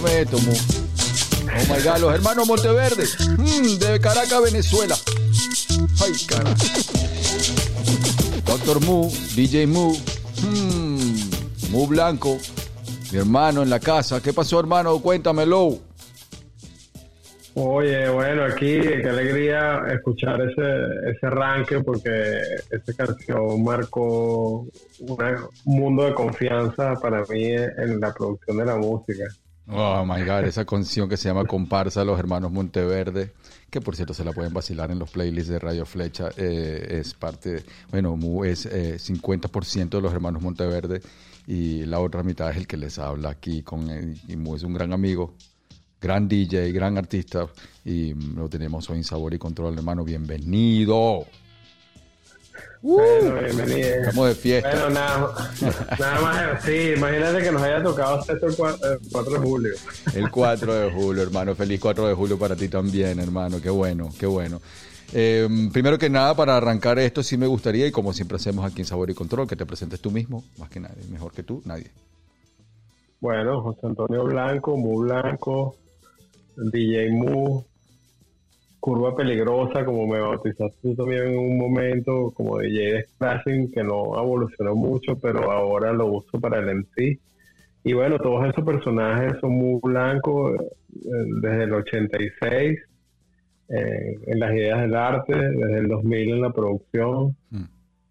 Va, 0.00 0.08
ya 0.08 0.20
me 0.20 0.20
vacilame 0.20 0.20
esto. 0.20 0.36
Oh 0.36 1.74
my 1.74 1.82
god, 1.82 1.98
los 2.00 2.14
hermanos 2.14 2.46
Monteverde. 2.46 3.04
Mm, 3.38 3.78
de 3.78 4.00
Caracas, 4.00 4.42
Venezuela. 4.42 4.96
Ay, 6.02 6.12
cara. 6.26 6.54
Doctor 8.44 8.80
Mu, 8.80 9.10
DJ 9.34 9.66
Mu. 9.66 9.94
mm, 10.42 11.70
Mu 11.70 11.86
Blanco. 11.86 12.38
Mi 13.12 13.18
hermano 13.18 13.62
en 13.62 13.70
la 13.70 13.80
casa. 13.80 14.20
¿Qué 14.20 14.32
pasó, 14.32 14.58
hermano? 14.60 14.98
Cuéntamelo. 15.00 15.78
Oye, 17.58 18.10
bueno, 18.10 18.44
aquí 18.44 18.78
qué 18.80 19.08
alegría 19.08 19.80
escuchar 19.90 20.38
ese, 20.42 21.10
ese 21.10 21.26
arranque 21.26 21.80
porque 21.80 22.38
esta 22.70 22.92
canción 22.92 23.64
marcó 23.64 24.66
un 24.98 25.18
mundo 25.64 26.04
de 26.04 26.12
confianza 26.12 26.92
para 27.00 27.22
mí 27.30 27.46
en 27.54 27.98
la 27.98 28.12
producción 28.12 28.58
de 28.58 28.64
la 28.66 28.76
música. 28.76 29.24
Oh 29.68 30.04
my 30.06 30.22
god, 30.22 30.44
esa 30.44 30.64
canción 30.64 31.08
que 31.08 31.16
se 31.16 31.28
llama 31.28 31.44
Comparsa 31.44 32.04
los 32.04 32.18
hermanos 32.18 32.52
Monteverde, 32.52 33.32
que 33.68 33.80
por 33.80 33.96
cierto 33.96 34.14
se 34.14 34.24
la 34.24 34.32
pueden 34.32 34.54
vacilar 34.54 34.92
en 34.92 34.98
los 35.00 35.10
playlists 35.10 35.48
de 35.48 35.58
Radio 35.58 35.84
Flecha, 35.84 36.28
eh, 36.36 36.98
es 37.00 37.14
parte, 37.14 37.64
bueno, 37.90 38.16
Mu 38.16 38.44
es 38.44 38.66
eh, 38.66 38.96
50% 38.96 39.88
de 39.88 40.00
los 40.00 40.12
hermanos 40.12 40.40
Monteverde 40.40 41.00
y 41.48 41.84
la 41.84 41.98
otra 41.98 42.22
mitad 42.22 42.50
es 42.50 42.58
el 42.58 42.66
que 42.68 42.76
les 42.76 42.98
habla 43.00 43.30
aquí 43.30 43.62
con 43.62 43.90
él, 43.90 44.16
y 44.28 44.36
Mu 44.36 44.54
es 44.54 44.62
un 44.62 44.72
gran 44.72 44.92
amigo, 44.92 45.34
gran 46.00 46.28
DJ, 46.28 46.70
gran 46.70 46.96
artista 46.96 47.48
y 47.84 48.14
lo 48.14 48.48
tenemos 48.48 48.88
hoy 48.88 48.98
en 48.98 49.04
Sabor 49.04 49.34
y 49.34 49.38
Control, 49.38 49.74
hermano, 49.74 50.04
bienvenido. 50.04 51.26
Bueno, 52.82 53.40
bienvenido. 53.40 53.88
Estamos 53.88 54.28
de 54.28 54.34
fiesta. 54.34 54.70
Bueno, 54.70 54.90
nada, 54.90 55.50
nada 55.98 56.20
más, 56.20 56.64
sí, 56.64 56.92
imagínate 56.96 57.42
que 57.42 57.50
nos 57.50 57.62
haya 57.62 57.82
tocado 57.82 58.20
esto 58.20 58.46
el 58.46 58.56
4, 58.56 59.32
de 59.32 59.38
julio. 59.38 59.74
El 60.14 60.30
4 60.30 60.74
de 60.74 60.92
julio, 60.92 61.22
hermano. 61.22 61.54
Feliz 61.54 61.80
4 61.80 62.08
de 62.08 62.14
julio 62.14 62.38
para 62.38 62.54
ti 62.54 62.68
también, 62.68 63.18
hermano. 63.18 63.60
Qué 63.60 63.70
bueno, 63.70 64.10
qué 64.18 64.26
bueno. 64.26 64.60
Eh, 65.12 65.48
primero 65.72 65.98
que 65.98 66.10
nada, 66.10 66.34
para 66.34 66.56
arrancar 66.56 66.98
esto, 66.98 67.22
sí 67.22 67.36
me 67.36 67.46
gustaría, 67.46 67.86
y 67.86 67.92
como 67.92 68.12
siempre 68.12 68.36
hacemos 68.36 68.64
aquí 68.64 68.82
en 68.82 68.86
Sabor 68.86 69.10
y 69.10 69.14
Control, 69.14 69.48
que 69.48 69.56
te 69.56 69.66
presentes 69.66 70.00
tú 70.00 70.10
mismo, 70.10 70.44
más 70.58 70.68
que 70.68 70.80
nadie, 70.80 71.02
mejor 71.10 71.32
que 71.32 71.42
tú, 71.42 71.62
nadie. 71.64 71.90
Bueno, 73.20 73.62
José 73.62 73.86
Antonio 73.86 74.24
Blanco, 74.24 74.76
Mu 74.76 75.00
Blanco, 75.00 75.76
DJ 76.56 77.10
Mu, 77.10 77.64
Curva 78.80 79.16
Peligrosa, 79.16 79.84
como 79.84 80.06
me 80.06 80.20
bautizaste 80.20 80.76
tú 80.82 80.94
también 80.94 81.28
en 81.28 81.38
un 81.38 81.58
momento, 81.58 82.30
como 82.34 82.58
DJ 82.58 82.92
de 82.92 83.02
Scratching, 83.04 83.70
que 83.72 83.82
no 83.82 84.16
evolucionó 84.18 84.74
mucho, 84.76 85.18
pero 85.18 85.50
ahora 85.50 85.92
lo 85.92 86.06
uso 86.06 86.40
para 86.40 86.58
el 86.58 86.68
MC. 86.68 87.18
Y 87.84 87.92
bueno, 87.92 88.18
todos 88.18 88.48
esos 88.48 88.64
personajes 88.64 89.34
son 89.40 89.52
muy 89.52 89.80
blancos 89.82 90.60
desde 90.90 91.64
el 91.64 91.72
86, 91.72 92.78
eh, 93.68 94.18
en 94.26 94.38
las 94.40 94.54
ideas 94.54 94.80
del 94.82 94.94
arte, 94.94 95.34
desde 95.34 95.78
el 95.78 95.88
2000 95.88 96.30
en 96.30 96.40
la 96.40 96.52
producción, 96.52 97.36
Mm. 97.50 97.64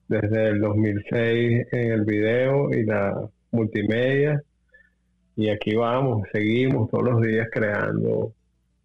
desde 0.08 0.50
el 0.50 0.59
2006 0.62 1.68
en 1.72 1.92
el 1.92 2.03
video 2.06 2.70
y 2.72 2.84
la 2.86 3.30
multimedia. 3.52 4.42
Y 5.38 5.50
aquí 5.50 5.76
vamos, 5.76 6.28
seguimos 6.32 6.90
todos 6.90 7.03
los 7.06 7.22
días 7.22 7.47
creando 7.52 8.34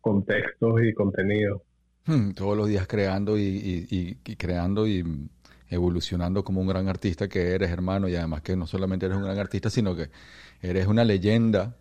contextos 0.01 0.83
y 0.83 0.93
contenidos. 0.93 1.63
Hmm, 2.11 2.33
Todos 2.33 2.57
los 2.57 2.67
días 2.67 2.87
creando 2.89 3.39
y, 3.39 3.43
y- 3.43 3.87
y- 3.97 4.17
y 4.33 4.37
creando 4.37 4.87
y 4.89 5.05
evolucionando 5.69 6.43
como 6.43 6.61
un 6.61 6.67
gran 6.67 6.89
artista 6.89 7.29
que 7.29 7.51
eres, 7.53 7.71
hermano, 7.71 8.09
y 8.09 8.17
además 8.17 8.43
que 8.43 8.57
no 8.57 8.67
solamente 8.67 9.07
eres 9.07 9.17
un 9.17 9.23
gran 9.25 9.39
artista, 9.39 9.71
sino 9.71 9.95
que 9.95 10.11
eres 10.61 10.89
una 10.89 11.05
leyenda, 11.05 11.77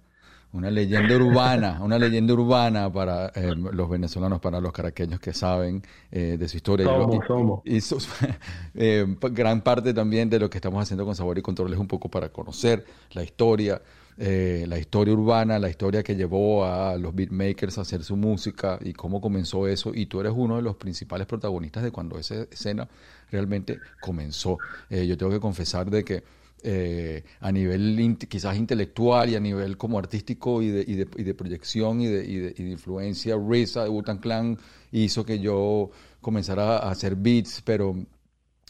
una 0.54 0.70
leyenda 0.70 1.16
urbana, 1.16 1.80
una 1.82 1.98
leyenda 1.98 2.34
urbana 2.36 2.92
para 2.94 3.30
eh, 3.34 3.56
los 3.56 3.90
venezolanos, 3.90 4.40
para 4.40 4.62
los 4.62 4.72
caraqueños 4.72 5.20
que 5.20 5.34
saben 5.34 5.82
eh, 6.12 6.38
de 6.40 6.48
su 6.48 6.58
historia. 6.58 6.86
Y 6.86 6.90
Somos, 6.90 7.16
y- 7.16 7.28
somos. 7.28 7.62
y 7.66 7.82
sus- 7.82 8.08
eh, 8.76 9.08
gran 9.32 9.62
parte 9.62 9.96
también 9.96 10.30
de 10.30 10.38
lo 10.40 10.48
que 10.52 10.60
estamos 10.60 10.84
haciendo 10.84 11.06
con 11.06 11.16
Sabor 11.16 11.40
y 11.40 11.42
Control 11.42 11.74
es 11.74 11.80
un 11.80 11.88
poco 11.88 12.10
para 12.10 12.30
conocer 12.30 12.86
la 13.14 13.24
historia, 13.24 13.82
eh, 14.22 14.66
la 14.68 14.78
historia 14.78 15.14
urbana, 15.14 15.58
la 15.60 15.70
historia 15.70 16.04
que 16.04 16.14
llevó 16.14 16.66
a 16.66 16.98
los 16.98 17.16
beatmakers 17.16 17.78
a 17.78 17.82
hacer 17.82 18.04
su 18.04 18.18
música 18.18 18.78
y 18.82 18.92
cómo 18.92 19.22
comenzó 19.22 19.66
eso. 19.66 19.94
Y 19.96 20.08
tú 20.08 20.20
eres 20.20 20.34
uno 20.36 20.58
de 20.58 20.62
los 20.62 20.76
principales 20.76 21.26
protagonistas 21.26 21.84
de 21.84 21.92
cuando 21.92 22.20
esa 22.20 22.44
escena 22.52 22.90
realmente 23.32 23.82
comenzó. 24.00 24.60
Eh, 24.90 25.08
yo 25.08 25.18
tengo 25.18 25.32
que 25.32 25.40
confesar 25.40 25.90
de 25.90 26.04
que 26.04 26.24
eh, 26.64 27.24
a 27.40 27.50
nivel 27.54 28.18
quizás 28.28 28.58
intelectual 28.58 29.30
y 29.30 29.36
a 29.36 29.40
nivel 29.40 29.78
como 29.78 29.98
artístico 29.98 30.62
y 30.62 30.70
de, 30.70 31.34
proyección 31.34 32.02
y 32.02 32.08
de, 32.08 32.54
influencia, 32.58 33.36
RZA 33.38 33.86
de 33.86 33.90
Wu-Tang 33.90 34.20
Clan 34.20 34.58
hizo 34.92 35.26
que 35.26 35.40
yo 35.40 35.92
comenzara 36.20 36.80
a 36.80 36.92
hacer 36.92 37.16
beats, 37.16 37.62
pero 37.64 37.96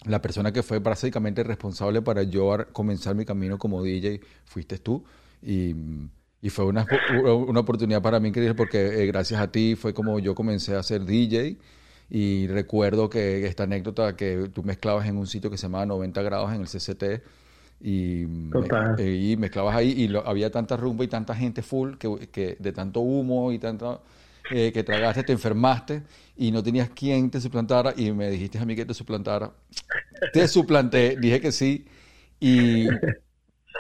la 0.06 0.22
persona 0.22 0.52
que 0.54 0.62
fue 0.64 0.80
básicamente 0.80 1.44
responsable 1.44 2.02
para 2.04 2.24
yo 2.24 2.54
ar- 2.54 2.72
comenzar 2.72 3.16
mi 3.16 3.26
camino 3.26 3.58
como 3.58 3.82
DJ 3.84 4.22
fuiste 4.46 4.78
tú 4.78 5.04
y, 5.42 5.76
y 6.42 6.50
fue 6.50 6.66
una, 6.66 6.88
una 7.10 7.60
oportunidad 7.60 8.02
para 8.02 8.20
mí 8.20 8.30
increíble 8.30 8.56
porque 8.56 9.04
eh, 9.04 9.06
gracias 9.08 9.42
a 9.42 9.52
ti 9.52 9.76
fue 9.76 9.94
como 9.94 10.20
yo 10.20 10.36
comencé 10.36 10.76
a 10.76 10.84
ser 10.84 11.06
DJ 11.06 11.58
y 12.10 12.48
recuerdo 12.48 13.10
que 13.10 13.46
esta 13.46 13.64
anécdota 13.64 14.16
que 14.16 14.50
tú 14.54 14.64
mezclabas 14.64 15.08
en 15.08 15.18
un 15.18 15.28
sitio 15.28 15.50
que 15.52 15.58
se 15.58 15.64
llamaba 15.64 15.86
90 15.86 16.22
grados 16.24 16.52
en 16.54 16.62
el 16.62 16.68
CCT 16.68 17.22
y, 17.82 18.26
Total. 18.52 18.96
y 18.98 19.36
mezclabas 19.38 19.76
ahí 19.76 19.92
y 19.92 20.08
lo- 20.08 20.26
había 20.28 20.50
tanta 20.52 20.76
rumba 20.78 21.04
y 21.04 21.08
tanta 21.08 21.36
gente 21.36 21.62
full 21.62 21.96
que, 21.98 22.28
que 22.32 22.58
de 22.60 22.72
tanto 22.74 23.00
humo 23.02 23.52
y 23.52 23.60
tanta 23.60 24.02
eh, 24.50 24.72
que 24.74 24.84
tragaste, 24.84 25.24
te 25.24 25.34
enfermaste 25.34 26.04
y 26.36 26.52
no 26.52 26.64
tenías 26.64 26.90
quien 26.90 27.30
te 27.30 27.40
suplantara 27.40 27.94
y 27.96 28.12
me 28.12 28.30
dijiste 28.32 28.58
a 28.58 28.66
mí 28.66 28.76
que 28.76 28.86
te 28.86 28.94
suplantara. 28.96 29.52
Te 30.32 30.48
suplanté, 30.48 31.18
dije 31.18 31.42
que 31.42 31.52
sí 31.52 31.86
y 32.40 33.00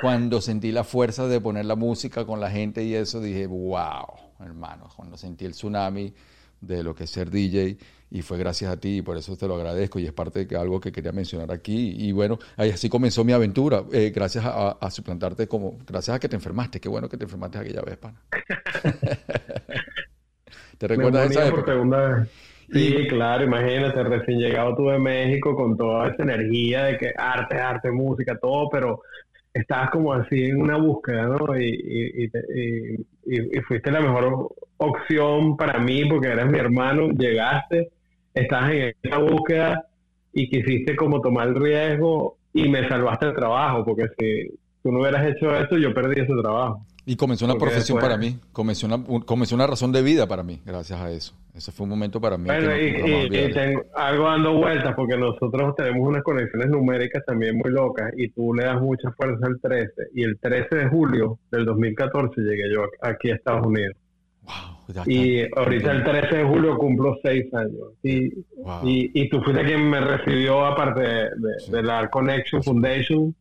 cuando 0.01 0.41
sentí 0.41 0.71
la 0.71 0.83
fuerza 0.83 1.27
de 1.27 1.41
poner 1.41 1.65
la 1.65 1.75
música 1.75 2.25
con 2.25 2.39
la 2.39 2.49
gente 2.49 2.83
y 2.83 2.95
eso 2.95 3.21
dije, 3.21 3.47
wow, 3.47 4.05
hermano, 4.39 4.89
cuando 4.95 5.17
sentí 5.17 5.45
el 5.45 5.51
tsunami 5.51 6.13
de 6.61 6.83
lo 6.83 6.93
que 6.93 7.05
es 7.05 7.09
ser 7.09 7.29
DJ 7.29 7.77
y 8.11 8.21
fue 8.21 8.37
gracias 8.37 8.71
a 8.71 8.79
ti 8.79 8.97
y 8.97 9.01
por 9.01 9.17
eso 9.17 9.37
te 9.37 9.47
lo 9.47 9.55
agradezco 9.55 9.99
y 9.99 10.05
es 10.05 10.13
parte 10.13 10.45
de 10.45 10.57
algo 10.57 10.79
que 10.79 10.91
quería 10.91 11.11
mencionar 11.11 11.51
aquí 11.51 11.95
y 11.97 12.11
bueno, 12.11 12.39
ahí 12.57 12.71
así 12.71 12.89
comenzó 12.89 13.23
mi 13.23 13.33
aventura, 13.33 13.83
eh, 13.93 14.11
gracias 14.13 14.45
a, 14.45 14.91
suplantarte 14.91 15.47
como, 15.47 15.77
gracias 15.87 16.15
a 16.15 16.19
que 16.19 16.27
te 16.27 16.35
enfermaste, 16.35 16.79
qué 16.79 16.89
bueno 16.89 17.07
que 17.07 17.17
te 17.17 17.25
enfermaste 17.25 17.59
aquella 17.59 17.81
vez, 17.81 17.97
pana. 17.97 18.21
¿Te 20.77 20.87
recuerdas 20.87 21.29
de 21.29 21.35
esa 21.35 21.47
época? 21.47 21.73
Segunda 21.73 22.27
Sí, 22.71 23.07
claro, 23.07 23.43
imagínate, 23.43 24.03
recién 24.03 24.39
llegado 24.39 24.75
tú 24.75 24.89
de 24.89 24.99
México 24.99 25.55
con 25.55 25.75
toda 25.75 26.09
esa 26.09 26.21
energía 26.21 26.83
de 26.83 26.97
que 26.97 27.11
arte, 27.17 27.57
arte, 27.57 27.89
música, 27.89 28.37
todo, 28.37 28.69
pero 28.69 29.01
estabas 29.53 29.89
como 29.91 30.13
así 30.13 30.45
en 30.45 30.61
una 30.61 30.77
búsqueda, 30.77 31.27
¿no? 31.27 31.59
Y, 31.59 32.29
y, 33.25 33.61
fuiste 33.67 33.91
la 33.91 34.01
mejor 34.01 34.49
opción 34.77 35.57
para 35.57 35.79
mí 35.79 36.05
porque 36.09 36.29
eres 36.29 36.47
mi 36.47 36.57
hermano, 36.57 37.09
llegaste, 37.09 37.89
estás 38.33 38.71
en 38.71 38.93
esa 39.03 39.17
búsqueda 39.17 39.85
y 40.33 40.49
quisiste 40.49 40.95
como 40.95 41.21
tomar 41.21 41.49
el 41.49 41.55
riesgo 41.55 42.37
y 42.53 42.67
me 42.69 42.87
salvaste 42.87 43.27
el 43.27 43.35
trabajo, 43.35 43.83
porque 43.85 44.07
si 44.17 44.57
tú 44.81 44.91
no 44.91 45.01
hubieras 45.01 45.27
hecho 45.27 45.55
eso, 45.55 45.77
yo 45.77 45.93
perdí 45.93 46.21
ese 46.21 46.33
trabajo. 46.41 46.85
Y 47.09 47.15
comenzó 47.15 47.45
una 47.45 47.55
profesión 47.55 47.97
para 47.97 48.17
mí, 48.17 48.37
comenzó 48.51 48.85
una, 48.85 49.03
comenzó 49.25 49.55
una 49.55 49.65
razón 49.65 49.91
de 49.91 50.03
vida 50.03 50.27
para 50.27 50.43
mí, 50.43 50.61
gracias 50.63 51.01
a 51.01 51.09
eso. 51.09 51.33
Ese 51.55 51.71
fue 51.71 51.85
un 51.85 51.89
momento 51.89 52.21
para 52.21 52.37
mí. 52.37 52.45
Bueno, 52.45 52.69
y, 52.77 53.51
tengo 53.51 53.83
algo 53.95 54.25
dando 54.25 54.53
vueltas, 54.53 54.93
porque 54.95 55.17
nosotros 55.17 55.75
tenemos 55.75 56.07
unas 56.07 56.21
conexiones 56.21 56.69
numéricas 56.69 57.25
también 57.25 57.57
muy 57.57 57.71
locas, 57.71 58.11
y 58.15 58.29
tú 58.29 58.53
le 58.53 58.65
das 58.65 58.79
mucha 58.79 59.11
fuerza 59.13 59.43
al 59.43 59.59
13, 59.59 59.91
y 60.13 60.21
el 60.21 60.37
13 60.37 60.75
de 60.75 60.89
julio 60.89 61.39
del 61.49 61.65
2014 61.65 62.41
llegué 62.41 62.71
yo 62.71 62.83
aquí 63.01 63.31
a 63.31 63.35
Estados 63.37 63.65
Unidos. 63.65 63.95
Wow, 64.43 65.03
y 65.07 65.41
ahorita 65.57 65.91
el 65.91 66.03
13 66.03 66.35
de 66.35 66.43
julio 66.43 66.77
cumplo 66.77 67.17
seis 67.23 67.51
años. 67.55 67.89
Y, 68.03 68.45
y, 68.83 69.29
tú 69.29 69.41
fuiste 69.41 69.65
quien 69.65 69.89
me 69.89 69.99
recibió, 69.99 70.63
aparte 70.63 71.01
de, 71.01 71.29
de 71.71 71.81
la 71.81 72.07
Connection 72.11 72.61
Foundation, 72.61 73.33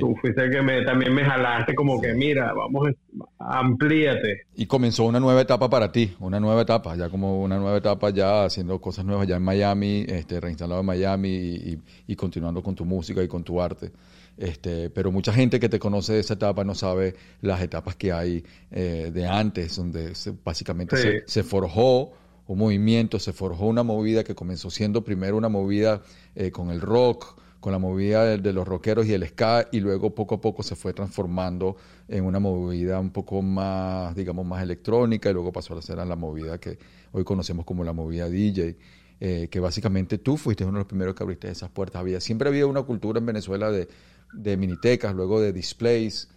Tú 0.00 0.14
fuiste 0.20 0.50
que 0.50 0.62
me, 0.62 0.82
también 0.84 1.14
me 1.14 1.24
jalaste 1.24 1.74
como 1.74 2.00
que, 2.00 2.12
mira, 2.12 2.52
vamos, 2.52 2.90
amplíate. 3.38 4.46
Y 4.56 4.66
comenzó 4.66 5.04
una 5.04 5.20
nueva 5.20 5.40
etapa 5.40 5.70
para 5.70 5.92
ti, 5.92 6.16
una 6.20 6.40
nueva 6.40 6.62
etapa, 6.62 6.96
ya 6.96 7.08
como 7.08 7.42
una 7.42 7.58
nueva 7.58 7.78
etapa 7.78 8.10
ya 8.10 8.44
haciendo 8.44 8.80
cosas 8.80 9.04
nuevas 9.04 9.26
ya 9.26 9.36
en 9.36 9.42
Miami, 9.42 10.04
este, 10.08 10.40
reinstalado 10.40 10.80
en 10.80 10.86
Miami 10.86 11.78
y, 12.06 12.16
continuando 12.16 12.62
con 12.62 12.74
tu 12.74 12.84
música 12.84 13.22
y 13.22 13.28
con 13.28 13.44
tu 13.44 13.60
arte. 13.60 13.92
Este, 14.36 14.90
pero 14.90 15.10
mucha 15.10 15.32
gente 15.32 15.58
que 15.58 15.68
te 15.68 15.78
conoce 15.78 16.12
de 16.12 16.20
esa 16.20 16.34
etapa 16.34 16.62
no 16.64 16.74
sabe 16.74 17.14
las 17.40 17.60
etapas 17.60 17.96
que 17.96 18.12
hay 18.12 18.44
eh, 18.70 19.10
de 19.12 19.26
antes, 19.26 19.76
donde 19.76 20.12
básicamente 20.44 20.96
se, 20.96 21.22
se 21.26 21.42
forjó 21.42 22.12
un 22.48 22.58
movimiento, 22.58 23.18
se 23.18 23.32
forjó 23.32 23.66
una 23.66 23.82
movida 23.82 24.24
que 24.24 24.34
comenzó 24.34 24.70
siendo 24.70 25.04
primero 25.04 25.36
una 25.36 25.48
movida 25.48 26.02
eh, 26.34 26.50
con 26.50 26.70
el 26.70 26.80
rock, 26.80 27.38
con 27.60 27.72
la 27.72 27.78
movida 27.78 28.36
de, 28.36 28.52
los 28.52 28.66
rockeros 28.66 29.06
y 29.06 29.12
el 29.12 29.26
ska 29.26 29.68
y 29.72 29.80
luego 29.80 30.14
poco 30.14 30.36
a 30.36 30.40
poco 30.40 30.62
se 30.62 30.76
fue 30.76 30.92
transformando 30.92 31.76
en 32.06 32.24
una 32.24 32.38
movida 32.38 33.00
un 33.00 33.10
poco 33.10 33.42
más, 33.42 34.14
digamos, 34.14 34.46
más 34.46 34.62
electrónica 34.62 35.30
y 35.30 35.32
luego 35.32 35.52
pasó 35.52 35.76
a 35.76 35.82
ser 35.82 35.98
la 35.98 36.16
movida 36.16 36.58
que 36.58 36.78
hoy 37.12 37.24
conocemos 37.24 37.64
como 37.64 37.84
la 37.84 37.92
movida 37.92 38.28
DJ. 38.28 38.76
Eh, 39.20 39.48
que 39.50 39.58
básicamente 39.58 40.18
tú 40.18 40.36
fuiste 40.36 40.62
uno 40.62 40.74
de 40.74 40.78
los 40.82 40.86
primeros 40.86 41.12
que 41.16 41.24
abriste 41.24 41.50
esas 41.50 41.70
puertas. 41.70 41.98
Había, 41.98 42.20
siempre 42.20 42.48
había 42.48 42.68
una 42.68 42.82
cultura 42.82 43.18
en 43.18 43.26
Venezuela 43.26 43.68
de, 43.68 43.88
de 44.32 44.56
minitecas, 44.56 45.12
luego 45.12 45.40
de 45.40 45.52
displays, 45.52 46.28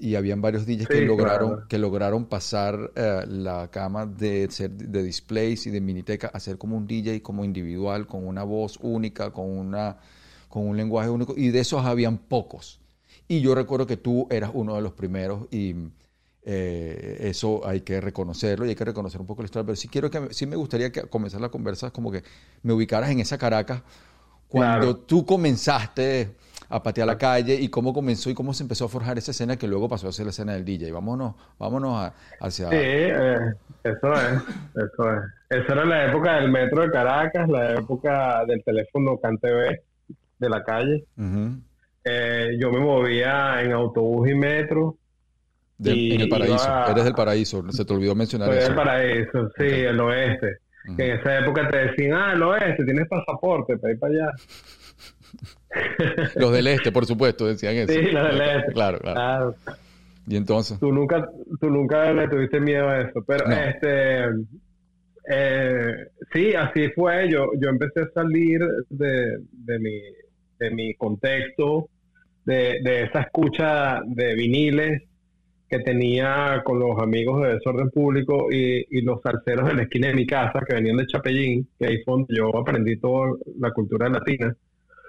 y 0.00 0.14
habían 0.14 0.40
varios 0.40 0.66
DJs 0.66 0.88
que 0.88 1.00
lograron 1.02 1.64
que 1.68 1.78
lograron 1.78 2.26
pasar 2.26 2.92
eh, 2.96 3.24
la 3.28 3.68
cama 3.70 4.06
de 4.06 4.48
ser 4.50 4.70
de 4.70 5.02
displays 5.02 5.66
y 5.66 5.70
de 5.70 5.80
miniteca 5.80 6.28
a 6.28 6.40
ser 6.40 6.58
como 6.58 6.76
un 6.76 6.86
DJ 6.86 7.22
como 7.22 7.44
individual 7.44 8.06
con 8.06 8.26
una 8.26 8.42
voz 8.44 8.78
única 8.82 9.30
con 9.30 9.50
una 9.50 9.96
con 10.48 10.66
un 10.66 10.76
lenguaje 10.76 11.10
único, 11.10 11.34
y 11.36 11.48
de 11.48 11.60
esos 11.60 11.84
habían 11.84 12.18
pocos. 12.18 12.80
Y 13.28 13.40
yo 13.40 13.54
recuerdo 13.54 13.86
que 13.86 13.96
tú 13.96 14.26
eras 14.30 14.50
uno 14.54 14.76
de 14.76 14.82
los 14.82 14.92
primeros 14.92 15.46
y 15.50 15.74
eh, 16.48 17.16
eso 17.22 17.66
hay 17.66 17.80
que 17.80 18.00
reconocerlo 18.00 18.64
y 18.64 18.68
hay 18.68 18.74
que 18.76 18.84
reconocer 18.84 19.20
un 19.20 19.26
poco 19.26 19.42
la 19.42 19.46
historia. 19.46 19.66
Pero 19.66 19.76
sí, 19.76 19.88
quiero 19.88 20.10
que, 20.10 20.32
sí 20.32 20.46
me 20.46 20.56
gustaría 20.56 20.92
que 20.92 21.02
comenzar 21.02 21.40
la 21.40 21.48
conversa 21.48 21.90
como 21.90 22.12
que 22.12 22.22
me 22.62 22.72
ubicaras 22.72 23.10
en 23.10 23.20
esa 23.20 23.36
Caracas 23.36 23.82
cuando 24.46 24.96
tú 24.96 25.26
comenzaste 25.26 26.36
a 26.68 26.82
patear 26.82 27.08
la 27.08 27.18
calle 27.18 27.54
y 27.54 27.68
cómo 27.68 27.92
comenzó 27.92 28.30
y 28.30 28.34
cómo 28.34 28.54
se 28.54 28.62
empezó 28.62 28.84
a 28.84 28.88
forjar 28.88 29.18
esa 29.18 29.32
escena 29.32 29.56
que 29.56 29.66
luego 29.66 29.88
pasó 29.88 30.08
a 30.08 30.12
ser 30.12 30.26
la 30.26 30.30
escena 30.30 30.52
del 30.52 30.64
DJ. 30.64 30.92
Vámonos, 30.92 31.34
vámonos 31.58 32.12
hacia... 32.40 32.70
Sí, 32.70 32.76
eh, 32.76 33.38
eso 33.82 34.14
es, 34.14 34.42
eso 34.74 35.12
es. 35.12 35.22
Esa 35.50 35.72
era 35.72 35.84
la 35.84 36.06
época 36.06 36.36
del 36.36 36.50
metro 36.50 36.82
de 36.82 36.90
Caracas, 36.90 37.48
la 37.48 37.74
época 37.74 38.44
del 38.46 38.62
teléfono 38.64 39.18
CanTV 39.18 39.80
de 40.38 40.48
la 40.48 40.62
calle. 40.62 41.04
Eh, 42.04 42.56
yo 42.60 42.70
me 42.70 42.78
movía 42.78 43.62
en 43.62 43.72
autobús 43.72 44.28
y 44.28 44.34
metro. 44.34 44.96
en 45.82 46.20
el 46.20 46.28
paraíso, 46.28 46.86
eres 46.90 47.04
del 47.04 47.14
paraíso, 47.14 47.72
se 47.72 47.84
te 47.84 47.92
olvidó 47.92 48.14
mencionar 48.14 48.52
eso. 48.52 48.68
del 48.68 48.76
paraíso, 48.76 49.50
sí, 49.58 49.64
el 49.64 50.00
oeste. 50.00 50.58
Que 50.96 51.10
en 51.10 51.18
esa 51.18 51.40
época 51.40 51.68
te 51.68 51.78
decían, 51.78 52.12
ah, 52.14 52.32
el 52.34 52.42
oeste, 52.44 52.84
tienes 52.84 53.08
pasaporte 53.08 53.76
para 53.76 53.92
ir 53.92 53.98
para 53.98 54.12
allá. 54.14 54.30
los 56.36 56.52
del 56.52 56.68
este, 56.68 56.92
por 56.92 57.06
supuesto, 57.06 57.46
decían 57.46 57.74
eso. 57.74 57.92
Sí, 57.92 58.12
los 58.12 58.22
del 58.22 58.40
este. 58.40 58.72
Claro, 58.72 58.98
claro. 59.00 59.54
Y 60.28 60.36
entonces. 60.36 60.78
Tú 60.78 60.92
nunca, 60.92 61.28
tú 61.60 61.70
nunca 61.70 62.12
le 62.12 62.28
tuviste 62.28 62.60
miedo 62.60 62.88
a 62.88 63.00
eso, 63.00 63.24
pero 63.26 63.46
este. 63.50 64.26
Eh, 65.28 66.06
sí, 66.32 66.54
así 66.54 66.88
fue. 66.90 67.28
Yo, 67.30 67.46
yo 67.60 67.68
empecé 67.68 68.02
a 68.02 68.10
salir 68.14 68.60
de, 68.88 69.38
de 69.50 69.78
mi 69.80 70.00
de 70.58 70.70
mi 70.70 70.94
contexto, 70.94 71.88
de, 72.44 72.80
de 72.82 73.02
esa 73.04 73.22
escucha 73.22 74.00
de 74.06 74.34
viniles 74.34 75.02
que 75.68 75.80
tenía 75.80 76.62
con 76.64 76.78
los 76.78 76.98
amigos 77.02 77.42
de 77.42 77.54
Desorden 77.54 77.90
Público 77.90 78.46
y, 78.52 78.86
y, 78.88 79.02
los 79.02 79.20
salseros 79.20 79.66
de 79.68 79.74
la 79.74 79.82
esquina 79.82 80.08
de 80.08 80.14
mi 80.14 80.26
casa 80.26 80.60
que 80.66 80.74
venían 80.74 80.96
de 80.96 81.06
Chapellín, 81.06 81.68
que 81.78 81.86
ahí 81.86 82.02
fue 82.04 82.14
donde 82.14 82.36
yo 82.36 82.56
aprendí 82.56 82.96
toda 82.98 83.32
la 83.58 83.72
cultura 83.72 84.08
latina. 84.08 84.54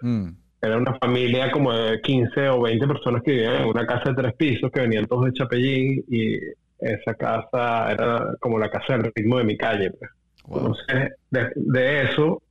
Mm. 0.02 0.30
Era 0.60 0.78
una 0.78 0.98
familia 0.98 1.52
como 1.52 1.72
de 1.72 2.02
15 2.02 2.50
o 2.50 2.62
20 2.62 2.88
personas 2.88 3.22
que 3.22 3.32
vivían 3.32 3.62
en 3.62 3.70
una 3.70 3.86
casa 3.86 4.10
de 4.10 4.16
tres 4.16 4.34
pisos 4.34 4.72
que 4.72 4.82
venían 4.82 5.06
todos 5.06 5.26
de 5.26 5.34
Chapellín 5.34 6.04
y 6.10 6.38
esa 6.80 7.14
casa 7.14 7.92
era 7.92 8.36
como 8.40 8.58
la 8.58 8.70
casa 8.70 8.98
del 8.98 9.12
ritmo 9.16 9.38
de 9.38 9.44
mi 9.44 9.58
calle. 9.58 9.92
Pues. 9.92 10.12
Entonces, 10.48 11.12
de, 11.30 11.50
de, 11.56 12.04
eso 12.04 12.42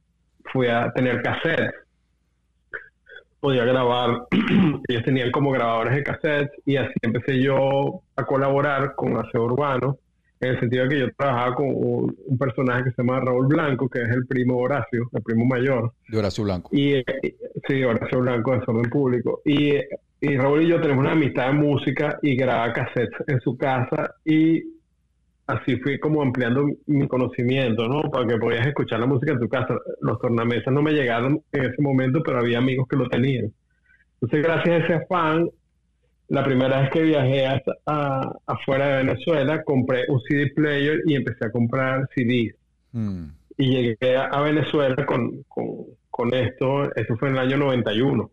fui 0.52 0.69
a 0.69 0.92
tener 0.92 1.22
cassettes 1.22 1.72
podía 3.40 3.64
grabar, 3.64 4.26
ellos 4.88 5.04
tenían 5.04 5.30
como 5.30 5.50
grabadores 5.50 5.94
de 5.94 6.02
cassette 6.02 6.50
y 6.64 6.76
así 6.76 6.92
empecé 7.02 7.40
yo 7.40 8.02
a 8.16 8.24
colaborar 8.24 8.94
con 8.94 9.16
Aseo 9.16 9.44
Urbano, 9.44 9.98
en 10.40 10.50
el 10.50 10.60
sentido 10.60 10.84
de 10.84 10.88
que 10.88 11.00
yo 11.00 11.06
trabajaba 11.16 11.54
con 11.54 11.66
un, 11.68 12.38
personaje 12.38 12.84
que 12.84 12.90
se 12.90 13.02
llama 13.02 13.20
Raúl 13.20 13.46
Blanco, 13.46 13.88
que 13.88 14.02
es 14.02 14.08
el 14.11 14.26
primo 14.26 14.58
Horacio, 14.58 15.08
el 15.12 15.22
primo 15.22 15.46
mayor. 15.46 15.92
De 16.08 16.18
Horacio 16.18 16.44
Blanco. 16.44 16.70
Y, 16.72 17.02
sí, 17.66 17.82
Horacio 17.82 18.20
Blanco 18.20 18.52
de 18.52 18.58
Desorden 18.58 18.90
Público. 18.90 19.40
Y, 19.44 19.75
y 20.20 20.37
Raúl 20.37 20.62
y 20.62 20.68
yo 20.68 20.80
tenemos 20.80 21.04
una 21.04 21.12
amistad 21.12 21.46
de 21.46 21.52
música 21.54 22.18
y 22.20 22.37
grababa 22.37 22.72
cassettes 22.72 23.28
en 23.28 23.40
su 23.40 23.56
casa 23.56 24.14
y 24.25 24.75
así 25.46 25.76
fui 25.76 25.98
como 25.98 26.22
ampliando 26.22 26.66
mi 26.86 27.06
conocimiento, 27.06 27.88
¿no? 27.88 28.10
Para 28.10 28.26
que 28.26 28.36
podías 28.36 28.66
escuchar 28.66 29.00
la 29.00 29.06
música 29.06 29.32
en 29.32 29.40
tu 29.40 29.48
casa. 29.48 29.76
Los 30.00 30.18
tornamesas 30.18 30.72
no 30.72 30.82
me 30.82 30.92
llegaron 30.92 31.42
en 31.52 31.64
ese 31.64 31.80
momento, 31.80 32.22
pero 32.24 32.38
había 32.38 32.58
amigos 32.58 32.86
que 32.88 32.96
lo 32.96 33.08
tenían. 33.08 33.52
Entonces, 34.14 34.42
gracias 34.42 34.68
a 34.68 34.84
ese 34.84 34.94
afán, 34.94 35.48
la 36.28 36.42
primera 36.42 36.80
vez 36.80 36.90
que 36.90 37.02
viajé 37.02 37.46
hasta, 37.46 37.72
afuera 38.46 38.88
de 38.88 39.04
Venezuela, 39.04 39.62
compré 39.62 40.04
un 40.08 40.20
CD 40.22 40.50
player 40.54 41.02
y 41.06 41.14
empecé 41.14 41.46
a 41.46 41.52
comprar 41.52 42.08
CDs. 42.14 42.54
Mm. 42.92 43.26
Y 43.58 43.70
llegué 43.70 44.16
a, 44.16 44.40
Venezuela 44.40 45.06
con, 45.06 45.44
con, 46.10 46.34
esto, 46.34 46.92
eso 46.94 47.16
fue 47.16 47.28
en 47.28 47.36
el 47.36 47.40
año 47.40 47.56
91. 47.58 48.30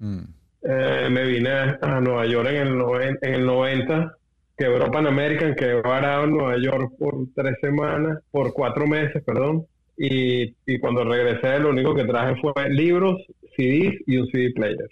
Mm. 0.00 0.22
Eh, 0.62 1.08
me 1.10 1.24
vine 1.24 1.50
a 1.50 2.00
Nueva 2.00 2.24
York 2.26 2.48
en 2.48 2.66
el, 2.68 3.18
en 3.20 3.34
el 3.34 3.44
90 3.44 4.16
quebró 4.56 4.90
Pan 4.90 5.06
American, 5.06 5.54
quebró 5.54 5.82
varado 5.82 6.24
en 6.24 6.30
Nueva 6.30 6.56
York 6.58 6.92
por 6.98 7.14
tres 7.34 7.56
semanas, 7.60 8.18
por 8.30 8.52
cuatro 8.52 8.86
meses, 8.86 9.22
perdón. 9.24 9.66
Y, 9.96 10.54
y, 10.66 10.78
cuando 10.80 11.04
regresé, 11.04 11.58
lo 11.60 11.70
único 11.70 11.94
que 11.94 12.04
traje 12.04 12.40
fue 12.40 12.52
libros, 12.70 13.20
CDs 13.56 13.94
y 14.06 14.16
un 14.16 14.26
CD 14.28 14.52
player. 14.52 14.88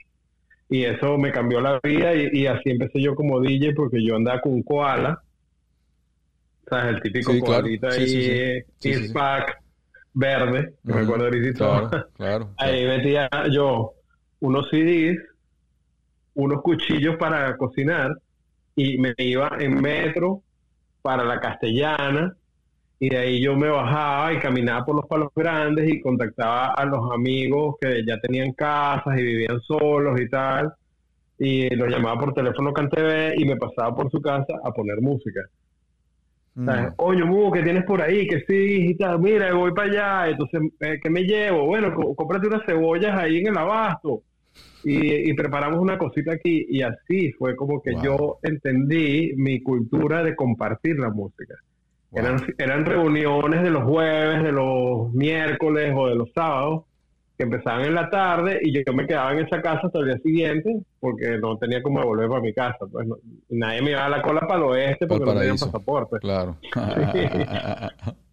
Y 0.69 0.85
eso 0.85 1.19
me 1.19 1.33
cambió 1.33 1.61
la 1.61 1.81
vida 1.83 2.15
y, 2.15 2.47
así 2.47 2.71
empecé 2.71 3.03
yo 3.03 3.15
como 3.15 3.41
DJ 3.41 3.75
porque 3.75 4.03
yo 4.03 4.17
andaba 4.17 4.41
con 4.41 4.55
un 4.55 4.63
koala. 4.63 5.21
¿Sabes? 6.69 6.95
El 6.95 7.03
típico 7.03 7.39
koalita 7.41 7.89
ahí, 7.89 8.63
pack 9.13 9.61
verde, 10.15 10.75
que 10.87 10.95
me 10.95 11.01
acuerdo 11.01 11.25
ahorita. 11.25 12.09
Claro, 12.17 12.55
ahí 12.59 12.87
metía 12.87 13.29
yo 13.51 13.95
unos 14.41 14.71
CDs, 14.71 15.19
unos 16.35 16.63
cuchillos 16.63 17.17
para 17.17 17.57
cocinar 17.57 18.17
y 18.75 18.99
me 18.99 19.15
iba 19.19 19.51
en 19.59 19.81
metro 19.81 20.43
para 21.03 21.25
la 21.25 21.41
castellana 21.41 22.37
y 22.99 23.09
de 23.09 23.19
ahí 23.19 23.43
yo 23.43 23.57
me 23.57 23.69
bajaba 23.69 24.33
y 24.33 24.39
caminaba 24.39 24.85
por 24.85 24.97
los 24.97 25.07
palos 25.07 25.29
grandes 25.35 25.93
y 25.93 26.01
contactaba 26.01 26.73
a 26.75 26.85
los 26.85 27.13
amigos 27.13 27.77
que 27.81 28.05
ya 28.07 28.19
tenían 28.21 28.53
casas 28.53 29.19
y 29.19 29.23
vivían 29.23 29.61
solos 29.63 30.21
y 30.21 30.29
tal. 30.29 30.73
Y 31.39 31.75
los 31.75 31.89
llamaba 31.89 32.21
por 32.21 32.35
teléfono 32.35 32.73
CanTV 32.73 33.35
y 33.37 33.45
me 33.45 33.57
pasaba 33.57 33.95
por 33.97 34.09
su 34.11 34.21
casa 34.23 34.55
a 34.63 34.71
poner 34.73 35.01
música. 35.01 35.41
Mm. 36.55 36.69
Oye, 36.99 37.25
Mu, 37.25 37.51
¿qué 37.51 37.63
tienes 37.63 37.85
por 37.85 38.01
ahí? 38.03 38.29
Que 38.29 38.41
sí, 38.47 38.91
y 38.91 38.97
tal. 38.97 39.19
Mira, 39.19 39.53
voy 39.55 39.73
para 39.73 39.89
allá. 39.91 40.31
Entonces, 40.31 40.61
eh, 40.81 41.01
¿qué 41.03 41.11
me 41.11 41.23
llevo? 41.23 41.67
Bueno, 41.67 41.93
có- 41.95 42.15
cómprate 42.15 42.47
unas 42.47 42.65
cebollas 42.67 43.17
ahí 43.19 43.39
en 43.39 43.49
el 43.49 43.59
abasto. 43.59 44.23
Y, 44.85 45.31
y 45.31 45.35
preparamos 45.35 45.79
una 45.79 45.97
cosita 45.99 46.33
aquí. 46.33 46.67
Y 46.69 46.83
así 46.83 47.33
fue 47.33 47.55
como 47.57 47.81
que 47.83 47.93
Wow. 47.93 48.03
yo 48.03 48.39
entendí 48.43 49.33
mi 49.37 49.63
cultura 49.63 50.23
de 50.25 50.35
compartir 50.35 50.99
la 50.99 51.11
música. 51.11 51.55
Wow. 52.11 52.21
Eran, 52.25 52.37
eran 52.59 52.85
reuniones 52.85 53.63
de 53.63 53.71
los 53.71 53.85
jueves, 53.85 54.43
de 54.43 54.53
los 54.53 55.13
miércoles 55.13 55.93
o 55.97 56.09
de 56.09 56.15
los 56.17 56.31
sábados 56.35 56.85
que 57.39 57.45
empezaban 57.45 57.87
en 57.87 57.95
la 57.95 58.11
tarde 58.11 58.59
y 58.63 58.75
yo, 58.75 58.83
yo 58.87 58.93
me 58.93 59.07
quedaba 59.07 59.33
en 59.33 59.39
esa 59.47 59.63
casa 59.63 59.87
hasta 59.87 59.99
el 60.01 60.05
día 60.07 60.19
siguiente 60.19 60.83
porque 61.01 61.39
no 61.39 61.57
tenía 61.57 61.81
como 61.83 62.03
volver 62.03 62.29
para 62.29 62.43
mi 62.43 62.53
casa. 62.53 62.77
Pues 62.91 63.07
no- 63.07 63.17
nadie 63.49 63.81
me 63.83 63.93
iba 63.93 64.05
a 64.05 64.11
la 64.11 64.21
cola 64.21 64.41
para 64.41 64.57
el 64.57 64.63
oeste 64.65 65.07
porque 65.07 65.25
no 65.25 65.33
tenían 65.35 65.57
pasaporte. 65.57 66.19
Claro. 66.19 66.57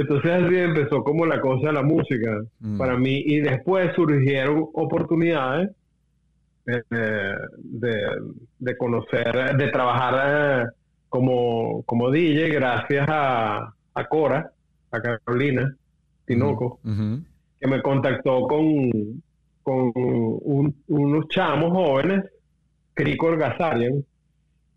Entonces 0.00 0.30
así 0.30 0.56
empezó 0.56 1.02
como 1.04 1.26
la 1.26 1.40
cosa 1.40 1.66
de 1.68 1.72
la 1.74 1.82
música 1.82 2.40
Mm. 2.60 2.78
para 2.78 2.96
mí 2.96 3.22
y 3.26 3.40
después 3.40 3.92
surgieron 3.94 4.66
oportunidades 4.72 5.70
eh, 6.66 6.82
de, 7.58 7.96
de 8.58 8.76
conocer, 8.76 9.56
de 9.56 9.68
trabajar 9.68 10.14
eh, 10.68 10.70
como, 11.08 11.82
como 11.84 12.10
DJ 12.10 12.48
gracias 12.50 13.06
a, 13.08 13.74
a 13.94 14.04
Cora, 14.08 14.50
a 14.92 15.00
Carolina 15.00 15.74
Tinoco, 16.26 16.78
Ujú. 16.84 17.22
que 17.60 17.66
me 17.66 17.82
contactó 17.82 18.42
con, 18.46 18.90
con 19.62 19.92
un- 19.94 20.74
unos 20.88 21.28
chamos 21.28 21.72
jóvenes, 21.72 22.24
Crico 22.94 23.26
Orgazarian, 23.26 24.04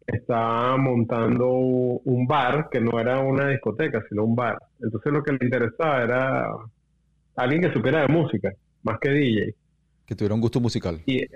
estaba 0.08 0.78
montando 0.78 1.48
un 1.50 2.28
bar 2.28 2.70
que 2.72 2.80
no 2.82 3.00
era 3.00 3.20
una 3.20 3.50
discoteca, 3.50 4.04
sino 4.10 4.24
un 4.26 4.36
bar. 4.36 4.58
Entonces 4.82 5.12
lo 5.14 5.24
que 5.24 5.34
le 5.34 5.40
interesaba 5.46 6.04
era 6.04 6.48
alguien 7.36 7.62
que 7.62 7.72
supiera 7.74 8.02
de 8.02 8.08
música, 8.08 8.52
más 8.84 9.00
que 9.00 9.10
DJ. 9.10 9.56
Que 10.06 10.16
tuviera 10.16 10.36
un 10.36 10.42
gusto 10.42 10.60
musical. 10.60 11.02
Y 11.06 11.20
eh, 11.24 11.30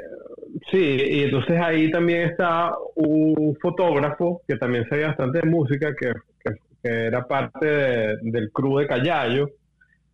sí, 0.71 0.77
y 0.77 1.23
entonces 1.23 1.59
ahí 1.61 1.89
también 1.91 2.29
está 2.29 2.73
un 2.95 3.55
fotógrafo 3.61 4.41
que 4.47 4.57
también 4.57 4.87
sabía 4.89 5.07
bastante 5.07 5.39
de 5.39 5.49
música, 5.49 5.93
que, 5.99 6.11
que- 6.43 6.55
que 6.83 7.05
era 7.07 7.25
parte 7.27 7.65
de- 7.65 8.17
del 8.23 8.51
crew 8.51 8.77
de 8.79 8.87
Callayo, 8.87 9.49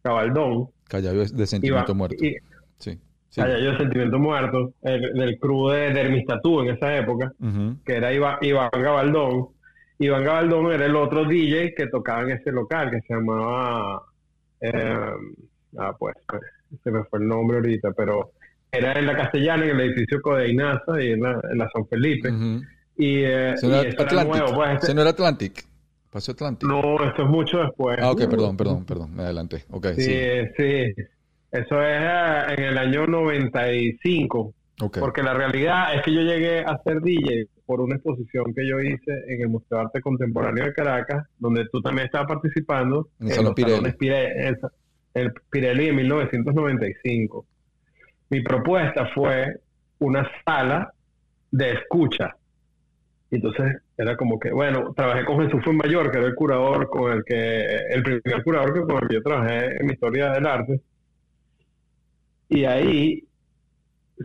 Cabaldón. 0.02 0.70
Callayo 0.88 1.22
es 1.22 1.36
de 1.36 1.46
sentimiento 1.48 1.94
muerto. 1.96 2.24
y- 2.24 2.36
Sí. 2.78 3.00
Sí. 3.34 3.42
Callayo 3.42 3.72
de 3.72 3.78
Sentimiento 3.78 4.20
Muerto, 4.20 4.74
el- 4.84 5.14
del 5.14 5.40
crew 5.40 5.70
de 5.70 5.92
Dermistatú 5.94 6.62
en 6.62 6.76
esa 6.76 6.96
época, 6.98 7.32
que 7.86 7.96
era 7.96 8.14
Iba- 8.14 8.38
Iván 8.42 8.70
Gabaldón. 8.72 9.48
Iván 10.00 10.24
Gabaldón 10.24 10.72
era 10.72 10.86
el 10.86 10.96
otro 10.96 11.26
DJ 11.26 11.74
que 11.76 11.88
tocaba 11.88 12.22
en 12.24 12.32
ese 12.32 12.52
local 12.52 12.92
que 12.92 13.02
se 13.02 13.14
llamaba. 13.14 14.04
eh, 14.62 14.96
ah, 15.78 15.94
pues, 16.00 16.16
se 16.84 16.90
me 16.92 17.04
fue 17.06 17.20
el 17.20 17.28
nombre 17.28 17.58
ahorita, 17.58 17.92
pero 17.92 18.32
era 18.72 18.94
en 18.94 19.06
la 19.08 19.16
Castellana, 19.18 19.66
en 19.66 19.72
el 19.72 19.82
edificio 19.82 20.22
Codeinaza 20.22 21.02
y 21.02 21.12
en 21.12 21.22
la, 21.22 21.40
en 21.52 21.58
la 21.58 21.70
San 21.74 21.86
Felipe. 21.88 22.30
Y, 22.96 23.24
eh, 23.24 23.54
Ese 23.56 23.66
y 23.68 23.70
no 23.70 23.76
eso 23.76 23.88
era 23.88 23.90
era 23.92 24.04
Atlantic. 24.04 24.36
nuevo. 24.42 24.56
Pues, 24.56 24.74
este- 24.76 24.94
no 24.94 25.02
era 25.02 25.10
Atlantic. 25.10 25.66
Pasó 26.12 26.32
Atlantic. 26.32 26.70
no, 26.70 27.04
esto 27.04 27.24
es 27.24 27.28
mucho 27.30 27.58
después. 27.58 27.98
Ah, 28.02 28.12
ok, 28.12 28.30
perdón, 28.30 28.56
perdón, 28.56 28.86
perdón. 28.86 29.16
Me 29.16 29.24
adelanté. 29.24 29.66
Ok, 29.72 29.88
Sí, 29.98 30.04
sí. 30.04 30.94
sí. 30.96 31.04
Eso 31.54 31.82
es 31.82 32.02
eh, 32.02 32.44
en 32.58 32.64
el 32.66 32.78
año 32.78 33.06
95. 33.08 34.54
Ok. 34.82 34.98
Porque 35.00 35.22
la 35.24 35.34
realidad 35.34 35.94
es 35.96 36.02
que 36.02 36.14
yo 36.14 36.22
llegué 36.22 36.60
a 36.62 36.78
ser 36.84 37.00
DJ 37.02 37.46
por 37.66 37.80
una 37.80 37.96
exposición 37.96 38.54
que 38.54 38.68
yo 38.68 38.80
hice 38.82 39.12
en 39.28 39.42
el 39.42 39.50
Museo 39.50 39.78
de 39.78 39.84
Arte 39.86 40.02
Contemporáneo 40.02 40.66
de 40.66 40.74
Caracas, 40.74 41.28
donde 41.38 41.66
tú 41.72 41.82
también 41.82 42.06
estabas 42.08 42.28
participando 42.28 43.08
En 43.20 43.28
el 43.28 43.34
Salón 43.34 43.46
los 43.46 43.54
Pirelli. 43.56 43.76
salones 43.76 43.98
Pire- 43.98 44.48
el, 44.48 44.58
el 45.14 45.34
Pirelli 45.50 45.86
de 45.88 45.94
1995. 45.94 47.46
Mi 48.30 48.42
propuesta 48.42 49.08
fue 49.14 49.58
una 50.00 50.28
sala 50.46 50.92
de 51.52 51.72
escucha. 51.74 52.36
Entonces 53.32 53.78
era 53.98 54.16
como 54.18 54.40
que, 54.40 54.52
bueno, 54.52 54.94
trabajé 54.96 55.24
con 55.26 55.40
Jesús 55.44 55.62
Mayor, 55.74 56.12
que 56.12 56.18
era 56.18 56.28
el 56.28 56.36
curador 56.36 56.90
con 56.90 57.12
el 57.14 57.24
que, 57.24 57.64
el 57.92 58.04
primer 58.04 58.44
curador 58.44 58.74
que 58.74 58.82
con 58.82 59.04
el 59.04 59.08
que 59.08 59.16
yo 59.16 59.22
trabajé 59.24 59.78
en 59.80 59.86
mi 59.86 59.94
historia 59.94 60.32
del 60.32 60.46
arte. 60.48 60.82
Y 62.50 62.66
ahí 62.66 63.24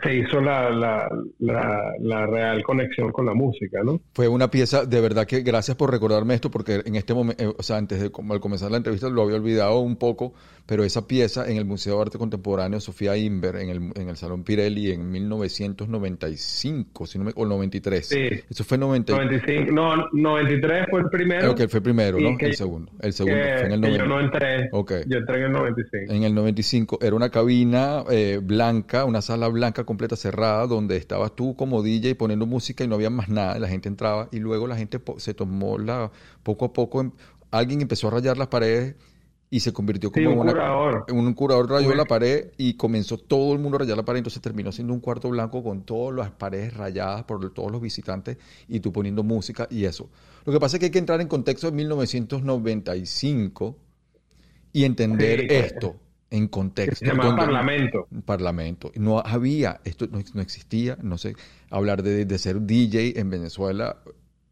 se 0.02 0.14
hizo 0.14 0.40
la, 0.40 0.70
la, 0.70 1.08
la, 1.38 1.92
la 2.00 2.26
real 2.26 2.62
conexión 2.62 3.10
con 3.10 3.26
la 3.26 3.34
música, 3.34 3.80
¿no? 3.82 4.00
Fue 4.12 4.28
una 4.28 4.50
pieza, 4.50 4.84
de 4.84 5.00
verdad 5.00 5.26
que 5.26 5.40
gracias 5.40 5.76
por 5.76 5.90
recordarme 5.90 6.34
esto, 6.34 6.50
porque 6.50 6.82
en 6.84 6.94
este 6.96 7.14
momento, 7.14 7.54
o 7.58 7.62
sea, 7.62 7.78
antes 7.78 8.00
de 8.00 8.10
al 8.30 8.40
comenzar 8.40 8.70
la 8.70 8.76
entrevista 8.76 9.08
lo 9.08 9.22
había 9.22 9.36
olvidado 9.36 9.78
un 9.80 9.96
poco, 9.96 10.34
pero 10.68 10.84
esa 10.84 11.06
pieza 11.06 11.48
en 11.50 11.56
el 11.56 11.64
Museo 11.64 11.96
de 11.96 12.02
Arte 12.02 12.18
Contemporáneo 12.18 12.78
Sofía 12.78 13.16
Inver, 13.16 13.56
en 13.56 13.70
el, 13.70 13.76
en 13.94 14.10
el 14.10 14.16
Salón 14.18 14.44
Pirelli 14.44 14.90
en 14.92 15.10
1995, 15.10 17.06
si 17.06 17.18
no 17.18 17.24
me, 17.24 17.32
o 17.34 17.46
93. 17.46 18.06
Sí. 18.06 18.28
Eso 18.50 18.64
fue 18.64 18.76
90, 18.76 19.12
95, 19.14 19.72
no, 19.72 19.96
93 20.12 20.86
fue 20.90 21.00
el 21.00 21.06
primero. 21.08 21.50
Ok, 21.52 21.60
fue 21.68 21.78
el 21.78 21.82
primero, 21.82 22.20
¿no? 22.20 22.36
que- 22.36 22.46
el 22.46 22.54
segundo. 22.56 22.92
El 23.00 23.12
segundo 23.12 23.38
que- 23.42 23.50
fue 23.56 23.66
en 23.66 23.72
el 23.72 23.80
que 23.80 23.92
yo 23.98 24.04
90. 24.04 24.08
no 24.08 24.20
entré. 24.20 24.68
Ok. 24.72 24.92
Yo 25.06 25.18
entré 25.18 25.38
en 25.38 25.44
el 25.44 25.52
95. 25.52 26.12
En 26.12 26.22
el 26.24 26.34
95 26.34 26.98
era 27.02 27.16
una 27.16 27.30
cabina 27.30 28.04
eh, 28.10 28.38
blanca, 28.42 29.04
una 29.04 29.22
sala 29.22 29.48
blanca 29.48 29.84
completa 29.84 30.16
cerrada, 30.16 30.66
donde 30.66 30.96
estabas 30.96 31.34
tú 31.34 31.56
como 31.56 31.82
DJ 31.82 32.14
poniendo 32.14 32.46
música 32.46 32.84
y 32.84 32.88
no 32.88 32.94
había 32.96 33.10
más 33.10 33.28
nada. 33.28 33.58
La 33.58 33.68
gente 33.68 33.88
entraba 33.88 34.28
y 34.32 34.38
luego 34.38 34.66
la 34.66 34.76
gente 34.76 34.98
po- 34.98 35.18
se 35.18 35.34
tomó 35.34 35.78
la. 35.78 36.10
Poco 36.42 36.66
a 36.66 36.72
poco, 36.72 37.00
em- 37.00 37.12
alguien 37.50 37.80
empezó 37.80 38.08
a 38.08 38.10
rayar 38.12 38.36
las 38.36 38.48
paredes 38.48 38.96
y 39.50 39.60
se 39.60 39.72
convirtió 39.72 40.12
como 40.12 40.26
Sí, 40.26 40.32
un 40.32 40.38
una. 40.40 40.52
curador. 40.52 41.06
un 41.10 41.32
curador 41.34 41.70
rayó 41.70 41.94
la 41.94 42.04
pared 42.04 42.50
y 42.58 42.74
comenzó 42.74 43.16
todo 43.16 43.54
el 43.54 43.58
mundo 43.58 43.76
a 43.76 43.80
rayar 43.80 43.96
la 43.96 44.04
pared. 44.04 44.18
Entonces 44.18 44.42
terminó 44.42 44.72
siendo 44.72 44.92
un 44.92 45.00
cuarto 45.00 45.30
blanco 45.30 45.62
con 45.62 45.82
todas 45.84 46.14
las 46.16 46.30
paredes 46.32 46.74
rayadas 46.74 47.24
por 47.24 47.52
todos 47.54 47.70
los 47.72 47.80
visitantes 47.80 48.36
y 48.68 48.80
tú 48.80 48.92
poniendo 48.92 49.22
música 49.22 49.66
y 49.70 49.84
eso. 49.86 50.10
Lo 50.44 50.52
que 50.52 50.60
pasa 50.60 50.76
es 50.76 50.80
que 50.80 50.86
hay 50.86 50.92
que 50.92 50.98
entrar 50.98 51.20
en 51.20 51.28
contexto 51.28 51.70
de 51.70 51.76
1995 51.76 53.76
y 54.72 54.84
entender 54.84 55.40
Sí, 55.40 55.46
esto 55.50 55.96
en 56.30 56.48
contexto. 56.48 56.96
se 56.96 57.06
llama 57.06 57.34
Parlamento. 57.34 58.06
parlamento. 58.26 58.92
No 58.96 59.18
había, 59.20 59.80
esto 59.84 60.06
no, 60.10 60.18
no 60.34 60.42
existía, 60.42 60.98
no 61.02 61.16
sé, 61.16 61.34
hablar 61.70 62.02
de, 62.02 62.26
de 62.26 62.38
ser 62.38 62.60
DJ 62.60 63.18
en 63.18 63.30
Venezuela 63.30 63.96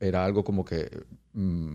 era 0.00 0.24
algo 0.24 0.42
como 0.42 0.64
que 0.64 0.88
mm, 1.34 1.74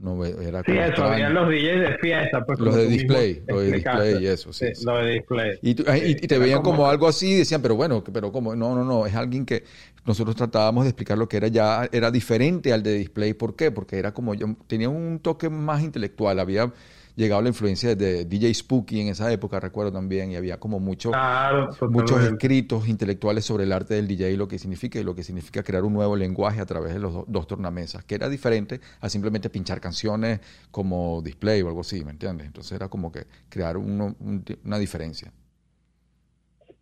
no 0.00 0.24
era 0.24 0.62
Sí, 0.64 0.64
como 0.64 0.80
eso, 0.80 1.04
habían 1.04 1.34
los 1.34 1.48
DJs 1.48 1.80
de 1.80 1.98
fiesta. 1.98 2.44
Pues, 2.44 2.58
Los 2.58 2.74
como 2.74 2.76
de 2.76 2.88
display, 2.88 3.42
los 3.46 3.60
de 3.62 3.72
display 3.72 4.22
y 4.22 4.26
eso, 4.26 4.52
sí, 4.52 4.66
sí. 4.74 4.84
De 4.84 5.10
display. 5.12 5.58
Y, 5.62 5.74
tú- 5.74 5.84
y- 5.92 6.10
y 6.12 6.26
te 6.26 6.38
veían 6.38 6.62
como, 6.62 6.86
algo 6.88 7.08
así 7.08 7.28
y 7.32 7.34
decían, 7.36 7.62
pero 7.62 7.76
bueno, 7.76 8.02
pero 8.04 8.32
como, 8.32 8.54
no, 8.56 8.74
no, 8.74 8.84
no, 8.84 9.06
es 9.06 9.14
alguien 9.14 9.44
que 9.46 9.64
nosotros 10.06 10.36
tratábamos 10.36 10.84
de 10.84 10.90
explicar 10.90 11.18
lo 11.18 11.28
que 11.28 11.36
era 11.36 11.48
ya, 11.48 11.88
era 11.92 12.10
diferente 12.10 12.72
al 12.72 12.82
de 12.82 12.94
display. 12.94 13.34
¿Por 13.34 13.56
qué? 13.56 13.70
Porque 13.70 13.98
era 13.98 14.12
como, 14.14 14.34
yo, 14.34 14.46
tenía 14.66 14.88
un 14.88 15.18
toque 15.20 15.48
más 15.50 15.82
intelectual, 15.82 16.38
había 16.40 16.72
llegado 17.16 17.42
la 17.42 17.48
influencia 17.48 17.94
de 17.94 18.24
DJ 18.24 18.54
Spooky 18.54 19.00
en 19.00 19.08
esa 19.08 19.32
época, 19.32 19.60
recuerdo 19.60 19.92
también, 19.92 20.30
y 20.32 20.36
había 20.36 20.58
como 20.60 20.80
mucho, 20.80 21.10
Claro, 21.10 21.68
muchos 21.88 22.22
escritos 22.22 22.88
intelectuales 22.88 23.44
sobre 23.44 23.64
el 23.64 23.72
arte 23.72 23.94
del 23.94 24.06
DJ 24.08 24.30
y 24.32 24.36
lo 24.36 24.48
que 24.48 24.58
significa 24.58 24.98
y 25.00 25.04
lo 25.04 25.14
que 25.14 25.22
significa 25.22 25.62
crear 25.62 25.84
un 25.84 25.92
nuevo 25.92 26.16
lenguaje 26.16 26.60
a 26.60 26.66
través 26.66 26.94
de 26.94 27.00
los 27.00 27.12
do- 27.12 27.24
dos 27.28 27.46
tornamesas, 27.46 28.04
que 28.04 28.14
era 28.14 28.28
diferente 28.28 28.80
a 29.00 29.08
simplemente 29.08 29.50
pinchar 29.50 29.80
canciones 29.80 30.40
como 30.70 31.20
display 31.22 31.62
o 31.62 31.68
algo 31.68 31.80
así, 31.80 32.04
¿me 32.04 32.12
entiendes? 32.12 32.46
Entonces 32.46 32.72
era 32.72 32.88
como 32.88 33.10
que 33.12 33.26
crear 33.48 33.76
uno- 33.76 34.14
un- 34.20 34.44
una 34.64 34.78
diferencia. 34.78 35.32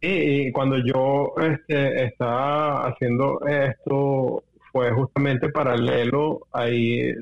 Y, 0.01 0.49
y 0.49 0.53
cuando 0.53 0.77
yo 0.79 1.35
este, 1.43 2.05
estaba 2.05 2.87
haciendo 2.89 3.41
esto, 3.47 4.45
fue 4.73 4.93
justamente 4.93 5.49
paralelo, 5.49 6.47
ahí 6.53 7.13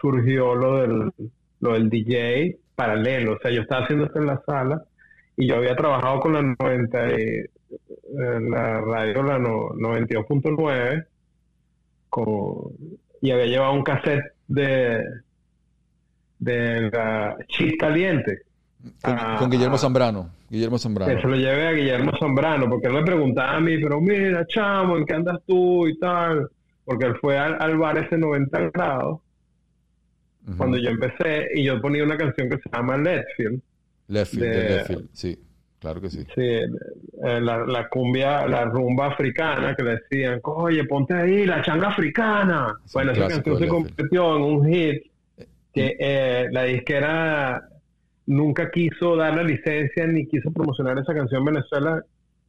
surgió 0.00 0.54
lo 0.54 0.78
del, 0.80 1.12
lo 1.66 1.74
del 1.74 1.88
DJ 1.90 2.56
paralelo. 2.74 3.34
O 3.34 3.38
sea, 3.38 3.50
yo 3.50 3.62
estaba 3.62 3.84
haciendo 3.84 4.06
esto 4.06 4.18
en 4.20 4.26
la 4.26 4.40
sala 4.46 4.82
y 5.36 5.46
yo 5.48 5.56
había 5.56 5.74
trabajado 5.76 6.20
con 6.20 6.32
la 6.34 6.42
90, 6.42 7.08
y, 7.12 7.22
eh, 7.22 7.48
la 8.50 8.80
radio, 8.80 9.22
la 9.22 9.38
no- 9.38 9.70
92.9, 9.74 11.04
con- 12.08 12.72
y 13.20 13.30
había 13.30 13.46
llevado 13.46 13.72
un 13.74 13.82
cassette 13.82 14.24
de, 14.48 15.02
de 16.38 16.90
la 16.90 17.36
Chis 17.48 17.74
Caliente. 17.78 18.42
Con, 19.02 19.16
Ah, 19.18 19.36
con 19.38 19.50
Guillermo. 19.50 19.78
Zambrano. 19.78 20.30
Guillermo 20.48 20.76
Que 20.76 20.78
se 20.78 20.82
Zambrano. 20.84 21.20
lo 21.28 21.36
lleve 21.36 21.66
a 21.66 21.72
Guillermo 21.72 22.12
Zambrano, 22.20 22.68
porque 22.70 22.86
él 22.86 22.92
me 22.94 23.02
preguntaba 23.02 23.56
a 23.56 23.60
mí, 23.60 23.78
pero 23.82 24.00
mira, 24.00 24.46
chamo, 24.46 24.96
¿en 24.96 25.04
qué 25.04 25.14
andas 25.14 25.38
tú 25.46 25.88
y 25.88 25.98
tal? 25.98 26.48
Porque 26.84 27.06
él 27.06 27.16
fue 27.20 27.36
al, 27.36 27.56
al 27.60 27.76
bar 27.78 27.98
ese 27.98 28.16
90 28.16 28.70
grados 28.72 29.20
Cuando 30.56 30.76
yo 30.76 30.90
empecé, 30.90 31.48
y 31.54 31.64
yo 31.64 31.80
ponía 31.80 32.04
una 32.04 32.16
canción 32.16 32.48
que 32.48 32.56
se 32.58 32.70
llama 32.72 32.96
Letfield. 32.96 33.60
De, 34.08 34.48
de- 34.48 34.68
Leftfield, 34.68 35.08
sí, 35.12 35.38
claro 35.80 36.00
que 36.00 36.08
sí. 36.10 36.20
Sí, 36.34 36.40
eh, 36.40 37.40
la, 37.40 37.66
la 37.66 37.88
cumbia, 37.88 38.46
la 38.46 38.64
rumba 38.64 39.06
africana 39.08 39.74
que 39.74 39.82
le 39.82 39.96
decían, 39.96 40.40
oye, 40.44 40.84
ponte 40.84 41.14
ahí, 41.14 41.44
la 41.46 41.62
changa 41.62 41.88
africana. 41.88 42.74
Es 42.84 42.92
bueno, 42.92 43.10
esa 43.12 43.22
canción 43.28 43.58
se 43.58 43.66
convirtió 43.68 44.36
en 44.36 44.42
un 44.42 44.68
hit 44.72 45.02
que 45.74 45.96
eh, 45.98 46.46
la 46.52 46.62
disquera 46.64 47.68
nunca 48.26 48.70
quiso 48.70 49.16
dar 49.16 49.34
la 49.36 49.42
licencia 49.42 50.06
ni 50.06 50.26
quiso 50.26 50.50
promocionar 50.52 50.98
esa 50.98 51.12
canción 51.14 51.40
en 51.40 51.54
Venezuela. 51.54 52.04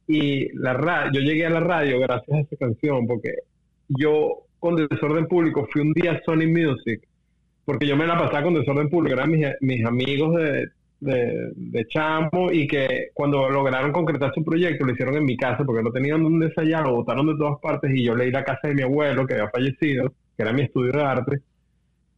Y 0.06 0.56
la 0.56 0.72
ra- 0.72 1.10
yo 1.12 1.20
llegué 1.20 1.44
a 1.46 1.50
la 1.50 1.60
radio 1.60 2.00
gracias 2.00 2.36
a 2.36 2.40
esa 2.40 2.56
canción, 2.56 3.06
porque 3.06 3.34
yo 3.88 4.44
con 4.58 4.76
Desorden 4.76 5.26
Público 5.26 5.68
fui 5.72 5.82
un 5.82 5.92
día 5.92 6.12
a 6.12 6.22
Sony 6.24 6.46
Music, 6.48 7.02
porque 7.68 7.86
yo 7.86 7.96
me 7.96 8.06
la 8.06 8.18
pasaba 8.18 8.44
con 8.44 8.54
Desorden 8.54 8.88
Público, 8.90 9.14
eran 9.16 9.30
mis, 9.30 9.46
mis 9.60 9.84
amigos 9.86 10.34
de, 10.36 10.68
de, 11.00 11.52
de 11.54 11.86
chamo 11.88 12.50
y 12.52 12.66
que 12.66 13.08
cuando 13.14 13.50
lograron 13.50 13.92
concretar 13.92 14.32
su 14.34 14.44
proyecto 14.44 14.86
lo 14.86 14.92
hicieron 14.92 15.16
en 15.16 15.24
mi 15.26 15.36
casa 15.36 15.64
porque 15.64 15.82
no 15.82 15.92
tenían 15.92 16.22
dónde 16.22 16.46
ensayar, 16.46 16.84
lo 16.84 16.96
botaron 16.96 17.26
de 17.28 17.36
todas 17.38 17.58
partes 17.60 17.92
y 17.94 18.04
yo 18.04 18.14
leí 18.16 18.30
la 18.30 18.44
casa 18.44 18.68
de 18.68 18.74
mi 18.74 18.82
abuelo 18.82 19.26
que 19.26 19.34
había 19.34 19.50
fallecido, 19.50 20.10
que 20.36 20.42
era 20.44 20.52
mi 20.54 20.62
estudio 20.62 20.92
de 20.92 21.02
arte, 21.02 21.38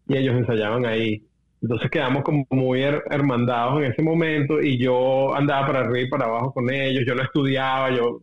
y 0.08 0.16
ellos 0.16 0.36
ensayaban 0.36 0.86
ahí. 0.86 1.26
Entonces 1.62 1.90
quedamos 1.90 2.22
como 2.24 2.46
muy 2.50 2.80
her- 2.82 3.02
hermandados 3.10 3.82
en 3.84 3.92
ese 3.92 4.02
momento 4.02 4.60
y 4.62 4.78
yo 4.78 5.34
andaba 5.34 5.66
para 5.66 5.80
arriba 5.80 6.00
y 6.00 6.10
para 6.10 6.26
abajo 6.26 6.52
con 6.54 6.70
ellos, 6.72 7.04
yo 7.06 7.14
no 7.14 7.22
estudiaba, 7.22 7.90
yo 7.96 8.20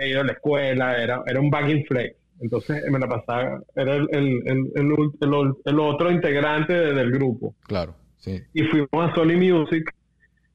he 0.00 0.10
ido 0.10 0.22
a 0.22 0.24
la 0.24 0.32
escuela, 0.32 1.02
era, 1.02 1.22
era 1.26 1.40
un 1.40 1.50
backing 1.50 1.84
flex. 1.86 2.16
Entonces 2.40 2.82
me 2.90 2.98
la 2.98 3.06
pasaba, 3.08 3.60
era 3.76 3.96
el, 3.96 4.08
el, 4.12 4.26
el, 4.46 4.72
el, 4.74 4.92
el- 5.20 5.54
el 5.64 5.78
otro 5.80 6.10
integrante 6.10 6.72
de- 6.72 6.94
del 6.94 7.10
grupo 7.10 7.54
Claro, 7.66 7.94
sí. 8.16 8.40
y 8.54 8.62
fuimos 8.64 8.88
a 8.92 9.14
Sony 9.14 9.36
Music 9.36 9.92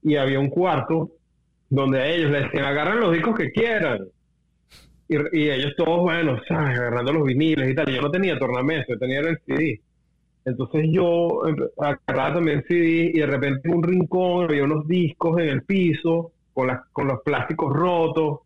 y 0.01 0.15
había 0.15 0.39
un 0.39 0.49
cuarto 0.49 1.11
donde 1.69 1.99
a 2.01 2.07
ellos 2.07 2.31
les 2.31 2.43
decían 2.43 2.65
agarran 2.65 2.99
los 2.99 3.13
discos 3.13 3.37
que 3.37 3.51
quieran 3.51 3.99
y, 5.07 5.15
y 5.39 5.49
ellos 5.49 5.73
todos 5.77 6.01
bueno 6.01 6.39
¿sabes? 6.47 6.77
agarrando 6.79 7.13
los 7.13 7.23
viniles 7.25 7.69
y 7.69 7.75
tal 7.75 7.85
yo 7.87 8.01
no 8.01 8.09
tenía 8.11 8.37
tornamesa 8.39 8.85
yo 8.89 8.97
tenía 8.97 9.19
el 9.19 9.37
CD 9.45 9.81
entonces 10.45 10.87
yo 10.91 11.41
agarraba 11.79 12.35
también 12.35 12.63
CD 12.67 13.11
y 13.13 13.19
de 13.19 13.25
repente 13.27 13.67
en 13.67 13.75
un 13.75 13.83
rincón 13.83 14.43
había 14.45 14.63
unos 14.63 14.87
discos 14.87 15.39
en 15.39 15.49
el 15.49 15.63
piso 15.63 16.31
con, 16.53 16.67
las 16.67 16.81
con 16.91 17.07
los 17.07 17.21
plásticos 17.23 17.73
rotos 17.73 18.39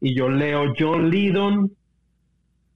y 0.00 0.14
yo 0.14 0.28
leo 0.28 0.72
John 0.78 1.08
Lydon 1.10 1.70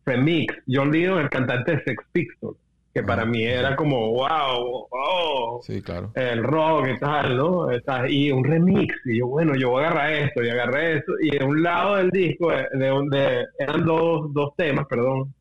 Remix 0.08 0.54
John 0.66 0.90
Lydon 0.90 1.20
el 1.20 1.30
cantante 1.30 1.76
de 1.76 1.84
Sex 1.84 2.04
Pistols 2.12 2.56
que 2.94 3.02
para 3.02 3.22
Ah, 3.22 3.26
mí 3.26 3.44
era 3.44 3.76
como 3.76 4.10
wow, 4.12 4.88
wow 4.90 5.62
Sí, 5.62 5.82
claro. 5.82 6.10
el 6.14 6.42
rock 6.42 6.88
y 6.96 6.98
tal, 6.98 7.36
¿no? 7.36 7.68
Y 8.08 8.32
un 8.32 8.42
remix, 8.42 8.94
y 9.04 9.18
yo, 9.18 9.26
bueno, 9.28 9.54
yo 9.54 9.70
voy 9.70 9.84
a 9.84 9.88
agarrar 9.88 10.12
esto, 10.14 10.42
y 10.42 10.48
agarré 10.48 10.96
esto, 10.96 11.12
y 11.20 11.30
de 11.38 11.44
un 11.44 11.62
lado 11.62 11.96
del 11.96 12.10
disco, 12.10 12.50
de, 12.50 12.66
de 12.72 12.90
un- 12.92 13.08
de- 13.10 13.44
eran 13.58 13.84
dos, 13.84 14.32
dos 14.32 14.56
temas, 14.56 14.86
perdón, 14.88 15.32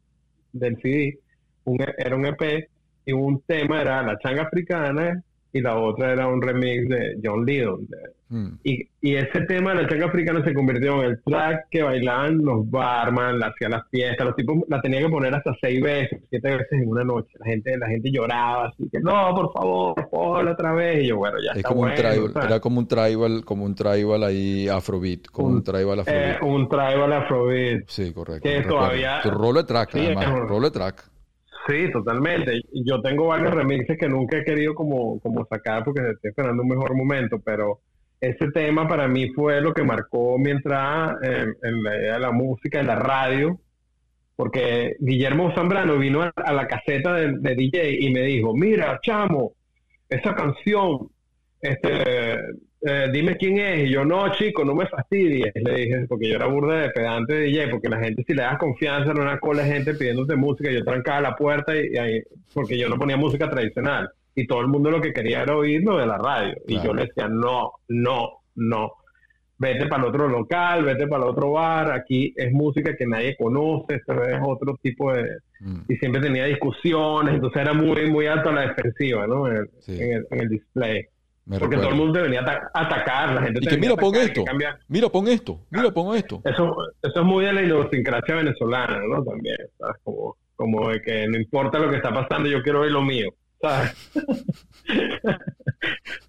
del 0.51 0.77
CD, 0.81 1.17
un, 1.63 1.77
era 1.97 2.15
un 2.15 2.25
EP, 2.27 2.67
y 3.05 3.13
un 3.13 3.41
tema 3.41 3.81
era 3.81 4.03
La 4.03 4.19
Changa 4.19 4.43
Africana, 4.43 5.23
y 5.57 5.61
la 5.61 5.77
otra 5.77 6.13
era 6.13 6.27
un 6.27 6.41
remix 6.41 6.87
de 6.89 7.17
John 7.23 7.45
Lydon. 7.45 7.87
Mm, 8.29 8.47
y, 8.65 8.81
y 9.01 9.15
ese 9.15 9.39
tema 9.47 9.73
de 9.73 9.83
la 9.83 9.87
changa 9.87 10.07
africana 10.07 10.43
se 10.43 10.53
convirtió 10.53 11.01
en 11.01 11.11
el 11.11 11.23
track 11.23 11.67
que 11.71 11.81
bailaban 11.81 12.39
los 12.43 12.69
barman, 12.69 13.41
hacían 13.41 13.71
las 13.71 13.87
fiestas, 13.89 14.27
los 14.27 14.35
tipos 14.35 14.57
la 14.67 14.81
tenían 14.81 15.03
que 15.03 15.09
poner 15.09 15.33
hasta 15.33 15.55
seis 15.61 15.81
veces, 15.81 16.19
siete 16.29 16.51
veces 16.57 16.71
en 16.73 16.89
una 16.89 17.05
noche. 17.05 17.29
La 17.39 17.45
gente, 17.45 17.77
la 17.77 17.87
gente 17.87 18.11
lloraba, 18.11 18.67
así 18.67 18.89
que 18.91 18.99
no, 18.99 19.33
por 19.33 19.53
favor, 19.53 20.09
ponla 20.09 20.51
otra 20.51 20.73
vez. 20.73 21.05
Y 21.05 21.07
yo, 21.07 21.15
bueno, 21.17 21.37
ya 21.41 21.51
Es 21.51 21.57
está 21.59 21.69
como 21.69 21.81
un 21.83 21.87
bueno, 21.87 22.09
tribal, 22.09 22.33
¿sabes? 22.33 22.49
era 22.49 22.59
como 22.59 22.79
un 22.79 22.87
tribal, 22.89 23.45
como 23.45 23.63
un 23.65 23.75
tribal 23.75 24.23
ahí 24.25 24.67
afrobeat, 24.67 25.27
como 25.31 25.47
un, 25.47 25.55
Un- 25.55 25.63
tribal 25.63 25.99
Eh, 25.99 26.01
afrobeat. 26.01 26.43
un 26.43 26.67
tribal 26.67 27.13
afrobeat. 27.13 27.83
sí, 27.87 28.11
correcto. 28.11 28.41
que 28.49 28.61
todavía- 28.63 29.21
Tu 29.23 29.31
rolo 29.31 29.61
de 29.61 29.67
track, 29.67 29.91
Sí, 29.93 29.99
además, 30.05 30.25
es 30.25 30.31
un- 30.33 30.47
rolo 30.49 30.65
de 30.69 30.71
track. 30.71 31.09
Sí, 31.67 31.91
totalmente. 31.91 32.61
Yo 32.71 33.01
tengo 33.01 33.27
varios 33.27 33.53
remixes 33.53 33.97
que 33.97 34.07
nunca 34.07 34.37
he 34.37 34.45
querido 34.45 34.73
como, 34.73 35.19
como 35.19 35.45
sacar 35.47 35.83
porque 35.83 36.01
estoy 36.11 36.29
esperando 36.29 36.63
un 36.63 36.69
mejor 36.69 36.95
momento, 36.95 37.39
pero 37.39 37.81
ese 38.21 38.51
tema 38.51 38.87
para 38.87 39.07
mí 39.07 39.29
fue 39.33 39.59
lo 39.59 39.73
que 39.73 39.83
marcó 39.83 40.37
mi 40.37 40.51
entrada 40.51 41.17
en, 41.21 41.83
la 41.83 41.97
idea 41.97 42.13
de 42.13 42.19
la 42.19 42.31
música, 42.31 42.79
en 42.79 42.87
la 42.87 42.95
radio, 42.95 43.59
porque 44.37 44.95
Guillermo 44.99 45.53
Zambrano 45.55 45.97
vino 45.97 46.21
a, 46.21 46.53
la 46.53 46.67
caseta 46.67 47.13
de 47.13 47.55
DJ 47.55 47.97
y 47.99 48.13
me 48.13 48.21
dijo, 48.21 48.55
mira, 48.55 48.99
chamo, 49.03 49.53
esa 50.07 50.33
canción, 50.35 51.09
este, 51.61 52.37
eh, 52.87 53.09
dime 53.11 53.37
quién 53.37 53.57
es. 53.59 53.87
Y 53.87 53.91
yo, 53.91 54.05
no, 54.05 54.31
chico, 54.33 54.63
no 54.65 54.73
me 54.73 54.87
fastidies, 54.87 55.51
le 55.55 55.73
dije, 55.75 56.05
porque 56.07 56.29
yo 56.29 56.35
era 56.35 56.47
burda 56.47 56.75
de 56.81 56.89
pedante 56.89 57.33
de 57.33 57.41
DJ, 57.41 57.67
porque 57.69 57.89
la 57.89 57.99
gente, 57.99 58.23
si 58.25 58.33
le 58.33 58.41
das 58.43 58.57
confianza, 58.57 59.11
era 59.11 59.21
una 59.21 59.39
cola 59.39 59.63
de 59.63 59.73
gente 59.73 59.93
pidiéndote 59.93 60.35
música, 60.35 60.71
yo 60.71 60.83
trancaba 60.83 61.21
la 61.21 61.35
puerta 61.35 61.75
y, 61.75 61.93
y 61.93 61.97
ahí, 61.97 62.21
porque 62.53 62.77
yo 62.77 62.89
no 62.89 62.97
ponía 62.97 63.17
música 63.17 63.49
tradicional. 63.49 64.09
Y 64.35 64.45
todo 64.47 64.61
el 64.61 64.67
mundo 64.67 64.91
lo 64.91 65.01
que 65.01 65.13
quería 65.13 65.41
era 65.43 65.55
oír 65.55 65.81
lo 65.83 65.97
de 65.97 66.05
la 66.05 66.17
radio. 66.17 66.55
Y 66.67 66.79
yo 66.81 66.93
le 66.93 67.05
decía, 67.07 67.27
no, 67.27 67.71
no, 67.87 68.29
no. 68.55 68.91
Vete 69.59 69.87
para 69.87 70.03
el 70.03 70.09
otro 70.09 70.27
local, 70.27 70.83
vete 70.85 71.07
para 71.07 71.23
el 71.23 71.29
otro 71.31 71.53
bar, 71.53 71.91
aquí 71.91 72.31
es 72.37 72.51
música 72.51 72.95
que 72.95 73.07
nadie 73.07 73.35
conoce, 73.35 73.95
esto 73.95 74.13
es 74.23 74.39
otro 74.45 74.77
tipo 74.79 75.11
de... 75.11 75.23
Mm, 75.61 75.79
Y 75.89 75.95
siempre 75.95 76.21
tenía 76.21 76.45
discusiones, 76.45 77.33
entonces 77.33 77.59
era 77.63 77.73
muy, 77.73 78.07
muy 78.11 78.27
alto 78.27 78.49
a 78.49 78.53
la 78.53 78.61
defensiva, 78.67 79.25
¿no? 79.25 79.47
En 79.47 79.55
el, 79.57 79.69
Sí. 79.79 79.99
en 79.99 80.13
el, 80.13 80.27
en 80.29 80.39
el 80.41 80.49
display. 80.49 81.05
Me 81.47 81.57
Porque 81.59 81.75
todo 81.77 81.85
recuerdo. 81.85 81.89
el 81.89 81.95
mundo 81.95 82.13
te 82.13 82.21
venía 82.23 82.39
a 82.41 82.43
ata- 82.43 82.71
a 82.73 82.81
atacar, 82.85 83.33
la 83.33 83.41
gente 83.41 83.59
Y 83.61 83.65
te 83.65 83.69
que 83.75 83.77
mira, 83.81 83.95
pon 83.95 84.13
esto, 84.15 84.43
mira, 84.89 85.09
pon 85.09 85.27
esto, 85.27 85.59
mira, 85.71 85.91
pon 85.91 86.15
esto. 86.15 86.41
Eso, 86.43 86.75
eso 87.01 87.19
es 87.19 87.25
muy 87.25 87.45
de 87.45 87.53
la 87.53 87.61
idiosincrasia 87.63 88.35
venezolana, 88.35 88.99
¿no? 89.07 89.23
También, 89.23 89.55
¿sabes? 89.79 89.95
Como, 90.03 90.35
como 90.55 90.89
de 90.89 91.01
que 91.01 91.27
no 91.27 91.37
importa 91.37 91.79
lo 91.79 91.89
que 91.89 91.95
está 91.97 92.13
pasando, 92.13 92.49
yo 92.49 92.61
quiero 92.61 92.81
oír 92.81 92.91
lo 92.91 93.01
mío, 93.01 93.29
¿sabes? 93.61 94.11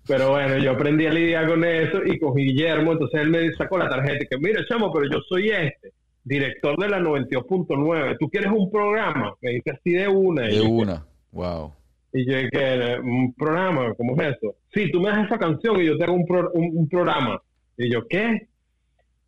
pero 0.06 0.30
bueno, 0.30 0.58
yo 0.58 0.72
aprendí 0.72 1.06
a 1.06 1.12
lidiar 1.12 1.46
con 1.48 1.64
eso 1.64 1.98
y 2.04 2.18
con 2.18 2.34
Guillermo, 2.34 2.92
entonces 2.92 3.20
él 3.20 3.30
me 3.30 3.52
sacó 3.56 3.78
la 3.78 3.88
tarjeta 3.88 4.24
y 4.24 4.28
que, 4.28 4.38
mira, 4.38 4.64
chamo, 4.68 4.92
pero 4.92 5.10
yo 5.10 5.18
soy 5.28 5.50
este, 5.50 5.92
director 6.24 6.76
de 6.78 6.88
la 6.88 6.98
92.9, 7.00 8.16
¿tú 8.18 8.28
quieres 8.28 8.50
un 8.54 8.70
programa? 8.70 9.34
Me 9.40 9.50
dice 9.52 9.70
así 9.72 9.92
de 9.92 10.08
una. 10.08 10.42
De 10.46 10.60
una. 10.60 11.04
Wow. 11.32 11.74
Y 12.12 12.30
yo 12.30 12.38
dije, 12.38 12.98
un 13.00 13.34
programa, 13.34 13.94
¿cómo 13.94 14.20
es 14.20 14.36
eso? 14.36 14.54
Sí, 14.72 14.90
tú 14.90 15.00
me 15.00 15.10
das 15.10 15.26
esa 15.26 15.38
canción 15.38 15.80
y 15.80 15.86
yo 15.86 15.98
te 15.98 16.04
hago 16.04 16.14
un, 16.14 16.26
pro- 16.26 16.50
un, 16.52 16.88
programa. 16.88 17.40
Y 17.76 17.92
yo, 17.92 18.06
¿qué? 18.08 18.48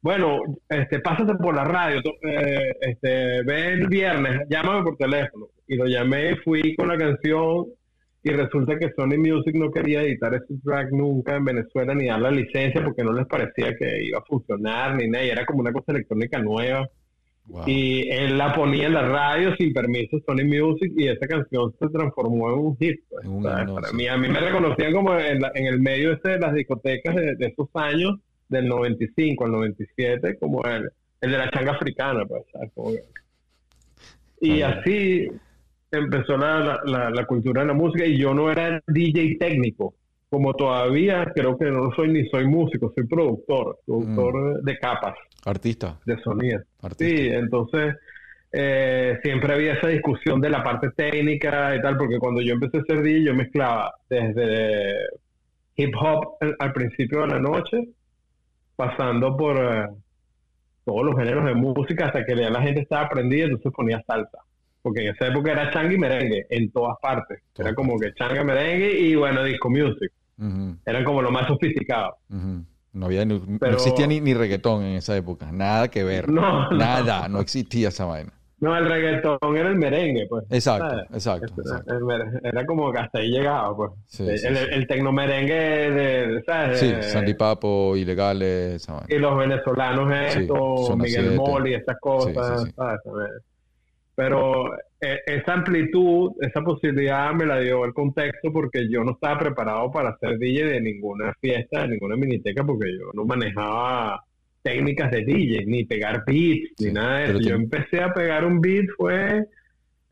Bueno, 0.03 0.41
este, 0.69 1.01
pásate 1.01 1.35
por 1.35 1.55
la 1.55 1.65
radio, 1.65 2.01
eh, 2.23 2.73
este, 2.81 3.43
ve 3.43 3.73
el 3.73 3.87
viernes, 3.89 4.41
llámame 4.49 4.83
por 4.83 4.97
teléfono. 4.97 5.49
Y 5.69 5.77
lo 5.77 5.87
llamé, 5.87 6.37
fui 6.37 6.75
con 6.75 6.89
la 6.89 6.97
canción 6.97 7.67
y 8.23 8.31
resulta 8.31 8.79
que 8.79 8.91
Sony 8.97 9.19
Music 9.19 9.55
no 9.55 9.71
quería 9.71 10.03
editar 10.03 10.35
ese 10.35 10.55
track 10.65 10.91
nunca 10.91 11.37
en 11.37 11.45
Venezuela 11.45 11.95
ni 11.95 12.07
dar 12.07 12.21
la 12.21 12.31
licencia 12.31 12.83
porque 12.83 13.05
no 13.05 13.13
les 13.13 13.27
parecía 13.27 13.75
que 13.77 14.05
iba 14.05 14.19
a 14.19 14.25
funcionar 14.25 14.97
ni 14.97 15.09
nada. 15.09 15.25
Y 15.25 15.31
era 15.31 15.47
como 15.47 15.61
una 15.61 15.73
cosa 15.73 15.93
electrónica 15.93 16.39
nueva 16.39 16.89
wow. 17.51 17.65
y 17.67 18.09
él 18.11 18.39
la 18.39 18.55
ponía 18.55 18.87
en 18.87 18.95
la 18.95 19.03
radio 19.03 19.55
sin 19.57 19.73
permiso 19.73 20.19
Sony 20.27 20.45
Music 20.45 20.93
y 20.97 21.09
esa 21.09 21.27
canción 21.27 21.73
se 21.79 21.89
transformó 21.89 22.51
en 22.53 22.59
un 22.59 22.77
hit 22.79 23.01
pues, 23.09 23.27
para 23.75 23.93
mí 23.93 24.07
a 24.09 24.17
mí 24.17 24.29
me 24.29 24.41
reconocían 24.41 24.93
como 24.93 25.19
en, 25.19 25.41
la- 25.41 25.53
en 25.55 25.67
el 25.67 25.81
medio 25.81 26.13
ese 26.13 26.29
de 26.31 26.39
las 26.39 26.55
discotecas 26.55 27.15
de, 27.15 27.35
de 27.37 27.47
esos 27.47 27.69
años 27.75 28.19
del 28.49 28.67
95 28.69 29.45
al 29.45 29.53
97 29.53 30.39
como 30.39 30.65
el, 30.65 30.91
el 31.21 31.31
de 31.31 31.39
la 31.39 31.51
changa 31.51 31.73
africana 31.73 32.25
pues, 32.27 32.45
y 34.41 34.63
Ah, 34.63 34.79
así 34.81 35.29
empezó 35.93 36.37
la, 36.37 36.81
la, 36.85 37.27
cultura 37.27 37.63
de 37.63 37.67
la 37.69 37.75
música 37.75 38.07
y 38.07 38.17
yo 38.19 38.33
no 38.33 38.51
era 38.51 38.81
DJ 38.87 39.37
técnico 39.39 39.95
como 40.31 40.55
todavía 40.55 41.31
creo 41.35 41.59
que 41.59 41.67
no 41.67 41.91
soy 41.97 42.09
ni 42.13 42.29
soy 42.29 42.47
músico 42.47 42.93
soy 42.97 43.07
productor 43.07 43.79
productor 43.85 44.63
de 44.63 44.79
capas 44.79 45.15
Artista, 45.45 45.99
de 46.05 46.21
sonido 46.23 46.61
artista. 46.83 47.05
Sí, 47.05 47.29
entonces 47.29 47.97
eh, 48.53 49.19
siempre 49.23 49.55
había 49.55 49.75
esa 49.75 49.89
discusión 49.89 50.41
de 50.41 50.51
la 50.51 50.63
parte 50.63 50.91
técnica 50.91 51.75
y 51.75 51.81
tal, 51.81 51.97
porque 51.97 52.19
cuando 52.19 52.41
yo 52.41 52.55
empecé 52.55 52.79
a 52.79 52.85
ser 52.85 53.03
DJ 53.03 53.25
yo 53.25 53.35
mezclaba 53.35 53.95
desde 54.09 54.95
hip 55.77 55.95
hop 55.99 56.37
al, 56.59 56.73
principio 56.73 57.21
de 57.21 57.27
la 57.29 57.39
noche, 57.39 57.89
pasando 58.77 59.37
por 59.37 59.57
eh, 59.57 59.89
todos 60.85 61.05
los 61.05 61.17
géneros 61.17 61.45
de 61.45 61.55
música 61.55 62.07
hasta 62.07 62.25
que 62.25 62.37
ya 62.37 62.51
la 62.51 62.63
gente 62.63 62.81
estaba 62.81 63.03
aprendida, 63.03 63.45
entonces 63.45 63.73
ponía 63.73 64.03
salsa. 64.07 64.39
Porque 64.83 65.03
en 65.03 65.15
esa 65.15 65.29
época 65.29 65.53
era 65.53 65.71
changa 65.71 65.93
y 65.93 65.99
merengue 65.99 66.47
en 66.49 66.71
todas 66.71 66.97
partes. 67.03 67.43
Era 67.57 67.75
como 67.75 67.99
que 67.99 68.15
changa, 68.15 68.43
merengue 68.43 68.99
y 68.99 69.15
bueno, 69.15 69.45
disco 69.45 69.69
music. 69.69 70.11
Eran 70.87 71.05
como 71.05 71.21
lo 71.21 71.31
más 71.31 71.47
sofisticado. 71.49 72.17
No 72.93 73.07
había 73.07 73.25
ni- 73.25 73.39
Pero- 73.59 73.73
no 73.73 73.77
existía 73.79 74.07
ni, 74.07 74.21
ni 74.21 74.35
reggaetón 74.35 74.83
en 74.83 74.97
esa 74.97 75.17
época, 75.17 75.51
nada 75.53 75.89
que 75.89 76.03
ver. 76.05 76.29
No. 76.31 76.71
Nada, 76.71 77.29
no 77.29 77.41
existía 77.41 77.89
esa 77.89 78.05
vaina. 78.05 78.33
No, 78.59 78.77
el 78.77 78.87
reggaetón 78.91 79.39
era 79.57 79.71
el 79.71 79.77
merengue, 79.77 80.27
pues. 80.29 80.45
Exacto, 80.51 80.95
exacto, 81.15 81.51
mere- 82.05 82.41
era 82.43 82.67
como 82.67 82.93
que 82.93 82.99
hasta 82.99 83.21
ahí 83.21 83.31
llegaba, 83.31 83.75
pues. 83.75 83.93
Sí, 84.07 84.29
el, 84.29 84.39
sí, 84.39 84.47
el, 84.49 84.57
sí. 84.59 84.65
el 84.73 84.87
tecnomerengue 84.87 85.55
de, 85.55 86.43
¿sabes? 86.45 86.79
Sí, 86.79 86.93
De- 86.93 87.03
Sandy 87.05 87.33
Papo, 87.35 87.97
ilegales, 87.97 88.75
esa 88.83 88.93
vaina. 88.95 89.07
y 89.09 89.19
los 89.19 89.39
venezolanos 89.39 90.13
estos, 90.13 90.97
Miguel 90.97 91.25
7. 91.31 91.37
Moli, 91.37 91.75
esas 91.75 91.97
cosas. 92.01 92.71
¿sabes? 92.77 93.03
Pero 94.23 94.75
eh, 95.01 95.19
esa 95.25 95.55
amplitud, 95.55 96.33
esa 96.43 96.61
posibilidad 96.61 97.33
me 97.33 97.47
la 97.47 97.59
dio 97.59 97.87
el 97.87 97.95
contexto 97.95 98.53
porque 98.53 98.87
yo 98.91 99.03
no 99.03 99.13
estaba 99.13 99.39
preparado 99.39 99.91
para 99.91 100.15
ser 100.19 100.39
DJ 100.39 100.67
de 100.67 100.81
ninguna 100.83 101.33
fiesta, 101.41 101.83
de 101.83 101.89
ninguna 101.89 102.17
miniteca, 102.17 102.63
porque 102.63 102.93
yo 102.93 103.07
no 103.15 103.25
manejaba 103.25 104.23
técnicas 104.63 105.11
de 105.11 105.25
DJ, 105.25 105.65
ni 105.65 105.85
pegar 105.87 106.23
beats, 106.27 106.69
Sí, 106.77 106.87
ni 106.89 106.93
nada 106.93 107.19
de 107.21 107.25
eso. 107.25 107.39
Yo 107.41 107.55
empecé 107.55 108.03
a 108.03 108.13
pegar 108.13 108.45
un 108.45 108.61
beat, 108.61 108.85
fue 108.97 109.47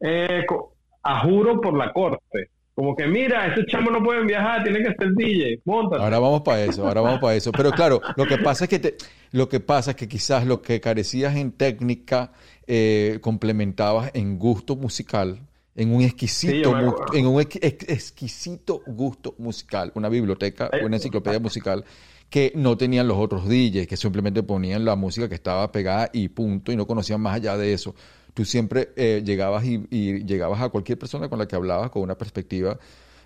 eh, 0.00 0.44
co- 0.46 0.74
a 1.02 1.20
juro 1.20 1.60
por 1.60 1.76
la 1.76 1.92
corte. 1.92 2.48
Como 2.74 2.94
que 2.94 3.06
mira, 3.08 3.48
esos 3.48 3.66
chamos 3.66 3.92
no 3.92 4.02
pueden 4.02 4.26
viajar, 4.26 4.62
tienen 4.62 4.84
que 4.84 4.94
ser 4.94 5.12
DJ, 5.14 5.60
montate. 5.64 6.00
Ahora 6.02 6.18
vamos 6.20 6.42
para 6.42 6.62
eso, 6.64 6.86
ahora 6.86 7.00
vamos 7.00 7.18
para 7.20 7.34
eso. 7.34 7.50
Pero 7.52 7.72
claro, 7.72 8.00
lo 8.16 8.24
que 8.26 8.38
pasa 8.38 8.64
es 8.64 8.70
que 8.70 8.78
te- 8.78 8.94
lo 9.32 9.48
que 9.48 9.58
pasa 9.60 9.90
es 9.90 9.96
que 9.96 10.08
quizás 10.08 10.46
lo 10.46 10.62
que 10.62 10.80
carecías 10.80 11.36
en 11.36 11.50
técnica 11.52 12.32
eh, 12.68 13.18
complementabas 13.20 14.10
en 14.14 14.38
gusto 14.38 14.76
musical, 14.76 15.40
en 15.74 15.92
un 15.94 16.02
exquisito, 16.02 16.70
en 17.14 17.26
un 17.26 17.40
ex- 17.40 17.58
ex- 17.62 17.88
exquisito 17.88 18.82
gusto 18.86 19.34
musical, 19.38 19.90
una 19.94 20.08
biblioteca, 20.08 20.68
Eh, 20.72 20.84
una 20.84 20.96
enciclopedia 20.96 21.38
musical 21.40 21.84
que 22.30 22.52
no 22.54 22.76
tenían 22.76 23.08
los 23.08 23.16
otros 23.16 23.48
DJs, 23.48 23.86
que 23.86 23.96
simplemente 23.96 24.42
ponían 24.42 24.84
la 24.84 24.96
música 24.96 25.28
que 25.28 25.34
estaba 25.34 25.72
pegada 25.72 26.10
y 26.12 26.28
punto, 26.28 26.70
y 26.70 26.76
no 26.76 26.86
conocían 26.86 27.20
más 27.22 27.34
allá 27.36 27.56
de 27.56 27.72
eso. 27.72 27.94
Tú 28.34 28.44
siempre 28.44 28.90
eh, 28.96 29.22
llegabas 29.24 29.64
y, 29.64 29.86
y 29.90 30.24
llegabas 30.24 30.60
a 30.60 30.68
cualquier 30.68 30.98
persona 30.98 31.28
con 31.28 31.38
la 31.38 31.48
que 31.48 31.56
hablabas 31.56 31.90
con 31.90 32.02
una 32.02 32.16
perspectiva 32.18 32.78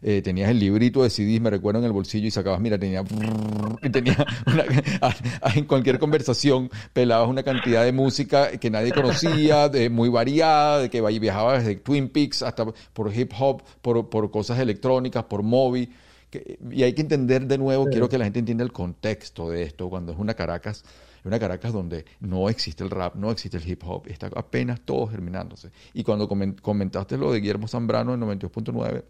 eh, 0.02 0.20
tenías 0.22 0.50
el 0.50 0.58
librito 0.58 1.02
de 1.02 1.10
CDs, 1.10 1.40
me 1.40 1.50
recuerdo, 1.50 1.78
en 1.80 1.86
el 1.86 1.92
bolsillo 1.92 2.26
y 2.26 2.30
sacabas, 2.30 2.60
mira, 2.60 2.78
tenía... 2.78 3.02
Y 3.84 3.90
tenía 3.90 4.16
una- 4.46 4.64
en 5.56 5.64
cualquier 5.64 5.98
conversación 5.98 6.70
pelabas 6.92 7.28
una 7.28 7.42
cantidad 7.42 7.84
de 7.84 7.92
música 7.92 8.50
que 8.58 8.70
nadie 8.70 8.92
conocía, 8.92 9.68
de, 9.68 9.90
muy 9.90 10.08
variada, 10.08 10.78
de 10.80 10.90
que 10.90 11.00
va- 11.00 11.08
viajaba 11.08 11.58
desde 11.58 11.76
Twin 11.76 12.08
Peaks 12.08 12.42
hasta 12.42 12.64
por 12.92 13.12
hip 13.14 13.32
hop, 13.38 13.62
por, 13.80 14.08
por 14.08 14.30
cosas 14.30 14.58
electrónicas, 14.60 15.24
por 15.24 15.42
que- 16.30 16.58
y 16.70 16.82
hay 16.84 16.92
que 16.92 17.02
entender 17.02 17.46
de 17.46 17.58
nuevo, 17.58 17.86
quiero 17.86 18.08
que 18.08 18.18
la 18.18 18.24
gente 18.24 18.38
entienda 18.38 18.62
el 18.64 18.72
contexto 18.72 19.50
de 19.50 19.62
esto, 19.64 19.88
cuando 19.90 20.12
es 20.12 20.18
una 20.18 20.34
Caracas, 20.34 20.84
una 21.24 21.38
Caracas 21.38 21.72
donde 21.72 22.04
no 22.20 22.48
existe 22.48 22.82
el 22.84 22.90
rap, 22.90 23.14
no 23.16 23.30
existe 23.30 23.56
el 23.56 23.68
hip 23.68 23.82
hop, 23.84 24.06
está 24.06 24.28
apenas 24.34 24.80
todo 24.80 25.06
germinándose. 25.08 25.70
Y 25.92 26.04
cuando 26.04 26.28
comen- 26.28 26.60
comentaste 26.60 27.16
lo 27.18 27.32
de 27.32 27.40
Guillermo 27.40 27.66
Zambrano 27.68 28.14
en 28.14 28.20
92.9, 28.20 29.02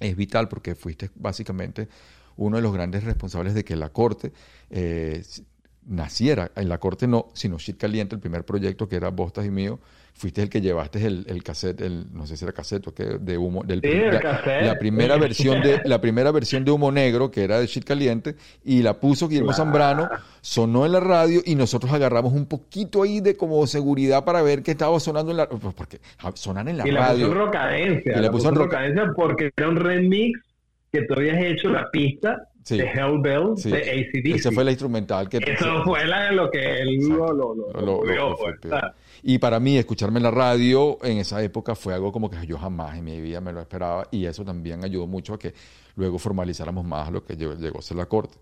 es 0.00 0.16
vital 0.16 0.48
porque 0.48 0.74
fuiste 0.74 1.10
básicamente 1.14 1.88
uno 2.36 2.56
de 2.56 2.62
los 2.62 2.72
grandes 2.72 3.04
responsables 3.04 3.54
de 3.54 3.64
que 3.64 3.76
la 3.76 3.90
corte 3.90 4.32
eh, 4.70 5.24
naciera. 5.86 6.50
En 6.56 6.68
la 6.68 6.78
corte 6.78 7.06
no, 7.06 7.28
sino 7.32 7.58
Shit 7.58 7.78
Caliente, 7.78 8.14
el 8.14 8.20
primer 8.20 8.44
proyecto 8.44 8.88
que 8.88 8.96
era 8.96 9.10
Bostas 9.10 9.46
y 9.46 9.50
mío. 9.50 9.80
Fuiste 10.18 10.40
el 10.40 10.48
que 10.48 10.62
llevaste 10.62 11.06
el, 11.06 11.26
el 11.28 11.42
cassette, 11.42 11.82
el, 11.82 12.06
no 12.14 12.26
sé 12.26 12.38
si 12.38 12.44
era 12.46 12.52
cassette 12.54 12.88
o 12.88 12.94
qué, 12.94 13.04
de 13.20 13.36
humo. 13.36 13.62
Del, 13.64 13.82
Sí, 13.82 13.88
el 13.88 14.14
la, 14.14 14.20
cassette. 14.20 14.64
la 14.64 14.78
primera 14.78 15.18
versión 15.18 15.60
de 15.60 15.82
la 15.84 16.00
primera 16.00 16.32
versión 16.32 16.64
de 16.64 16.70
Humo 16.70 16.90
Negro, 16.90 17.30
que 17.30 17.44
era 17.44 17.60
de 17.60 17.66
Shit 17.66 17.84
Caliente, 17.84 18.34
y 18.64 18.80
la 18.82 18.94
puso 18.98 19.28
Guillermo. 19.28 19.52
Zambrano, 19.52 20.08
sonó 20.40 20.86
en 20.86 20.92
la 20.92 21.00
radio 21.00 21.42
y 21.44 21.54
nosotros 21.54 21.92
agarramos 21.92 22.32
un 22.32 22.46
poquito 22.46 23.02
ahí 23.02 23.20
de 23.20 23.36
como 23.36 23.66
seguridad 23.66 24.24
para 24.24 24.40
ver 24.40 24.62
qué 24.62 24.70
estaba 24.70 24.98
sonando 25.00 25.32
en 25.32 25.36
la 25.36 25.48
pues 25.50 25.74
porque 25.74 26.00
ah, 26.20 26.32
sonan 26.34 26.68
en 26.68 26.78
la 26.78 26.88
y 26.88 26.92
la 26.92 27.00
puso 27.00 27.12
radio. 27.12 27.26
en 27.26 27.34
rocadencia. 27.34 28.12
Y 28.12 28.14
la 28.16 28.22
la 28.22 28.30
puso 28.30 28.38
puso 28.44 28.48
en 28.48 28.54
en 28.54 28.58
roca- 28.62 28.76
rocadencia 28.78 29.12
porque 29.14 29.50
era 29.54 29.68
un 29.68 29.76
remix 29.76 30.40
que 30.92 31.02
tú 31.02 31.12
habías 31.14 31.38
hecho 31.42 31.68
la 31.68 31.90
pista 31.90 32.48
Sí. 32.66 32.76
de 32.78 32.84
Hellbell 32.90 33.56
Sí. 33.56 33.70
de 33.70 33.78
ACDC. 33.78 34.34
Esa 34.34 34.50
fue 34.50 34.64
la 34.64 34.72
instrumental 34.72 35.28
que 35.28 35.36
Eso 35.38 35.84
fue 35.84 36.04
la- 36.04 36.32
lo 36.32 36.50
que 36.50 36.58
él 36.80 36.98
lo, 37.08 37.32
lo, 37.32 38.36
pues. 38.36 38.56
Y 39.22 39.38
para 39.38 39.60
mí, 39.60 39.78
escucharme 39.78 40.18
en 40.18 40.24
la 40.24 40.30
radio 40.32 40.98
en 41.04 41.18
esa 41.18 41.40
época 41.42 41.76
fue 41.76 41.94
algo 41.94 42.10
como 42.10 42.28
que 42.28 42.44
yo 42.44 42.58
jamás 42.58 42.98
en 42.98 43.04
mi 43.04 43.20
vida 43.20 43.40
me 43.40 43.52
lo 43.52 43.60
esperaba. 43.60 44.08
Y 44.10 44.26
eso 44.26 44.44
también 44.44 44.84
ayudó 44.84 45.06
mucho 45.06 45.34
a 45.34 45.38
que 45.38 45.54
luego 45.94 46.18
formalizáramos 46.18 46.84
más 46.84 47.10
lo 47.12 47.24
que 47.24 47.36
llegó 47.36 47.78
a 47.78 47.82
ser 47.82 47.96
la 47.98 48.06
corte. 48.06 48.36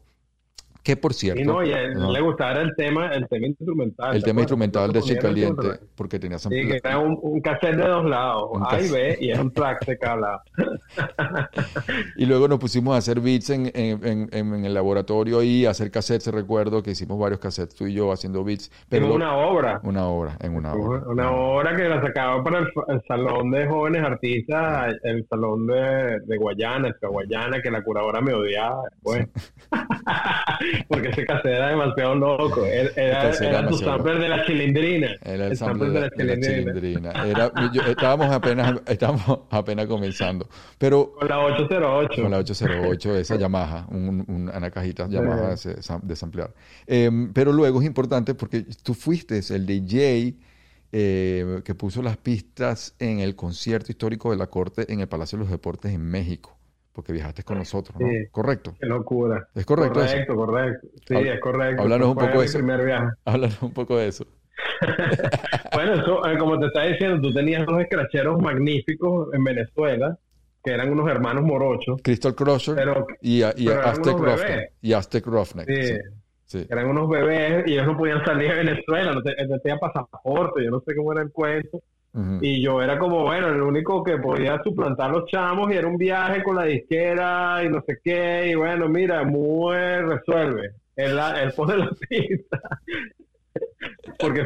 Que 0.84 0.96
por 0.98 1.14
cierto. 1.14 1.40
Y 1.40 1.44
no, 1.46 1.64
y 1.64 1.72
a 1.72 1.80
él 1.80 1.94
¿no? 1.94 2.12
le 2.12 2.20
gustaba 2.20 2.60
el 2.60 2.74
tema, 2.76 3.08
el 3.14 3.26
tema 3.26 3.46
instrumental. 3.46 4.14
el 4.14 4.22
¿te 4.22 4.26
tema 4.28 4.42
instrumental 4.42 4.92
de 4.92 5.00
Lo 5.00 5.04
Chic 5.06 5.18
ponían 5.20 5.36
en 5.38 5.48
el 5.48 5.56
Caliente, 5.56 5.86
porque 5.96 6.18
tenía 6.18 6.38
Sí, 6.38 6.50
que 6.50 6.76
era 6.76 6.98
un, 6.98 7.18
un 7.22 7.40
cassette 7.40 7.76
de 7.76 7.88
dos 7.88 8.04
lados, 8.04 8.50
A 8.68 8.80
y 8.80 8.90
B, 8.90 9.16
y 9.18 9.30
es 9.30 9.38
un 9.38 9.50
track 9.50 9.86
de 9.86 9.98
cada 9.98 10.16
lado. 10.16 10.40
Y 12.16 12.26
luego 12.26 12.48
nos 12.48 12.58
pusimos 12.58 12.94
a 12.94 12.98
hacer 12.98 13.20
beats 13.20 13.48
en, 13.50 13.70
en- 13.74 14.04
en- 14.04 14.28
en 14.32 14.64
el 14.64 14.74
laboratorio 14.74 15.42
y 15.42 15.64
a 15.66 15.70
hacer 15.70 15.90
cassettes. 15.90 16.26
Recuerdo 16.32 16.82
que 16.82 16.90
hicimos 16.90 17.18
varios 17.18 17.40
cassettes, 17.40 17.74
tú 17.74 17.86
y 17.86 17.94
yo 17.94 18.12
haciendo 18.12 18.44
beats. 18.44 18.70
Pero 18.88 19.06
Pero 19.06 19.08
lo- 19.08 19.14
una 19.14 19.36
obra. 19.36 19.80
una 19.84 20.06
hora, 20.06 20.36
en 20.40 20.54
una 20.54 20.74
hora. 20.74 21.02
Una 21.08 21.30
obra 21.30 21.74
que 21.76 21.88
la 21.88 22.02
sacaba 22.02 22.44
para 22.44 22.58
el, 22.60 22.66
el 22.88 23.02
Salón 23.08 23.50
de 23.50 23.66
Jóvenes 23.66 24.02
Artistas, 24.04 24.94
el 25.02 25.26
Salón 25.28 25.66
de, 25.66 26.20
de 26.26 26.36
Guayana, 26.36 26.88
el 26.88 26.94
Guayana, 27.08 27.62
que 27.62 27.70
la 27.70 27.82
curadora 27.82 28.20
me 28.20 28.34
odiaba 28.34 28.82
después. 28.90 29.28
Porque 30.88 31.08
ese 31.08 31.24
cassette 31.26 31.52
era 31.54 31.68
demasiado 31.68 32.14
loco. 32.14 32.64
Era, 32.64 32.90
era, 32.96 33.22
cassette 33.22 33.48
era 33.48 33.58
era 33.60 33.68
tu 33.68 33.78
sampler 33.78 34.18
de 34.18 34.28
la 34.28 34.46
chilindrina. 34.46 35.08
Era 35.22 35.46
el, 35.46 35.56
sample 35.56 35.88
de 35.90 36.00
la, 36.00 36.08
de 36.08 36.24
la 36.24 36.40
chilindrina. 36.40 37.10
Era, 37.26 37.52
yo- 37.72 37.82
estábamos, 37.82 38.30
apenas, 38.30 38.80
estábamos 38.86 39.40
apenas 39.50 39.86
comenzando. 39.86 40.48
Pero 40.78 41.12
Con 41.18 41.28
la 41.28 41.38
808. 41.40 42.22
con 42.22 42.30
la 42.30 42.38
808, 42.38 43.16
esa 43.16 43.36
Yamaha, 43.36 43.86
un- 43.90 44.24
un- 44.28 44.50
una 44.54 44.70
cajita 44.70 45.08
Yamaha 45.08 45.56
sam- 45.56 46.02
de 46.02 46.16
samplear. 46.16 46.52
Em, 46.86 47.32
pero 47.32 47.52
luego 47.52 47.80
es 47.80 47.86
importante 47.86 48.34
porque 48.34 48.64
tú 48.82 48.94
fuiste 48.94 49.40
el 49.54 49.66
DJ 49.66 50.34
eh, 50.96 51.60
que 51.64 51.74
puso 51.74 52.02
las 52.02 52.16
pistas 52.16 52.94
en 53.00 53.18
el 53.18 53.34
concierto 53.34 53.90
histórico 53.90 54.30
de 54.30 54.36
la 54.36 54.46
Corte 54.46 54.92
en 54.92 55.00
el 55.00 55.08
Palacio 55.08 55.36
de 55.38 55.42
los 55.44 55.50
Deportes 55.50 55.92
en 55.92 56.02
México, 56.02 56.53
porque 56.94 57.12
viajaste 57.12 57.42
con 57.42 57.58
nosotros, 57.58 57.98
¿no? 58.00 58.06
Sí. 58.08 58.28
Correcto. 58.30 58.74
Qué 58.80 58.86
locura. 58.86 59.48
Es 59.54 59.66
correcto 59.66 60.00
eso. 60.02 60.12
Correcto, 60.12 60.36
correcto. 60.36 60.88
Sí, 61.06 61.14
es 61.16 61.40
correcto. 61.40 61.82
háblanos 61.82 62.08
un 62.08 62.14
poco 62.14 62.38
de 62.40 62.44
eso. 62.46 62.58
primer 62.58 62.84
viaje. 62.84 63.06
Háblanos 63.24 63.62
un 63.62 63.72
poco 63.72 63.98
de 63.98 64.08
eso. 64.08 64.26
Bueno, 65.74 65.94
eso, 65.94 66.26
eh, 66.26 66.38
como 66.38 66.58
te 66.60 66.66
estaba 66.66 66.86
diciendo, 66.86 67.20
tú 67.20 67.32
tenías 67.34 67.66
dos 67.66 67.80
escracheros 67.80 68.40
magníficos 68.40 69.28
en 69.34 69.42
Venezuela, 69.44 70.16
que 70.62 70.70
eran 70.72 70.90
unos 70.92 71.10
hermanos 71.10 71.42
morochos. 71.44 72.00
Crystal 72.02 72.34
Crusher 72.34 72.74
Pero- 72.76 73.06
y, 73.20 73.42
y 73.42 73.66
pero 73.66 73.82
Aztec 73.82 74.14
unos 74.16 74.40
Roughneck. 74.40 74.72
Y 74.80 74.92
Aztec 74.92 75.26
Roughneck. 75.26 75.68
Sí. 76.46 76.64
eran 76.70 76.86
unos 76.86 77.08
bebés 77.08 77.64
y 77.66 77.72
ellos 77.72 77.86
no 77.86 77.96
podían 77.96 78.24
salir 78.24 78.50
de 78.50 78.56
Venezuela, 78.58 79.12
no, 79.12 79.22
te- 79.22 79.34
no 79.48 79.58
tenían 79.58 79.78
pasaporte, 79.80 80.62
yo 80.64 80.70
no 80.70 80.80
sé 80.86 80.94
cómo 80.94 81.12
era 81.12 81.22
el 81.22 81.32
cuento. 81.32 81.82
Y 82.40 82.62
yo 82.62 82.80
era 82.80 82.96
como, 82.98 83.22
bueno, 83.22 83.48
el 83.48 83.60
único 83.60 84.04
que 84.04 84.18
podía 84.18 84.62
suplantar 84.62 85.10
los 85.10 85.26
chamos 85.26 85.72
y 85.72 85.76
era 85.76 85.88
un 85.88 85.96
viaje 85.96 86.42
con 86.44 86.54
la 86.56 86.64
disquera 86.64 87.62
y 87.64 87.68
no 87.68 87.82
sé 87.86 87.98
qué. 88.04 88.50
Y 88.50 88.54
bueno, 88.54 88.88
mira, 88.88 89.24
muy 89.24 89.74
resuelve. 89.76 90.70
Él, 90.94 91.16
la- 91.16 91.42
él 91.42 91.52
pone 91.56 91.76
la 91.76 91.90
pista. 92.08 92.60
Porque 94.18 94.44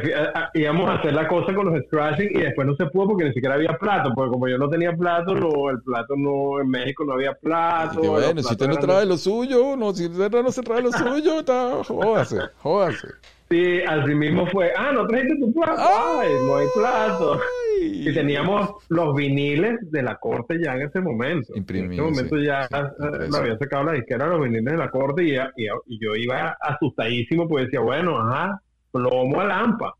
íbamos 0.55 0.89
a 0.89 0.95
hacer 0.95 1.13
la 1.13 1.27
cosa 1.27 1.53
con 1.53 1.71
los 1.71 1.83
scratching 1.85 2.29
y 2.31 2.41
después 2.41 2.67
no 2.67 2.75
se 2.75 2.87
pudo 2.87 3.09
porque 3.09 3.25
ni 3.25 3.33
siquiera 3.33 3.55
había 3.55 3.77
plato. 3.77 4.11
Porque 4.15 4.31
como 4.31 4.47
yo 4.47 4.57
no 4.57 4.67
tenía 4.69 4.93
plato, 4.95 5.35
no, 5.35 5.69
el 5.69 5.81
plato 5.83 6.15
no, 6.17 6.59
en 6.59 6.69
México 6.69 7.05
no 7.05 7.13
había 7.13 7.33
plato. 7.33 8.03
Y 8.03 8.07
bueno, 8.07 8.41
si 8.41 8.51
usted 8.51 8.67
no 8.67 8.73
trae 8.77 9.05
lo 9.05 9.17
suyo, 9.17 9.75
no, 9.77 9.93
si 9.93 10.07
usted 10.07 10.31
no 10.31 10.51
se 10.51 10.61
trae 10.63 10.81
lo 10.81 10.91
suyo, 10.91 11.39
está, 11.39 11.83
jódase, 11.83 12.37
jódase. 12.57 13.07
Sí, 13.49 13.81
así 13.87 14.13
mismo 14.15 14.45
fue. 14.47 14.71
Ah, 14.75 14.91
no 14.91 15.07
trajiste 15.07 15.35
tu 15.39 15.51
plato. 15.53 15.75
Ay, 15.77 16.29
no 16.45 16.57
hay 16.57 16.67
plato. 16.75 17.39
Y 17.81 18.13
teníamos 18.13 18.71
los 18.89 19.15
viniles 19.15 19.79
de 19.91 20.01
la 20.03 20.15
corte 20.17 20.57
ya 20.63 20.75
en 20.75 20.81
ese 20.83 20.99
momento. 21.01 21.53
Imprimidos, 21.55 22.07
en 22.07 22.13
ese 22.13 22.23
momento 22.23 22.37
sí. 22.37 22.45
ya 22.45 22.67
Sí, 22.67 23.31
lo 23.31 23.37
había 23.37 23.57
sacado 23.57 23.83
la 23.85 23.93
disquera 23.93 24.27
los 24.27 24.41
viniles 24.41 24.65
de 24.65 24.77
la 24.77 24.89
corte 24.89 25.23
y, 25.23 25.31
ya- 25.33 25.51
y, 25.55 25.65
y 25.87 25.99
yo 26.03 26.15
iba 26.15 26.57
asustadísimo 26.61 27.47
pues 27.47 27.65
decía, 27.65 27.79
bueno, 27.81 28.19
ajá, 28.19 28.61
plomo 28.91 29.39
a 29.41 29.45
lampa. 29.45 29.93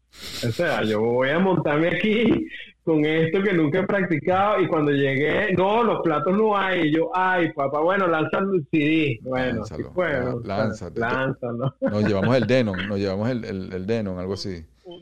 O 0.48 0.52
sea, 0.52 0.84
yo 0.84 1.02
voy 1.02 1.30
a 1.30 1.40
montarme 1.40 1.88
aquí 1.90 2.48
con 2.84 3.06
esto 3.06 3.44
que 3.44 3.54
nunca 3.54 3.80
he 3.82 3.84
practicado 3.86 4.60
y 4.62 4.68
cuando 4.68 4.92
llegué, 4.92 5.54
no, 5.54 5.84
los 5.84 6.02
platos 6.02 6.36
no 6.36 6.58
hay. 6.58 6.88
Y 6.88 6.96
yo, 6.96 7.12
ay, 7.14 7.54
papá, 7.54 7.80
bueno, 7.82 8.08
lánzalo 8.08 8.56
el 8.56 8.66
CD. 8.72 9.20
Bueno, 9.22 9.58
Lánzalo, 9.58 9.92
fue, 9.92 10.08
ah, 10.16 10.22
¿no? 10.24 10.36
O 10.38 10.44
sea, 10.44 10.58
lánzate. 10.58 11.00
Lánzalo. 11.00 11.76
Nos 11.82 12.04
llevamos 12.08 12.36
el 12.36 12.48
Denon, 12.48 12.88
nos 12.88 12.98
llevamos 12.98 13.30
el, 13.30 13.46
el, 13.46 13.72
el 13.74 13.86
Denon, 13.86 14.18
algo 14.18 14.34
así. 14.34 14.66
Un 14.92 15.02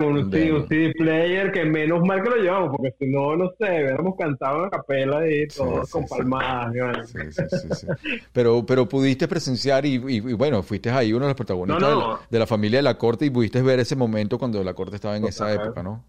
un, 0.00 0.16
Un 0.18 0.30
Denon. 0.30 0.56
un 0.62 0.68
CD 0.68 0.92
player 0.92 1.50
que 1.50 1.64
menos 1.64 2.02
mal 2.04 2.22
que 2.22 2.28
lo 2.28 2.36
llevamos, 2.36 2.76
porque 2.76 2.94
si 2.98 3.06
no, 3.06 3.34
no 3.36 3.48
sé, 3.58 3.64
hubiéramos 3.64 4.16
cantado 4.18 4.64
en 4.64 4.70
capela 4.70 5.26
y 5.26 5.48
todos 5.48 5.86
sí, 5.86 5.92
con 5.92 6.02
sí. 6.06 6.14
palmadas. 6.14 6.72
bueno. 6.74 7.04
Sí, 7.06 7.18
sí, 7.30 7.42
sí, 7.48 7.68
sí. 7.72 7.86
Pero, 8.32 8.64
pero 8.66 8.86
pudiste 8.86 9.26
presenciar 9.26 9.86
y, 9.86 9.94
y- 9.94 10.16
y 10.16 10.32
bueno, 10.34 10.62
fuiste 10.62 10.90
ahí 10.90 11.12
uno 11.14 11.24
de 11.24 11.30
los 11.30 11.36
protagonistas 11.36 11.80
No, 11.80 11.94
no. 11.94 12.00
De, 12.00 12.06
la, 12.14 12.20
de 12.30 12.38
la 12.38 12.46
familia 12.46 12.78
de 12.80 12.82
la 12.82 12.98
corte 12.98 13.24
y 13.24 13.30
pudiste 13.30 13.62
ver 13.62 13.80
ese 13.80 13.96
momento 13.96 14.38
cuando 14.38 14.62
la 14.62 14.74
corte 14.74 14.96
estaba 14.96 15.16
en 15.16 15.24
esa 15.24 15.52
época, 15.54 15.82
¿no? 15.82 16.04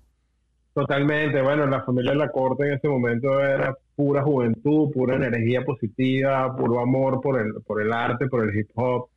Totalmente, 0.74 1.42
bueno, 1.42 1.66
la 1.68 1.84
familia 1.84 2.12
de 2.12 2.18
la 2.18 2.30
corte 2.30 2.66
en 2.68 2.74
ese 2.74 2.90
momento 2.90 3.40
era 3.40 3.74
pura 3.96 4.22
juventud, 4.24 4.92
pura 4.92 5.16
energía 5.16 5.64
positiva, 5.64 6.54
puro 6.54 6.82
amor 6.82 7.22
por 7.22 7.40
el, 7.40 7.54
por 7.66 7.82
el 7.82 7.94
arte, 7.94 8.28
por 8.28 8.44
el 8.44 8.54
hip 8.60 8.70
hop. 8.76 9.08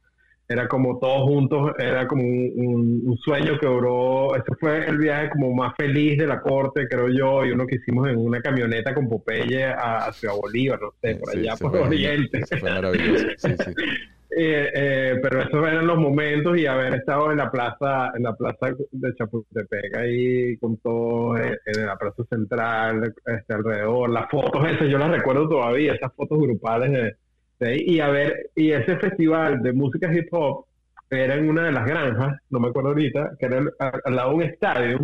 Era 0.48 0.66
como 0.66 0.98
todos 0.98 1.24
juntos, 1.24 1.72
era 1.78 2.08
como 2.08 2.22
un, 2.22 3.02
un, 3.04 3.18
sueño 3.18 3.58
que 3.58 3.66
duró, 3.66 4.34
ese 4.34 4.54
fue 4.58 4.86
el 4.86 4.96
viaje 4.96 5.28
como 5.30 5.52
más 5.52 5.74
feliz 5.76 6.16
de 6.16 6.26
la 6.26 6.40
corte, 6.40 6.88
creo 6.88 7.08
yo, 7.10 7.44
y 7.44 7.50
uno 7.50 7.66
que 7.66 7.76
hicimos 7.76 8.08
en 8.08 8.16
una 8.16 8.40
camioneta 8.40 8.94
con 8.94 9.08
Popeye 9.08 9.66
a, 9.66 10.10
Ciudad 10.12 10.34
Bolívar, 10.40 10.80
no 10.80 10.94
sé, 11.02 11.16
por 11.16 11.36
allá, 11.36 11.54
por 11.56 11.76
Oriente. 11.76 12.40
fue 12.58 12.70
maravilloso, 12.70 13.26
sí, 13.36 13.54
sí. 13.58 13.74
Eh, 14.30 14.70
eh, 14.74 15.20
pero 15.22 15.40
esos 15.40 15.66
eran 15.66 15.86
los 15.86 15.96
momentos 15.96 16.56
y 16.58 16.66
haber 16.66 16.94
estado 16.94 17.32
en 17.32 17.38
la 17.38 17.50
plaza, 17.50 18.12
en 18.14 18.24
la 18.24 18.36
plaza 18.36 18.74
de 18.92 19.14
Chapultepec 19.14 19.96
ahí 19.96 20.56
con 20.58 20.76
todo 20.76 21.38
eh, 21.38 21.58
en 21.64 21.86
la 21.86 21.96
plaza 21.96 22.22
central, 22.28 23.14
este, 23.24 23.54
alrededor, 23.54 24.10
las 24.10 24.30
fotos 24.30 24.68
esas, 24.68 24.86
yo 24.88 24.98
las 24.98 25.10
recuerdo 25.10 25.48
todavía, 25.48 25.94
esas 25.94 26.12
fotos 26.14 26.38
grupales 26.38 26.92
de, 26.92 27.16
y 27.60 28.00
a 28.00 28.08
ver, 28.08 28.50
y 28.54 28.70
ese 28.70 28.96
festival 28.96 29.62
de 29.62 29.72
música 29.72 30.12
hip 30.12 30.28
hop 30.30 30.66
era 31.10 31.34
en 31.34 31.48
una 31.48 31.64
de 31.64 31.72
las 31.72 31.86
granjas, 31.86 32.36
no 32.50 32.60
me 32.60 32.68
acuerdo 32.68 32.90
ahorita, 32.90 33.32
que 33.38 33.46
era 33.46 33.62
al, 34.04 34.16
lado 34.16 34.30
de 34.30 34.36
un 34.36 34.42
estadio, 34.42 34.98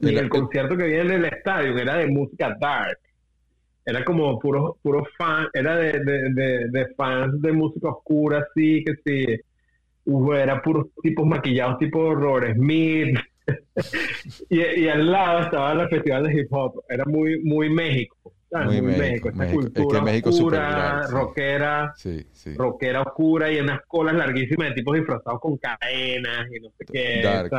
y 0.00 0.08
el, 0.08 0.18
el 0.18 0.28
concierto 0.28 0.76
que 0.76 0.86
viene 0.86 1.14
en 1.14 1.24
el 1.24 1.32
estadio 1.32 1.76
era 1.76 1.96
de 1.96 2.08
música 2.08 2.56
dark. 2.60 2.98
Era 3.86 4.04
como 4.04 4.38
puro, 4.38 4.76
puro 4.82 5.06
fan, 5.16 5.46
era 5.54 5.76
de, 5.76 5.92
de, 6.00 6.68
de, 6.68 6.86
fans 6.94 7.40
de 7.40 7.52
música 7.52 7.88
oscura, 7.88 8.44
así 8.50 8.84
que 8.84 8.94
sí, 9.04 9.40
era 10.34 10.60
puros 10.60 10.88
tipos 11.02 11.26
maquillados, 11.26 11.78
tipo 11.78 12.14
Robert 12.14 12.54
Smith, 12.54 13.18
y, 14.50 14.60
y, 14.60 14.88
al 14.88 15.10
lado 15.10 15.40
estaba 15.40 15.72
el 15.72 15.88
festival 15.88 16.24
de 16.24 16.38
hip 16.38 16.48
hop, 16.50 16.82
era 16.86 17.06
muy, 17.06 17.42
muy 17.42 17.70
México. 17.70 18.17
Muy, 18.50 18.80
México, 18.80 19.28
esta 19.28 19.50
cultura 19.50 20.02
oscura, 20.24 21.06
rockera, 21.08 21.92
sí, 21.96 22.26
sí. 22.32 22.54
rockera 22.54 23.02
oscura 23.02 23.52
y 23.52 23.60
unas 23.60 23.82
colas 23.86 24.14
larguísimas 24.14 24.70
de 24.70 24.74
tipos 24.74 24.96
disfrazados 24.96 25.38
con 25.40 25.58
cadenas 25.58 26.46
y 26.50 26.60
no 26.60 26.70
sé 26.78 26.84
qué. 26.90 27.20
Dark, 27.22 27.50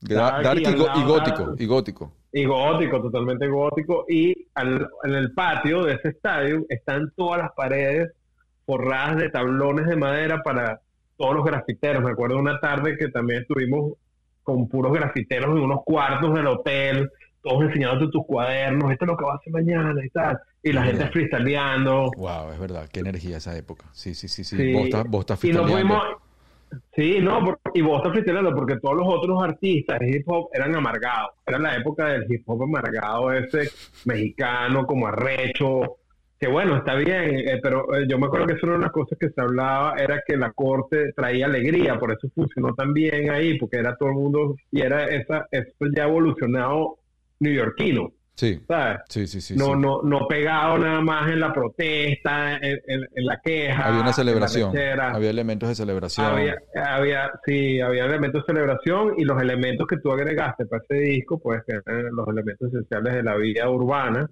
Dark, 0.00 0.58
y, 0.58 0.68
y, 0.68 0.74
gótico, 0.74 1.54
y 1.58 1.66
gótico. 1.66 2.12
Y 2.32 2.44
gótico, 2.44 3.00
totalmente 3.00 3.46
gótico. 3.46 4.04
Y 4.08 4.48
en 4.56 5.14
el 5.14 5.32
patio 5.32 5.84
de 5.84 5.94
ese 5.94 6.08
estadio 6.08 6.66
están 6.68 7.10
todas 7.16 7.40
las 7.40 7.52
paredes 7.52 8.12
forradas 8.66 9.16
de 9.16 9.30
tablones 9.30 9.86
de 9.86 9.96
madera 9.96 10.42
para 10.42 10.80
todos 11.16 11.36
los 11.36 11.44
grafiteros. 11.44 12.02
Me 12.02 12.10
acuerdo 12.10 12.38
una 12.38 12.60
tarde 12.60 12.96
que 12.98 13.08
también 13.08 13.42
estuvimos 13.42 13.94
con 14.42 14.68
puros 14.68 14.92
grafiteros 14.92 15.56
en 15.56 15.62
unos 15.62 15.82
cuartos 15.84 16.34
del 16.34 16.46
hotel, 16.46 17.10
todos 17.44 17.62
enseñándote 17.62 18.10
tus 18.10 18.26
cuadernos, 18.26 18.90
esto 18.90 19.04
es 19.04 19.10
lo 19.10 19.16
que 19.16 19.24
va 19.24 19.32
a 19.32 19.36
hacer 19.36 19.52
mañana 19.52 19.94
y 20.04 20.08
tal. 20.08 20.40
Y 20.62 20.72
la 20.72 20.82
gente 20.82 21.06
freestyleando. 21.08 22.10
Wow, 22.16 22.52
es 22.52 22.58
verdad, 22.58 22.88
qué 22.90 23.00
energía 23.00 23.36
esa 23.36 23.56
época. 23.56 23.84
Sí, 23.92 24.14
sí, 24.14 24.28
sí, 24.28 24.42
sí. 24.42 24.72
Vos 24.72 24.84
estás, 24.86 25.04
vos 25.08 25.20
estás 25.20 25.38
freestyleando. 25.38 26.00
Sí, 26.96 27.18
no, 27.20 27.56
y 27.72 27.82
vos 27.82 27.98
estás 27.98 28.12
freestyleando 28.12 28.54
porque 28.54 28.78
todos 28.80 28.96
los 28.96 29.06
otros 29.06 29.40
artistas 29.42 30.00
de 30.00 30.10
hip 30.10 30.24
hop 30.26 30.48
eran 30.54 30.74
amargados. 30.74 31.32
Era 31.46 31.58
la 31.58 31.76
época 31.76 32.06
del 32.06 32.24
hip 32.28 32.42
hop 32.46 32.62
amargado, 32.62 33.30
ese 33.32 33.70
mexicano 34.06 34.86
como 34.86 35.06
arrecho. 35.06 35.98
Que 36.40 36.48
bueno, 36.48 36.78
está 36.78 36.94
bien, 36.96 37.38
eh, 37.46 37.60
pero 37.62 37.94
eh, 37.94 38.06
yo 38.08 38.18
me 38.18 38.26
acuerdo 38.26 38.46
que 38.46 38.54
eso 38.54 38.66
era 38.66 38.74
una 38.74 38.78
de 38.78 38.86
las 38.86 38.92
cosas 38.92 39.18
que 39.18 39.30
se 39.30 39.40
hablaba, 39.40 39.94
era 39.96 40.20
que 40.26 40.36
la 40.36 40.50
corte 40.52 41.12
traía 41.12 41.46
alegría, 41.46 41.98
por 41.98 42.10
eso 42.10 42.28
funcionó 42.34 42.74
tan 42.74 42.92
bien 42.92 43.30
ahí, 43.30 43.56
porque 43.56 43.76
era 43.76 43.96
todo 43.96 44.08
el 44.08 44.16
mundo, 44.16 44.56
y 44.72 44.80
era 44.80 45.04
esa, 45.04 45.46
eso 45.50 45.86
ya 45.94 46.04
evolucionado 46.04 46.98
neoyorquino. 47.40 48.12
Sí. 48.36 48.60
Sí, 49.08 49.26
sí, 49.28 49.40
sí. 49.40 49.54
No, 49.56 49.76
no, 49.76 50.02
no 50.02 50.26
pegado 50.26 50.76
nada 50.78 51.00
más 51.00 51.30
en 51.30 51.38
la 51.38 51.52
protesta, 51.52 52.58
en, 52.60 53.06
la 53.14 53.40
queja. 53.40 53.86
Había 53.86 54.00
una 54.00 54.12
celebración. 54.12 54.76
Había 54.76 55.30
elementos 55.30 55.68
de 55.68 55.74
celebración. 55.76 56.26
Había, 56.26 56.56
había, 56.74 57.30
sí, 57.46 57.80
había 57.80 58.06
elementos 58.06 58.42
de 58.42 58.52
celebración 58.52 59.14
y 59.16 59.24
los 59.24 59.40
elementos 59.40 59.86
que 59.86 59.98
tú 59.98 60.10
agregaste 60.10 60.66
para 60.66 60.82
ese 60.82 61.00
disco, 61.00 61.38
pues 61.38 61.62
que 61.64 61.74
eran 61.86 62.14
los 62.14 62.26
elementos 62.26 62.68
esenciales 62.72 63.14
de 63.14 63.22
la 63.22 63.36
vida 63.36 63.70
urbana, 63.70 64.28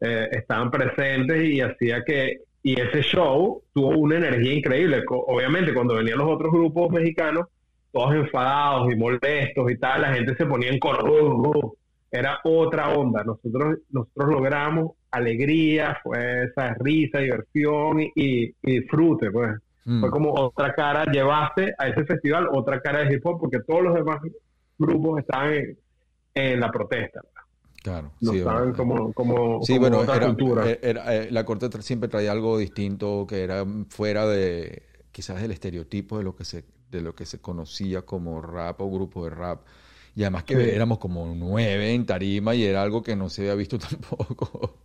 eh, 0.00 0.28
estaban 0.32 0.70
presentes 0.70 1.44
y 1.44 1.60
hacía 1.60 2.02
que. 2.04 2.38
Y 2.66 2.80
ese 2.80 3.02
show 3.02 3.62
tuvo 3.74 3.90
una 3.90 4.16
energía 4.16 4.54
increíble. 4.54 5.04
Obviamente, 5.06 5.74
cuando 5.74 5.96
venían 5.96 6.16
los 6.16 6.30
otros 6.30 6.50
grupos 6.50 6.90
mexicanos, 6.90 7.48
todos 7.92 8.14
enfadados 8.14 8.90
y 8.90 8.96
molestos 8.96 9.70
y 9.70 9.76
tal, 9.76 10.00
la 10.00 10.14
gente 10.14 10.34
se 10.34 10.46
ponía 10.46 10.70
en 10.70 10.78
coro 10.78 11.76
era 12.14 12.38
otra 12.44 12.90
onda. 12.90 13.24
Nosotros, 13.24 13.78
nosotros 13.90 14.30
logramos 14.30 14.92
alegría, 15.10 15.98
fue 16.00 16.44
esa 16.44 16.74
risa, 16.74 17.18
diversión 17.18 18.00
y, 18.14 18.54
disfrute, 18.62 19.32
pues. 19.32 19.50
Mm. 19.84 20.00
Fue 20.00 20.10
como 20.10 20.32
otra 20.32 20.72
cara, 20.74 21.04
llevaste 21.06 21.74
a 21.76 21.88
ese 21.88 22.04
festival 22.04 22.48
otra 22.52 22.80
cara 22.80 23.00
de 23.00 23.14
hip 23.14 23.26
hop, 23.26 23.40
porque 23.40 23.58
todos 23.66 23.82
los 23.82 23.94
demás 23.94 24.20
grupos 24.78 25.20
estaban 25.20 25.76
en, 26.34 26.60
la 26.60 26.70
protesta. 26.70 27.20
Claro, 27.82 28.12
no 28.20 28.30
sí, 28.30 28.38
estaban 28.38 28.72
como, 28.72 29.12
como, 29.12 29.62
sí, 29.62 29.76
bueno, 29.76 29.98
otra 29.98 30.24
cultura. 30.24 30.64
Eh, 30.66 31.28
la 31.30 31.44
corte 31.44 31.68
siempre 31.82 32.08
traía 32.08 32.32
algo 32.32 32.56
distinto 32.56 33.26
que 33.28 33.42
era 33.42 33.64
fuera 33.90 34.26
de 34.26 34.84
quizás 35.12 35.42
del 35.42 35.50
estereotipo 35.50 36.16
de 36.16 36.24
lo 36.24 36.34
que 36.34 36.44
se 36.44 36.64
de 36.90 37.00
lo 37.00 37.14
que 37.14 37.26
se 37.26 37.40
conocía 37.40 38.02
como 38.02 38.40
rap 38.40 38.80
o 38.80 38.90
grupo 38.90 39.24
de 39.24 39.30
rap 39.30 39.62
y 40.16 40.22
además 40.22 40.44
que 40.44 40.74
éramos 40.74 40.98
como 40.98 41.34
nueve 41.34 41.92
en 41.92 42.06
tarima 42.06 42.54
y 42.54 42.64
era 42.64 42.82
algo 42.82 43.02
que 43.02 43.16
no 43.16 43.28
se 43.28 43.42
había 43.42 43.54
visto 43.54 43.78
tampoco. 43.90 44.78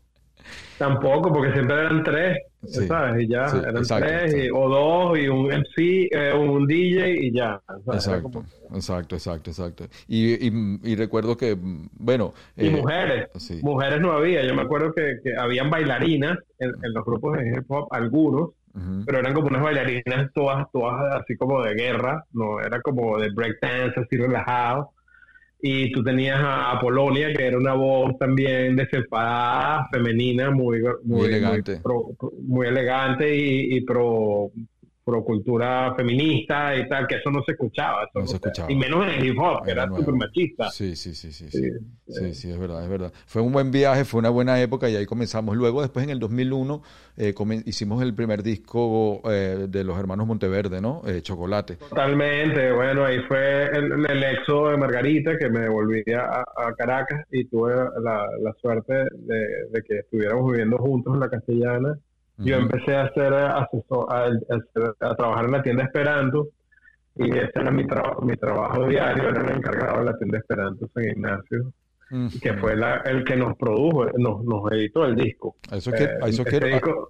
Tampoco, 0.80 1.34
porque 1.34 1.52
siempre 1.52 1.76
eran 1.76 2.04
tres, 2.04 2.38
¿sabes? 2.88 3.24
Y 3.24 3.28
ya, 3.28 3.46
eran 3.48 3.84
tres, 3.84 4.50
o 4.54 4.70
dos, 4.70 5.20
y 5.20 5.28
un 5.28 5.48
MC, 5.48 6.08
eh, 6.10 6.34
un 6.34 6.66
DJ, 6.66 7.26
y 7.26 7.34
ya. 7.34 7.62
Exacto, 7.94 8.46
exacto, 8.74 9.16
exacto, 9.16 9.50
exacto. 9.50 9.84
Y, 10.08 10.48
y, 10.90 10.96
recuerdo 10.96 11.36
que, 11.36 11.58
bueno... 11.60 12.34
Y 12.56 12.68
eh, 12.68 12.72
mujeres, 12.72 13.28
mujeres 13.62 14.00
no 14.00 14.14
había. 14.14 14.44
Yo 14.48 14.56
me 14.56 14.62
acuerdo 14.62 14.94
que, 14.94 15.20
que 15.22 15.36
habían 15.36 15.70
bailarinas 15.70 16.38
en, 16.60 16.74
los 16.94 17.06
grupos 17.06 17.38
de 17.38 17.50
hip 17.50 17.70
hop, 17.70 17.90
algunos, 17.92 18.52
pero 19.06 19.20
eran 19.20 19.34
como 19.34 19.48
unas 19.48 19.62
bailarinas 19.62 20.32
todas, 20.34 20.66
todas 20.72 21.22
así 21.22 21.36
como 21.36 21.62
de 21.62 21.74
guerra, 21.74 22.24
no, 22.32 22.62
era 22.62 22.82
como 22.82 23.20
de 23.20 23.30
breakdance, 23.32 24.00
así 24.00 24.16
relajado 24.16 24.92
y 25.62 25.92
tú 25.92 26.04
tenías 26.04 26.40
a, 26.42 26.80
Polonia, 26.80 27.34
que 27.34 27.48
era 27.48 27.58
una 27.58 27.74
voz 27.74 28.18
también 28.18 28.76
desenfadada, 28.76 29.88
femenina, 29.92 30.52
muy, 30.52 30.82
muy, 31.04 31.28
elegante, 31.28 31.82
muy, 32.42 32.68
elegante 32.68 33.36
y, 33.36 33.82
pro, 33.82 34.52
pro 34.54 34.64
cultura 35.24 35.94
feminista 35.96 36.76
y 36.76 36.88
tal, 36.88 37.08
que 37.08 37.16
eso 37.16 37.30
no 37.32 37.42
se 37.44 37.54
escuchaba. 37.54 38.08
no 38.14 38.28
se 38.28 38.36
escuchaba. 38.36 38.72
Y 38.72 38.76
menos 38.76 39.06
en 39.06 39.14
el 39.14 39.26
hip 39.26 39.40
hop, 39.40 39.64
que 39.64 39.72
era 39.72 39.88
súper 39.88 40.14
machista. 40.14 40.70
Sí 40.70 40.96
sí 40.96 41.14
sí 41.14 41.32
sí, 41.32 41.50
sí 41.50 41.62
sí 42.08 42.34
sí, 42.34 42.52
es 42.52 42.60
verdad, 42.60 42.84
es 42.84 42.90
verdad. 42.90 43.12
Fue 43.26 43.42
un 43.42 43.52
buen 43.52 43.72
viaje, 43.72 44.06
fue 44.06 44.20
una 44.20 44.30
buena 44.30 44.62
época 44.62 44.90
y 44.90 44.96
ahí 44.96 45.06
comenzamos. 45.06 45.56
Luego, 45.56 45.82
después 45.82 46.04
en 46.04 46.12
el 46.12 46.20
2001, 46.20 46.82
eh, 47.18 47.34
hicimos 47.66 48.02
el 48.02 48.14
primer 48.14 48.44
disco 48.44 49.22
eh, 49.30 49.68
de 49.70 49.84
los 49.84 50.00
hermanos 50.00 50.28
Monteverde, 50.28 50.82
¿no? 50.82 51.02
Eh, 51.06 51.22
Chocolate. 51.22 51.76
Totalmente, 51.76 52.72
bueno, 52.72 53.06
ahí 53.06 53.20
fue 53.28 53.66
el, 53.66 54.06
el, 54.10 54.24
exo 54.24 54.70
de 54.70 54.78
Margarita 54.78 55.38
que 55.38 55.50
me 55.50 55.62
devolví 55.62 56.04
a, 56.14 56.44
Caracas 56.78 57.26
y 57.32 57.46
tuve 57.46 57.74
la, 57.76 58.26
la 58.42 58.54
suerte 58.62 58.94
de, 58.94 59.38
de 59.72 59.82
que 59.86 60.00
estuviéramos 60.00 60.52
viviendo 60.52 60.78
juntos 60.78 61.14
en 61.14 61.20
la 61.20 61.30
castellana 61.30 62.00
yo 62.40 62.56
empecé 62.56 62.96
a 62.96 63.04
hacer 63.04 63.34
asesor, 63.34 64.08
a, 64.10 65.16
trabajar 65.16 65.46
en 65.46 65.52
la 65.52 65.62
tienda 65.62 65.84
Esperanto 65.84 66.50
y 67.16 67.30
ese 67.30 67.52
era 67.54 67.72
mi, 67.72 67.86
trabajo 67.86 68.22
mi 68.22 68.38
trabajo 68.38 68.88
diario, 68.88 69.30
era 69.30 69.42
el 69.42 69.58
encargado 69.58 70.00
de 70.00 70.06
la 70.06 70.18
tienda 70.18 70.38
Esperanto 70.38 70.88
San 70.94 71.04
Ignacio, 71.04 71.74
que 72.42 72.54
fue 72.54 72.76
el 73.06 73.24
que 73.26 73.36
nos 73.36 73.58
produjo, 73.58 74.06
nos, 74.18 74.44
nos 74.46 74.72
editó 74.72 75.06
el 75.06 75.16
disco. 75.16 75.58
A 75.70 75.76
eso, 75.76 75.92
que, 75.92 76.04
a, 76.04 76.28
eso 76.28 76.44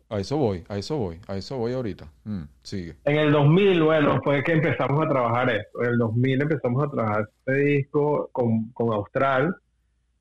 a, 0.10 0.20
eso 0.20 0.38
voy, 0.38 0.64
a 0.68 0.78
eso 0.78 0.98
voy, 0.98 1.20
a 1.28 1.38
eso 1.38 1.58
voy 1.58 1.74
ahorita. 1.74 2.06
Mm, 2.24 2.44
sigue. 2.64 2.96
En 3.06 3.18
el 3.18 3.32
2000, 3.32 3.84
bueno, 3.84 4.20
fue 4.24 4.44
que 4.44 4.54
empezamos 4.54 5.06
a 5.06 5.08
trabajar 5.08 5.52
esto. 5.52 5.84
En 5.84 5.92
el 5.92 5.98
2000 6.00 6.42
empezamos 6.42 6.84
a 6.84 6.90
trabajar 6.90 7.30
este 7.46 7.60
disco 7.60 8.30
con, 8.32 8.72
con 8.72 8.92
Austral 8.94 9.56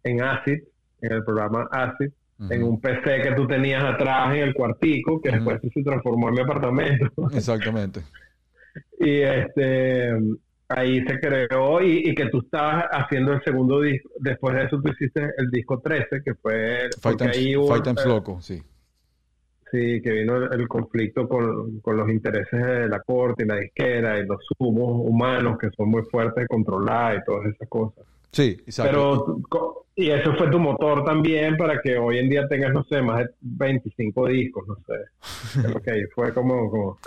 en 0.05 0.23
Acid, 0.23 0.63
en 1.01 1.13
el 1.13 1.25
programa 1.25 1.67
Acid 1.73 2.11
en 2.51 2.63
un 2.63 2.81
PC 2.81 3.23
que 3.23 3.33
tú 3.33 3.47
tenías 3.47 3.83
atrás 3.83 4.35
en 4.35 4.43
el 4.43 4.55
cuartico, 4.55 5.21
que 5.21 5.31
después 5.31 5.61
se 5.61 5.83
transformó 5.83 6.29
en 6.29 6.35
mi 6.35 6.41
apartamento. 6.41 7.07
Exactamente. 7.33 8.01
y 9.01 9.21
este 9.21 10.13
ahí 10.69 11.03
se 11.05 11.19
creó 11.19 11.83
y, 11.83 12.15
que 12.15 12.27
tú 12.27 12.41
estabas 12.41 12.85
haciendo 12.91 13.33
el 13.33 13.43
segundo 13.43 13.81
disco. 13.81 14.11
Después 14.21 14.55
de 14.55 14.65
eso 14.65 14.81
tú 14.81 14.91
hiciste 14.93 15.33
el 15.37 15.51
disco 15.51 15.81
13, 15.81 16.23
que 16.23 16.35
fue... 16.35 16.89
Fight 17.01 17.19
Times, 17.19 18.07
Loco, 18.07 18.41
sí. 18.41 18.63
Sí, 19.71 20.01
que 20.03 20.13
vino 20.13 20.51
el, 20.51 20.67
conflicto 20.67 21.29
con, 21.29 21.81
con, 21.81 21.97
los 21.97 22.09
intereses 22.09 22.65
de 22.65 22.89
la 22.89 23.01
corte 23.01 23.45
y 23.45 23.47
la 23.47 23.57
disquera 23.57 24.19
y 24.19 24.27
los 24.27 24.39
sumos 24.57 25.07
humanos 25.07 25.59
que 25.59 25.69
son 25.77 25.91
muy 25.91 26.03
fuertes 26.11 26.45
de 26.45 26.47
controlar 26.47 27.17
y 27.17 27.25
todas 27.25 27.47
esas 27.53 27.69
cosas. 27.69 28.07
Sí, 28.33 28.57
exacto. 28.67 29.41
Pero 29.41 29.85
Y 29.97 30.11
eso 30.11 30.33
fue 30.37 30.49
tu 30.51 30.59
motor 30.61 31.05
también 31.05 31.57
para 31.57 31.81
que 31.81 31.99
hoy 31.99 32.19
en 32.19 32.29
día 32.29 32.47
tengas, 32.49 32.73
no 32.73 32.85
sé, 32.85 33.03
más 33.03 33.19
de 33.21 33.31
25 33.41 34.27
discos, 34.29 34.65
no 34.69 34.77
sé. 34.87 35.61
Creo 35.63 35.83
que 35.83 35.91
ahí 35.91 36.03
fue 36.15 36.33
como, 36.33 36.71
como 36.71 36.99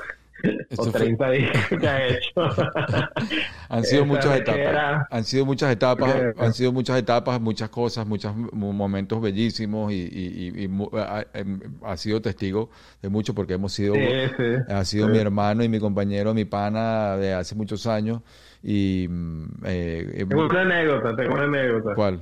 o 0.78 0.84
fue- 0.84 0.92
30 0.92 1.32
discos 1.32 1.80
que 1.80 1.88
has 1.88 2.12
hecho. 2.12 2.32
Han 3.70 3.84
sido 3.86 4.06
muchas 4.06 4.38
etapas. 4.40 4.60
era- 4.60 5.08
Han 5.10 5.24
sido 5.24 5.46
muchas 5.46 5.72
etapas, 5.72 6.12
Porque- 6.14 6.44
han 6.44 6.54
sido 6.54 6.72
muchas 6.74 6.98
etapas, 7.00 7.40
muchas 7.40 7.70
cosas, 7.70 8.06
muchos 8.06 8.36
momentos 8.36 9.22
bellísimos 9.22 9.92
y, 9.94 9.96
y- 9.96 10.52
y- 10.58 10.66
y 10.66 10.70
ha, 10.98 11.26
em, 11.34 11.60
ha 11.84 11.96
sido 11.96 12.22
testigo 12.22 12.70
de 13.02 13.08
mucho 13.10 13.34
porque 13.34 13.54
hemos 13.54 13.72
sido, 13.72 13.94
Sí, 13.96 14.02
sí. 14.36 14.44
ha 14.68 14.84
sido 14.84 15.06
Sí. 15.08 15.12
mi 15.14 15.20
hermano 15.20 15.64
y 15.64 15.70
mi 15.70 15.80
compañero, 15.80 16.34
mi 16.34 16.44
pana 16.46 17.16
de 17.18 17.34
hace 17.34 17.56
muchos 17.56 17.88
años 17.88 18.22
y 18.64 19.08
mm, 19.10 19.46
eh, 19.66 20.12
eh, 20.14 20.26
Tengo 20.28 20.46
una 20.46 20.62
anécdota, 20.62 21.16
tengo 21.16 21.34
una 21.34 21.44
anécdota. 21.44 21.96
¿cuál? 21.96 22.22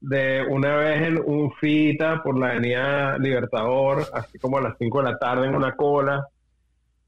De 0.00 0.44
una 0.48 0.76
vez 0.76 1.02
en 1.08 1.22
un 1.24 1.52
fita 1.52 2.22
por 2.22 2.38
la 2.38 2.50
avenida 2.50 3.18
Libertador, 3.18 4.04
así 4.12 4.38
como 4.38 4.58
a 4.58 4.62
las 4.62 4.74
5 4.78 4.98
de 5.02 5.10
la 5.12 5.18
tarde 5.18 5.46
en 5.46 5.54
una 5.54 5.74
cola, 5.74 6.26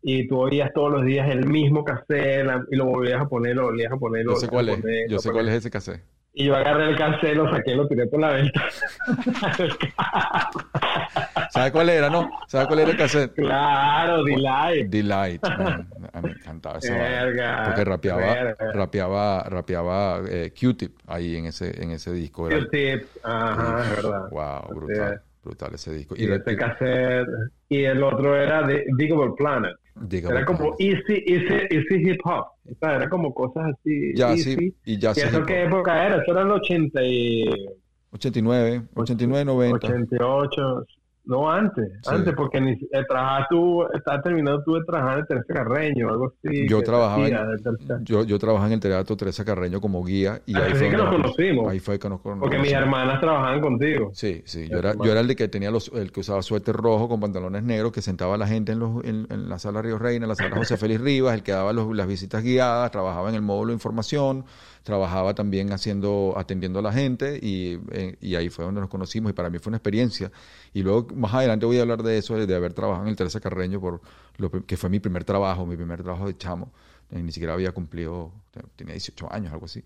y 0.03 0.27
tú 0.29 0.39
oías 0.41 0.73
todos 0.73 0.93
los 0.93 1.05
días 1.05 1.29
el 1.31 1.47
mismo 1.47 1.85
cassette 1.85 2.45
la- 2.47 2.65
y 2.71 2.77
lo 2.77 2.87
volvías 2.87 3.21
a 3.21 3.27
poner, 3.29 3.57
lo 3.57 3.65
volvías 3.65 3.93
a 3.93 3.97
poner, 3.97 4.25
Yo 4.25 4.37
sé 4.37 4.49
cuál 4.49 4.69
es, 4.69 4.81
poner, 4.81 5.11
yo 5.11 5.19
sé 5.19 5.31
cuál 5.31 5.49
es 5.49 5.55
ese 5.57 5.71
cassette. 5.71 6.03
Y 6.33 6.45
yo 6.47 6.55
agarré 6.55 6.91
el 6.91 6.97
cassette, 6.97 7.35
lo 7.35 7.51
saqué 7.51 7.73
y 7.73 7.77
lo 7.77 7.89
tiré 7.89 8.07
por 8.07 8.21
la 8.21 8.31
ventana. 8.31 8.67
¿Sabe 11.51 11.73
cuál 11.73 11.89
era, 11.89 12.11
no? 12.11 12.29
¿Sabe 12.47 12.67
cuál 12.67 12.79
era 12.81 12.91
el 12.91 12.97
cassette? 12.97 13.33
claro, 13.35 14.25
Delight. 14.25 14.89
Delight, 14.91 15.43
man. 15.59 15.89
Me 16.23 16.31
encantaba 16.33 16.79
esa. 16.79 16.95
Verga, 16.95 17.63
Porque 17.67 17.85
rapeaba, 17.85 18.21
verga. 18.21 18.73
rapeaba, 18.73 19.43
rapeaba 19.45 20.21
eh, 20.29 20.53
Q-Tip 20.59 20.97
ahí 21.07 21.37
en 21.37 21.47
ese, 21.47 21.83
en 21.83 21.91
ese 21.93 22.13
disco. 22.13 22.49
Q-Tip, 22.49 23.05
ajá, 23.23 23.83
es 23.85 23.91
verdad. 23.97 24.29
Wow, 24.31 24.75
brutal, 24.75 25.21
brutal 25.45 25.75
ese 25.75 25.93
disco. 25.95 26.15
Y 26.17 26.27
re- 26.27 26.37
ese 26.37 26.57
cassette. 26.57 27.27
Y 27.69 27.85
el 27.85 28.03
otro 28.03 28.35
era 28.37 28.63
de 28.67 28.85
Digable 28.97 29.33
Planet. 29.37 29.77
diga, 29.95 30.31
Era 30.31 30.45
como 30.45 30.75
easy, 30.79 31.23
easy, 31.27 31.67
easy 31.71 32.11
hip 32.11 32.21
hop. 32.25 32.47
O 32.71 32.75
sea, 32.81 32.97
era 32.97 33.09
como 33.09 33.33
cosas 33.35 33.75
así. 33.79 34.13
Ya, 34.15 34.31
easy. 34.31 34.55
sí, 34.57 34.77
y 34.85 34.99
ya 34.99 35.13
¿Y 35.17 35.21
eso 35.21 35.45
qué 35.45 35.65
época 35.65 36.07
era? 36.07 36.23
Eso 36.23 36.33
era 36.33 36.43
el 36.43 36.51
80 36.51 37.03
y... 37.03 37.67
89, 38.11 38.83
89, 38.95 39.45
90. 39.45 39.87
88. 39.87 40.87
No, 41.29 41.51
antes. 41.51 41.87
Sí. 42.03 42.11
Antes, 42.11 42.35
porque 42.35 42.59
ni, 42.61 42.73
eh, 42.73 43.05
tú, 43.51 43.85
estabas 43.95 44.23
terminando 44.23 44.63
tú 44.65 44.75
de 44.77 44.85
trabajar 44.85 45.19
en 45.21 45.27
Tercer 45.27 45.57
Carreño, 45.57 46.09
algo 46.09 46.33
así. 46.43 46.67
Yo 46.69 46.83
trabajaba 46.83 47.23
hacía 47.25 47.43
en- 47.43 48.05
Yo, 48.07 48.25
yo 48.25 48.39
trabajaba 48.39 48.67
en 48.69 48.73
el 48.73 48.81
Teatro 48.81 49.15
Teresa 49.17 49.45
Carreño 49.45 49.79
como 49.81 50.03
guía 50.03 50.41
y 50.47 50.57
ahí 50.57 50.63
Así 50.73 50.79
fue 50.79 50.91
que 50.91 50.97
nos 50.97 51.09
conocimos. 51.11 51.71
Ahí 51.71 51.81
fue 51.81 51.99
que 51.99 52.09
nos 52.09 52.21
cono- 52.21 52.41
Porque 52.41 52.57
mis 52.59 52.73
conocimos. 52.73 52.83
hermanas 52.97 53.21
trabajaban 53.21 53.61
contigo. 53.61 54.11
Sí, 54.15 54.43
sí, 54.47 54.69
yo 54.71 54.79
era, 54.79 54.95
yo 54.95 55.13
era 55.13 55.21
el 55.21 55.29
de 55.29 55.37
que 55.37 55.49
tenía 55.49 55.71
los, 55.71 55.89
el 55.95 56.11
que 56.13 56.21
usaba 56.21 56.41
suéter 56.41 56.75
rojo 56.75 57.09
con 57.11 57.21
pantalones 57.21 57.63
negros, 57.63 57.93
que 57.93 58.01
sentaba 58.01 58.35
a 58.37 58.39
la 58.39 58.47
gente 58.47 58.73
en, 58.73 58.79
los, 58.79 59.05
en, 59.05 59.27
en 59.31 59.49
la 59.51 59.59
sala 59.59 59.83
Río 59.83 59.99
Reina, 59.99 60.25
en 60.25 60.29
la 60.31 60.35
sala 60.35 60.57
José 60.57 60.79
Félix 60.79 61.01
Rivas, 61.03 61.35
el 61.35 61.43
que 61.43 61.53
daba 61.53 61.75
los- 61.75 61.95
las 61.95 62.07
visitas 62.09 62.43
guiadas, 62.43 62.91
trabajaba 62.91 63.29
en 63.29 63.35
el 63.35 63.43
módulo 63.43 63.69
de 63.69 63.75
información, 63.75 64.47
trabajaba 64.83 65.35
también 65.35 65.73
haciendo, 65.73 66.33
atendiendo 66.39 66.79
a 66.79 66.83
la 66.83 66.93
gente 66.95 67.39
y, 67.43 67.79
eh, 67.93 68.17
y 68.23 68.35
ahí 68.37 68.49
fue 68.49 68.65
donde 68.65 68.81
nos 68.81 68.89
conocimos 68.89 69.29
y 69.31 69.35
para 69.35 69.51
mí 69.51 69.59
fue 69.59 69.69
una 69.71 69.77
experiencia. 69.77 70.31
Y 70.79 70.83
luego 70.85 71.09
más 71.17 71.35
adelante 71.35 71.67
voy 71.67 71.77
a 71.79 71.83
hablar 71.83 72.05
de 72.05 72.19
eso, 72.19 72.37
de, 72.37 72.55
haber 72.55 72.73
trabajado 72.73 73.05
en 73.05 73.11
el 73.11 73.17
Teresa 73.17 73.41
Carreño, 73.41 73.81
por 73.81 74.01
lo 74.37 74.49
que 74.65 74.77
fue 74.77 74.89
mi 74.89 75.01
primer 75.01 75.25
trabajo, 75.25 75.67
mi 75.67 75.75
primer 75.75 76.05
trabajo 76.05 76.29
de 76.29 76.37
chamo. 76.37 76.71
Eh, 77.11 77.21
ni 77.21 77.33
siquiera 77.33 77.55
había 77.55 77.73
cumplido, 77.73 78.31
tenía 78.77 78.93
18 78.93 79.27
años, 79.33 79.53
algo 79.53 79.65
así. 79.65 79.83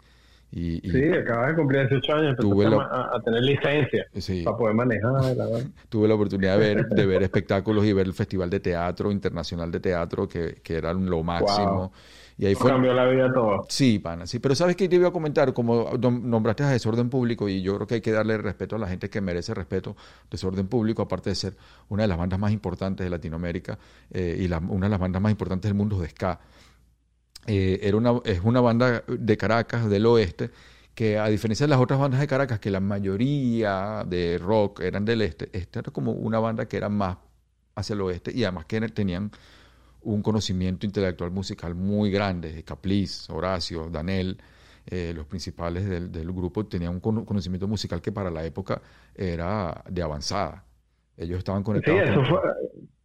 Y, 0.51 0.87
y- 0.87 0.91
Sí, 0.91 1.09
acabas 1.15 1.49
de 1.49 1.55
cumplir 1.55 1.89
18 1.89 2.13
años, 2.15 2.37
Tuve 2.37 2.69
la- 2.69 2.83
a, 2.83 3.17
a 3.17 3.21
tener 3.23 3.41
licencia 3.43 4.05
sí. 4.19 4.43
para 4.45 4.55
poder 4.59 4.75
manejar. 4.75 5.35
la 5.35 5.47
tuve 5.89 6.09
la 6.09 6.15
oportunidad 6.15 6.59
de 6.59 6.75
ver, 6.75 6.87
de 6.91 7.07
ver 7.07 7.23
espectáculos 7.23 7.87
y 7.87 7.95
ver 7.95 8.05
el 8.07 8.13
Festival 8.13 8.51
de 8.51 8.61
Teatro 8.61 9.11
Internacional 9.11 9.71
de 9.71 9.81
Teatro, 9.81 10.29
que, 10.29 10.61
que 10.63 10.75
era 10.77 10.93
lo 10.93 11.23
máximo. 11.23 11.75
Wow. 11.75 11.93
Y 12.43 12.47
ahí 12.47 12.55
fue... 12.57 12.73
cambió 12.73 12.93
la 12.93 13.05
vida 13.07 13.33
todo. 13.33 13.67
Sí, 13.69 14.01
pana, 14.01 14.27
sí. 14.27 14.41
Pero 14.41 14.57
¿sabes 14.57 14.75
qué 14.75 14.89
te 14.89 14.97
iba 14.97 15.07
a 15.07 15.13
comentar? 15.13 15.53
Como 15.55 15.93
nom- 15.93 16.23
nombraste 16.23 16.65
a 16.65 16.71
Desorden 16.71 17.09
Público 17.09 17.49
y 17.49 17.63
yo 17.63 17.77
creo 17.77 17.87
que 17.87 17.95
hay 17.95 18.01
que 18.01 18.11
darle 18.11 18.37
respeto 18.37 18.75
a 18.75 18.79
la 18.81 18.89
gente 18.89 19.09
que 19.09 19.21
merece 19.21 19.55
respeto. 19.55 19.95
Desorden 20.29 20.67
Público, 20.67 21.03
aparte 21.03 21.31
de 21.31 21.37
ser 21.37 21.57
una 21.89 22.03
de 22.03 22.09
las 22.09 22.19
bandas 22.19 22.41
más 22.41 22.51
importantes 22.51 23.05
de 23.05 23.11
Latinoamérica 23.11 23.79
eh, 24.11 24.37
y 24.41 24.49
la- 24.49 24.59
una 24.59 24.87
de 24.87 24.91
las 24.91 24.99
bandas 24.99 25.23
más 25.23 25.31
importantes 25.31 25.69
del 25.69 25.77
mundo 25.77 26.01
de 26.01 26.09
ska. 26.09 26.41
Eh, 27.47 27.79
era 27.83 27.97
una, 27.97 28.21
es 28.25 28.41
una 28.43 28.61
banda 28.61 29.05
de 29.07 29.37
Caracas, 29.37 29.89
del 29.89 30.07
oeste, 30.07 30.51
que 30.97 31.19
a 31.19 31.29
diferencia 31.29 31.65
de 31.67 31.71
las 31.71 31.81
otras 31.81 32.01
bandas 32.01 32.19
de 32.19 32.27
Caracas, 32.27 32.59
que 32.59 32.73
la 32.73 32.81
mayoría 32.81 34.05
de 34.05 34.39
rock 34.39 34.81
eran 34.81 35.05
del 35.05 35.23
este, 35.23 35.49
esta 35.53 35.79
era 35.79 35.93
como 35.93 36.11
una 36.11 36.41
banda 36.41 36.67
que 36.67 36.77
era 36.77 36.89
más 36.89 37.19
hacia 37.77 37.95
el 37.95 38.01
oeste 38.01 38.33
y 38.35 38.43
además 38.43 38.65
que 38.67 38.81
tenían 38.89 39.31
un 40.05 40.23
conocimiento 40.23 40.87
intelectual 40.87 41.31
musical 41.31 41.75
muy 41.75 42.11
grande. 42.11 42.63
Capliz, 42.65 43.29
Horacio, 43.31 43.89
Danel, 43.91 44.39
eh, 44.87 45.13
los 45.15 45.27
principales 45.27 45.89
del, 45.89 46.11
del 46.11 46.33
grupo 46.33 46.67
tenían 46.67 46.93
un 46.95 47.01
cono- 47.01 47.25
conocimiento 47.25 47.69
musical 47.69 48.01
que 48.03 48.11
para 48.13 48.31
la 48.31 48.45
época 48.45 48.83
era 49.15 49.85
de 49.89 50.03
avanzada. 50.03 50.65
Ellos 51.17 51.39
estaban 51.39 51.63
conectados. 51.63 52.03
con- 52.03 52.27
fue. 52.27 52.41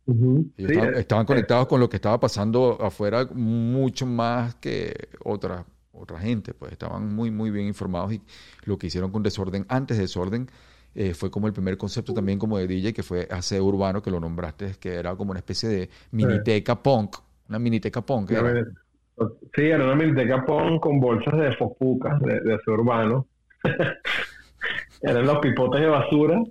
Ellos 0.08 0.46
Sí, 0.56 0.64
estaban, 0.66 0.96
eh, 0.96 1.00
estaban 1.00 1.26
conectados 1.26 1.68
con 1.68 1.80
lo 1.80 1.90
que 1.90 1.98
estaba 1.98 2.20
pasando 2.20 2.78
afuera 2.82 3.26
mucho 3.34 4.06
más 4.06 4.56
que 4.56 5.10
otra, 5.24 5.66
otra 5.92 6.18
gente, 6.20 6.54
pues 6.54 6.72
estaban 6.72 7.14
muy, 7.14 7.30
muy 7.30 7.52
bien 7.52 7.68
informados 7.68 8.14
y 8.14 8.22
lo 8.64 8.78
que 8.78 8.88
hicieron 8.88 9.12
con 9.12 9.22
Desorden, 9.22 9.66
antes 9.70 9.98
de 9.98 10.04
Desorden, 10.04 10.50
eh, 10.96 11.14
fue 11.14 11.30
como 11.32 11.48
el 11.48 11.54
primer 11.54 11.78
concepto 11.78 12.14
también 12.14 12.40
como 12.40 12.58
de 12.58 12.68
DJ, 12.68 12.94
que 12.94 13.04
fue 13.04 13.28
Aseo 13.30 13.64
Urbano, 13.66 14.02
que 14.02 14.12
lo 14.12 14.20
nombraste, 14.20 14.74
que 14.80 14.96
era 14.96 15.16
como 15.16 15.32
una 15.32 15.40
especie 15.40 15.70
de 15.70 15.90
miniteca 16.12 16.82
punk, 16.82 17.18
una 17.50 17.60
miniteca 17.60 18.02
punk. 18.02 18.32
Era. 18.32 18.66
Sí, 19.56 19.64
era 19.64 19.84
una 19.84 19.96
miniteca 19.96 20.46
pon 20.46 20.80
con 20.80 21.00
bolsas 21.00 21.38
de 21.40 21.56
fofucas 21.56 22.20
de, 22.22 22.40
de 22.42 22.56
ese 22.56 22.70
urbano. 22.72 23.26
eran 25.02 25.26
los 25.26 25.40
pipotes 25.40 25.82
de 25.82 25.88
basura. 25.88 26.42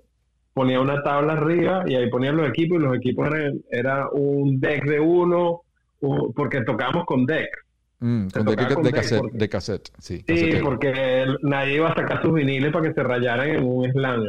Ponía 0.52 0.80
una 0.80 1.02
tabla 1.02 1.34
arriba 1.34 1.84
y 1.86 1.94
ahí 1.96 2.08
ponían 2.08 2.36
los 2.36 2.48
equipos 2.48 2.78
y 2.78 2.82
los 2.82 2.96
equipos 2.96 3.26
eran 3.28 3.60
era 3.70 4.08
un 4.10 4.58
deck 4.58 4.84
de 4.84 4.98
uno, 5.00 5.60
un- 6.00 6.32
porque 6.32 6.62
tocábamos 6.62 7.04
con 7.04 7.26
deck. 7.26 7.48
Mm, 7.98 8.26
con 8.28 8.44
de, 8.44 8.56
con 8.74 8.84
cassette, 8.90 9.18
porque- 9.20 9.38
de 9.38 9.48
cassette, 9.48 9.88
sí. 9.98 10.24
Porque 10.62 11.26
nadie 11.42 11.76
iba 11.76 11.88
a 11.88 11.94
sacar 11.94 12.20
sus 12.22 12.34
viniles 12.34 12.70
para 12.72 12.88
que 12.88 12.94
se 12.94 13.02
rayaran 13.02 13.48
en 13.48 13.64
un 13.64 13.90
slam. 13.90 14.22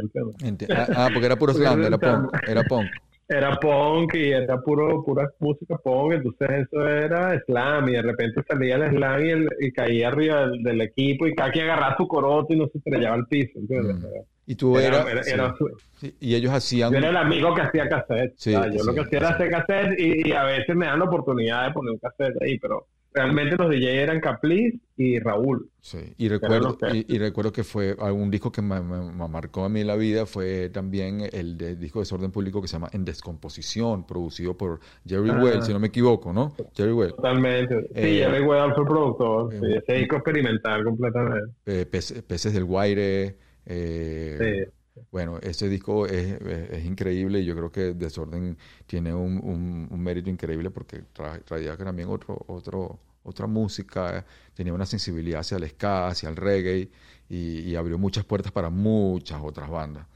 ah, 0.75 0.87
ah, 0.95 1.09
porque 1.13 1.25
era 1.25 1.35
puro 1.35 1.53
slam, 1.53 1.83
era 1.83 1.97
punk, 1.97 2.31
era 2.47 2.63
punk. 2.63 2.87
Era 3.29 3.59
punk 3.59 4.13
y 4.15 4.31
era 4.31 4.61
puro 4.61 5.03
pura 5.03 5.29
música 5.39 5.75
punk, 5.83 6.13
entonces 6.13 6.49
eso 6.65 6.87
era 6.87 7.37
slam 7.45 7.89
y 7.89 7.91
de 7.91 8.01
repente 8.03 8.41
salía 8.47 8.75
el 8.77 8.89
slam 8.95 9.25
y, 9.25 9.29
el- 9.31 9.49
y 9.59 9.71
caía 9.73 10.07
arriba 10.07 10.47
del, 10.47 10.63
del 10.63 10.79
equipo 10.79 11.27
y 11.27 11.35
cada 11.35 11.51
quien 11.51 11.65
agarraba 11.65 11.97
su 11.97 12.07
coroto 12.07 12.53
y 12.53 12.57
no 12.57 12.67
se 12.69 12.77
estrellaba 12.77 13.15
al 13.15 13.27
piso. 13.27 13.59
¿entiendes? 13.59 13.97
Mm. 13.97 14.05
Y 14.49 14.55
tú 14.55 14.77
Era- 14.79 15.01
eras, 15.01 15.07
era- 15.11 15.23
sí, 15.23 15.31
era 15.33 15.55
su- 15.57 15.69
sí, 15.99 16.15
y 16.21 16.35
ellos 16.35 16.53
hacían, 16.53 16.89
yo 16.93 16.99
era 16.99 17.09
el 17.09 17.17
amigo 17.17 17.53
que 17.53 17.63
hacía 17.63 17.89
cassette. 17.89 18.33
Sí, 18.37 18.55
o 18.55 18.63
sea, 18.63 18.71
yo 18.73 18.81
lo 18.85 18.93
que 18.93 19.01
hacía 19.01 19.19
era 19.19 19.29
hacer 19.31 19.49
cassette 19.51 19.99
y, 19.99 20.29
y 20.29 20.31
a 20.31 20.43
veces 20.45 20.73
me 20.73 20.85
dan 20.85 20.99
la 20.99 21.05
oportunidad 21.05 21.67
de 21.67 21.73
poner 21.73 21.91
un 21.91 21.99
cassette 21.99 22.41
ahí, 22.41 22.57
pero 22.59 22.87
realmente 23.17 23.55
los 23.57 23.69
DJ 23.69 24.01
eran 24.03 24.19
Capliz 24.21 24.75
y 24.95 25.19
Raúl. 25.19 25.69
Sí, 25.81 25.99
y 26.17 26.27
recuerdo, 26.29 26.77
y, 26.93 27.13
y 27.15 27.17
recuerdo 27.19 27.51
que 27.51 27.63
fue 27.63 27.95
algún 27.99 28.29
disco 28.31 28.51
que 28.51 28.61
me, 28.61 28.79
me- 28.81 29.11
me 29.11 29.27
marcó 29.27 29.63
a 29.65 29.69
mí 29.69 29.83
la 29.83 29.95
vida 29.95 30.25
fue 30.25 30.69
también 30.69 31.27
el 31.31 31.57
de, 31.57 31.75
disco 31.75 31.99
de 31.99 32.01
Desorden 32.03 32.31
Público 32.31 32.61
que 32.61 32.67
se 32.67 32.73
llama 32.73 32.89
En 32.91 33.05
Descomposición, 33.05 34.05
producido 34.05 34.55
por 34.57 34.79
Jerry 35.05 35.29
Ah. 35.31 35.39
Well, 35.41 35.63
si 35.63 35.73
no 35.73 35.79
me 35.79 35.87
equivoco, 35.87 36.33
¿no? 36.33 36.55
Jerry 36.75 36.91
Well. 36.93 37.11
Totalmente. 37.13 37.81
Sí, 37.81 37.87
Eh, 37.95 38.23
Jerry 38.25 38.43
Weddle 38.43 38.73
fue 38.73 38.83
el 38.83 38.87
productor. 38.89 39.53
eh, 39.53 39.59
sí, 39.59 39.73
ese 39.75 39.93
disco 39.99 40.15
experimental 40.17 40.83
completamente. 40.83 41.51
Eh, 41.65 41.85
Peces, 41.85 42.21
Peces 42.23 42.53
del 42.53 42.65
Guaire. 42.65 43.37
eh, 43.65 44.37
Sí. 44.65 44.71
Bueno, 45.11 45.37
ese 45.43 45.69
disco 45.69 46.07
es, 46.07 46.41
es- 46.41 46.69
es 46.71 46.85
increíble 46.85 47.39
y 47.41 47.45
yo 47.45 47.55
creo 47.55 47.71
que 47.71 47.93
Desorden 47.93 48.57
tiene 48.87 49.13
un, 49.13 49.37
un- 49.43 49.87
un 49.91 50.01
mérito 50.03 50.29
increíble 50.31 50.71
porque 50.71 51.01
tra- 51.15 51.39
traía 51.43 51.77
también 51.77 52.09
otro, 52.09 52.43
otro, 52.47 52.97
otra 53.27 53.47
música, 53.47 54.25
tenía 54.53 54.73
una 54.73 54.85
sensibilidad 54.85 55.41
hacia 55.41 55.57
el 55.57 55.69
ska, 55.69 56.07
hacia 56.07 56.29
el 56.29 56.35
reggae 56.35 56.89
y, 57.29 57.59
y 57.59 57.75
abrió 57.75 57.97
muchas 57.97 58.23
puertas 58.23 58.51
para 58.51 58.69
muchas 58.69 59.41
otras 59.43 59.69
bandas. 59.69 60.07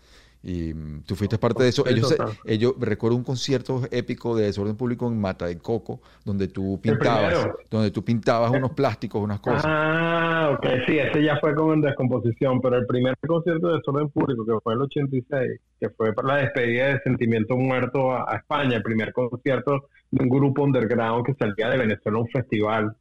Y 0.44 0.74
mm, 0.74 1.04
tú 1.04 1.16
fuiste 1.16 1.38
parte 1.38 1.64
de 1.64 1.70
eso. 1.70 1.86
Ellos, 1.86 2.16
ellos 2.46 2.74
recuerdo 2.80 3.16
un 3.16 3.24
concierto 3.24 3.82
épico 3.92 4.36
de 4.36 4.46
Desorden 4.46 4.76
Público 4.76 5.08
en 5.08 5.20
Mata 5.20 5.46
de 5.46 5.58
Coco, 5.60 6.02
donde 6.26 6.48
tú 6.48 6.80
pintabas, 6.82 7.48
donde 7.70 7.92
tú 7.92 8.04
pintabas 8.04 8.52
unos 8.52 8.72
plásticos, 8.72 9.22
unas 9.22 9.40
cosas. 9.40 9.64
Ah, 9.66 10.50
ok, 10.54 10.66
sí, 10.88 10.98
ese 10.98 11.24
ya 11.24 11.38
fue 11.40 11.54
como 11.54 11.74
en 11.74 11.82
descomposición, 11.82 12.60
pero 12.60 12.78
el 12.78 12.88
primer 12.88 13.16
concierto 13.28 13.68
de 13.68 13.78
Desorden 13.78 14.10
Público, 14.10 14.46
que 14.46 14.54
fue 14.64 14.74
el 14.74 14.82
86, 14.82 15.60
que 15.80 15.90
fue 15.92 16.14
para 16.14 16.28
la 16.28 16.36
despedida 16.38 16.88
de 16.88 17.00
Sentimiento 17.02 17.56
Muerto 17.56 18.12
a, 18.12 18.26
a 18.28 18.38
España, 18.38 18.78
el 18.78 18.84
primer 18.84 19.14
concierto 19.14 19.90
de 20.10 20.24
un 20.24 20.30
grupo 20.30 20.64
underground 20.64 21.26
que 21.26 21.36
salía 21.36 21.70
de 21.70 21.78
Venezuela 21.78 22.18
a 22.18 22.22
un 22.22 22.28
festival 22.30 22.96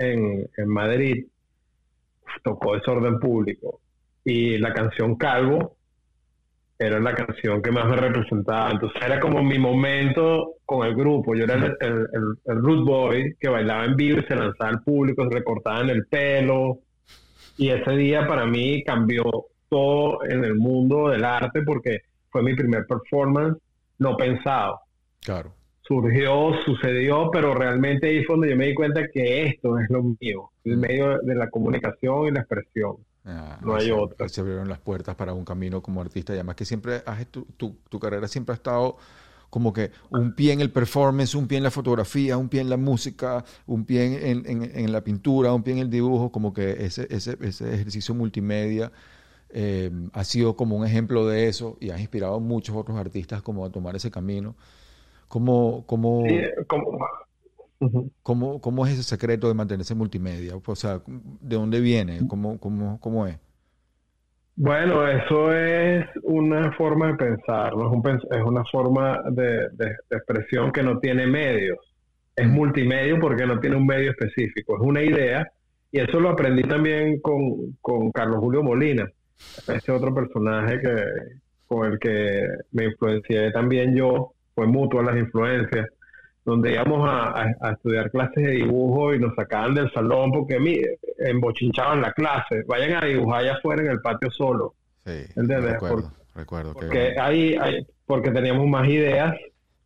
en, 0.00 0.48
en 0.56 0.68
Madrid, 0.68 1.26
tocó 2.42 2.74
Desorden 2.74 3.20
Público. 3.20 3.80
y 4.24 4.58
la 4.58 4.72
canción 4.72 5.16
Calvo 5.16 5.76
era 6.78 6.98
la 6.98 7.14
canción 7.14 7.60
que 7.62 7.70
más 7.70 7.86
me 7.86 7.96
representaba. 7.96 8.70
Entonces 8.70 9.02
era 9.04 9.20
como 9.20 9.42
mi 9.42 9.58
momento 9.58 10.54
con 10.64 10.86
el 10.86 10.94
grupo. 10.94 11.34
Yo 11.34 11.44
era 11.44 11.54
el, 11.54 11.76
el, 11.80 12.06
el, 12.46 12.56
root 12.56 12.86
boy 12.86 13.36
que 13.38 13.50
bailaba 13.50 13.84
en 13.84 13.96
vivo 13.96 14.20
y 14.20 14.24
se 14.24 14.34
lanzaba 14.34 14.70
al 14.70 14.82
público, 14.82 15.28
se 15.28 15.34
recortaba 15.36 15.82
en 15.82 15.90
el 15.90 16.06
pelo. 16.06 16.78
Y 17.58 17.68
ese 17.68 17.90
día 17.92 18.26
para 18.26 18.46
mí 18.46 18.82
cambió 18.82 19.24
todo 19.68 20.24
en 20.24 20.42
el 20.42 20.54
mundo 20.54 21.10
del 21.10 21.24
arte 21.24 21.60
porque 21.62 22.00
fue 22.30 22.42
mi 22.42 22.54
primer 22.54 22.86
performance 22.86 23.58
no 23.98 24.16
pensado. 24.16 24.80
Claro. 25.20 25.52
Surgió, 25.90 26.52
sucedió, 26.64 27.30
pero 27.32 27.52
realmente 27.52 28.06
ahí 28.06 28.22
fue 28.22 28.34
donde 28.34 28.50
yo 28.50 28.56
me 28.56 28.68
di 28.68 28.74
cuenta 28.74 29.08
que 29.12 29.48
esto 29.48 29.76
es 29.76 29.90
lo 29.90 30.04
mío, 30.04 30.52
el 30.62 30.76
mm. 30.76 30.80
medio 30.80 31.18
de 31.18 31.34
la 31.34 31.50
comunicación 31.50 32.28
y 32.28 32.30
la 32.30 32.42
expresión. 32.42 32.98
Ah, 33.24 33.58
no 33.60 33.74
hay 33.74 33.90
otra. 33.90 34.28
Se 34.28 34.40
abrieron 34.40 34.68
las 34.68 34.78
puertas 34.78 35.16
para 35.16 35.32
un 35.32 35.44
camino 35.44 35.82
como 35.82 36.00
artista 36.00 36.32
y 36.32 36.36
además 36.36 36.54
que 36.54 36.64
siempre 36.64 37.02
has, 37.04 37.26
tu, 37.26 37.44
tu, 37.56 37.98
carrera 37.98 38.28
siempre 38.28 38.52
ha 38.52 38.54
estado 38.54 38.98
como 39.50 39.72
que 39.72 39.90
un 40.10 40.36
pie 40.36 40.52
en 40.52 40.60
el 40.60 40.70
performance, 40.70 41.34
un 41.34 41.48
pie 41.48 41.58
en 41.58 41.64
la 41.64 41.72
fotografía, 41.72 42.36
un 42.36 42.48
pie 42.48 42.60
en 42.60 42.70
la 42.70 42.76
música, 42.76 43.44
un 43.66 43.84
pie 43.84 44.30
en, 44.30 44.46
en, 44.46 44.92
la 44.92 45.00
pintura, 45.02 45.52
un 45.52 45.64
pie 45.64 45.72
en 45.72 45.80
el 45.80 45.90
dibujo, 45.90 46.30
como 46.30 46.54
que 46.54 46.84
ese, 46.84 47.08
ese, 47.10 47.36
ese 47.40 47.74
ejercicio 47.74 48.14
multimedia 48.14 48.92
eh, 49.48 49.90
ha 50.12 50.22
sido 50.22 50.54
como 50.54 50.76
un 50.76 50.86
ejemplo 50.86 51.26
de 51.26 51.48
eso 51.48 51.76
y 51.80 51.90
ha 51.90 51.98
inspirado 51.98 52.36
a 52.36 52.38
muchos 52.38 52.76
otros 52.76 52.96
artistas 52.96 53.42
como 53.42 53.64
a 53.64 53.70
tomar 53.70 53.96
ese 53.96 54.08
camino. 54.12 54.54
¿Cómo, 55.30 55.86
cómo, 55.86 56.24
¿Cómo, 58.24 58.60
¿Cómo, 58.60 58.84
es 58.84 58.94
ese 58.94 59.04
secreto 59.04 59.46
de 59.46 59.54
mantenerse 59.54 59.94
multimedia? 59.94 60.54
O 60.56 60.74
sea, 60.74 61.00
¿de 61.06 61.54
dónde 61.54 61.78
viene? 61.80 62.26
¿Cómo, 62.26 62.58
cómo, 62.58 62.98
cómo 62.98 63.28
es? 63.28 63.38
Bueno, 64.56 65.06
eso 65.06 65.52
es 65.54 66.04
una 66.24 66.72
forma 66.72 67.12
de 67.12 67.14
pensar, 67.14 67.76
¿no? 67.76 68.02
es, 68.10 68.16
es 68.28 68.42
una 68.44 68.64
forma 68.72 69.22
de, 69.30 69.68
expresión 70.10 70.72
que 70.72 70.82
no 70.82 70.98
tiene 70.98 71.28
medios. 71.28 71.78
Es 72.34 72.48
multimedio 72.48 73.20
porque 73.20 73.46
no 73.46 73.60
tiene 73.60 73.76
un 73.76 73.86
medio 73.86 74.10
específico, 74.10 74.78
es 74.78 74.82
una 74.82 75.00
idea. 75.00 75.48
Y 75.92 76.00
eso 76.00 76.18
lo 76.18 76.30
aprendí 76.30 76.64
también 76.64 77.20
con, 77.20 77.76
con 77.80 78.10
Carlos 78.10 78.40
Julio 78.40 78.64
Molina, 78.64 79.08
ese 79.68 79.92
otro 79.92 80.12
personaje 80.12 80.80
que, 80.80 80.96
con 81.68 81.92
el 81.92 82.00
que 82.00 82.48
me 82.72 82.86
influencié 82.86 83.52
también 83.52 83.94
yo, 83.94 84.34
fue 84.60 84.66
mutuo 84.66 85.02
las 85.02 85.16
influencias 85.16 85.88
donde 86.44 86.72
íbamos 86.72 87.08
a, 87.10 87.50
estudiar 87.72 88.10
clases 88.10 88.44
de 88.44 88.50
dibujo 88.50 89.14
y 89.14 89.18
nos 89.18 89.34
sacaban 89.34 89.74
del 89.74 89.90
salón 89.92 90.32
porque 90.32 90.60
me 90.60 90.82
embochinchaban 91.18 92.02
la 92.02 92.12
clase. 92.12 92.62
Vayan 92.66 93.02
a 93.02 93.06
dibujar 93.06 93.40
allá 93.40 93.54
afuera 93.54 93.82
en 93.82 93.90
el 93.90 94.00
patio 94.02 94.30
solo. 94.30 94.74
Sí, 95.06 95.24
recuerdo, 95.34 96.12
recuerdo. 96.34 96.74
Porque, 96.74 97.14
hay, 97.18 97.56
porque 98.04 98.30
teníamos 98.32 98.66
más 98.68 98.86
ideas 98.86 99.34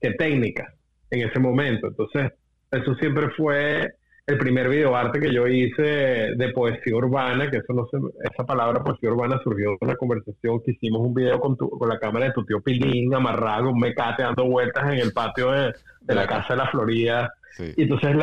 que 0.00 0.10
técnicas 0.14 0.74
en 1.10 1.28
ese 1.28 1.38
momento. 1.38 1.86
Entonces, 1.86 2.32
eso 2.72 2.94
siempre 2.96 3.28
fue 3.36 3.94
el 4.26 4.38
primer 4.38 4.68
videoarte 4.68 5.20
que 5.20 5.34
yo 5.34 5.46
hice 5.46 5.82
de 5.82 6.52
poesía 6.54 6.96
urbana, 6.96 7.50
que 7.50 7.58
eso 7.58 7.74
no 7.74 7.86
se, 7.86 7.98
esa 8.22 8.44
palabra 8.44 8.82
poesía 8.82 9.10
urbana 9.10 9.38
surgió 9.44 9.72
de 9.72 9.78
una 9.82 9.96
conversación 9.96 10.62
que 10.62 10.72
hicimos 10.72 11.02
un 11.02 11.12
video 11.12 11.38
con, 11.38 11.56
tu, 11.56 11.68
con 11.68 11.88
la 11.88 11.98
cámara 11.98 12.26
de 12.26 12.32
tu 12.32 12.44
tío 12.44 12.60
Pilín, 12.62 13.14
amarrado, 13.14 13.70
un 13.70 13.78
mecate 13.78 14.22
dando 14.22 14.46
vueltas 14.46 14.84
en 14.92 15.00
el 15.00 15.12
patio 15.12 15.50
de, 15.50 15.74
la 16.06 16.26
casa 16.26 16.54
de 16.54 16.56
la 16.56 16.70
Florida. 16.70 17.34
Y 17.76 17.82
entonces 17.82 18.16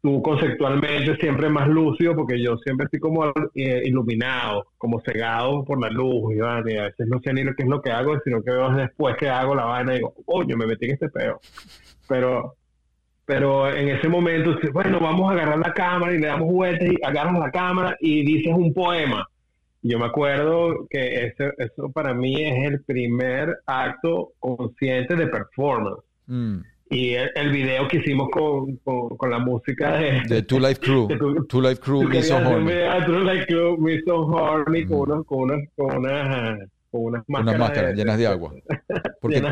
tú 0.00 0.22
conceptualmente 0.22 1.16
siempre 1.16 1.48
más 1.48 1.66
lúcido, 1.66 2.14
porque 2.14 2.40
yo 2.40 2.56
siempre 2.58 2.84
estoy 2.84 3.00
como 3.00 3.26
eh, 3.54 3.82
iluminado, 3.84 4.68
como 4.78 5.00
cegado 5.00 5.64
por 5.64 5.80
la 5.80 5.90
luz, 5.90 6.32
y, 6.36 6.40
a 6.40 6.60
veces 6.60 7.08
no 7.08 7.20
sé 7.20 7.32
ni 7.32 7.42
lo 7.42 7.54
que 7.54 7.64
es 7.64 7.68
lo 7.68 7.82
que 7.82 7.90
hago, 7.90 8.16
sino 8.22 8.40
que 8.42 8.52
veo 8.52 8.70
después 8.70 9.16
que 9.16 9.28
hago 9.28 9.56
la 9.56 9.64
vaina 9.64 9.94
y 9.94 9.96
digo, 9.96 10.14
coño, 10.24 10.56
me 10.56 10.66
metí 10.66 10.84
en 10.84 10.92
este 10.92 11.08
peo. 11.08 11.40
Pero 12.06 12.54
pero 13.26 13.72
en 13.72 13.88
ese 13.88 14.08
momento, 14.08 14.56
bueno, 14.72 15.00
vamos 15.00 15.30
a 15.30 15.34
agarrar 15.34 15.58
la 15.58 15.72
cámara 15.72 16.14
y 16.14 16.18
le 16.18 16.26
damos 16.26 16.52
vueltas 16.52 16.88
y 16.88 16.96
agarras 17.02 17.38
la 17.38 17.50
cámara 17.50 17.96
y 18.00 18.24
dices 18.24 18.52
un 18.54 18.72
poema. 18.74 19.26
Yo 19.82 19.98
me 19.98 20.06
acuerdo 20.06 20.86
que 20.88 21.26
eso, 21.26 21.44
eso 21.58 21.90
para 21.92 22.14
mí 22.14 22.42
es 22.42 22.64
el 22.64 22.82
primer 22.84 23.58
acto 23.66 24.32
consciente 24.38 25.14
de 25.14 25.26
performance. 25.26 26.02
Mm. 26.26 26.58
Y 26.90 27.14
el, 27.14 27.50
video 27.50 27.88
que 27.88 27.96
hicimos 27.96 28.28
con, 28.30 28.76
con, 28.76 29.30
la 29.30 29.38
música 29.38 29.96
de... 29.96 30.22
De 30.28 30.42
Two 30.42 30.58
Life 30.58 30.80
Crew. 30.80 31.08
Two 31.48 31.60
Life 31.60 31.80
Crew, 31.80 32.02
Me 32.04 32.22
So 32.22 32.36
Horny. 32.36 32.72
Two 33.06 33.20
Life 33.20 33.46
Crew, 33.46 33.78
Me 33.78 34.00
So 34.02 34.26
Horny, 34.26 34.86
con, 34.86 35.00
unos, 35.00 35.26
con, 35.26 35.38
unas, 35.40 35.68
con 35.74 35.96
unas 35.96 36.58
unas 36.98 37.24
máscaras, 37.58 37.94
llenas 37.96 38.18
de 38.18 38.26
agua. 38.26 38.52
Porque 39.20 39.42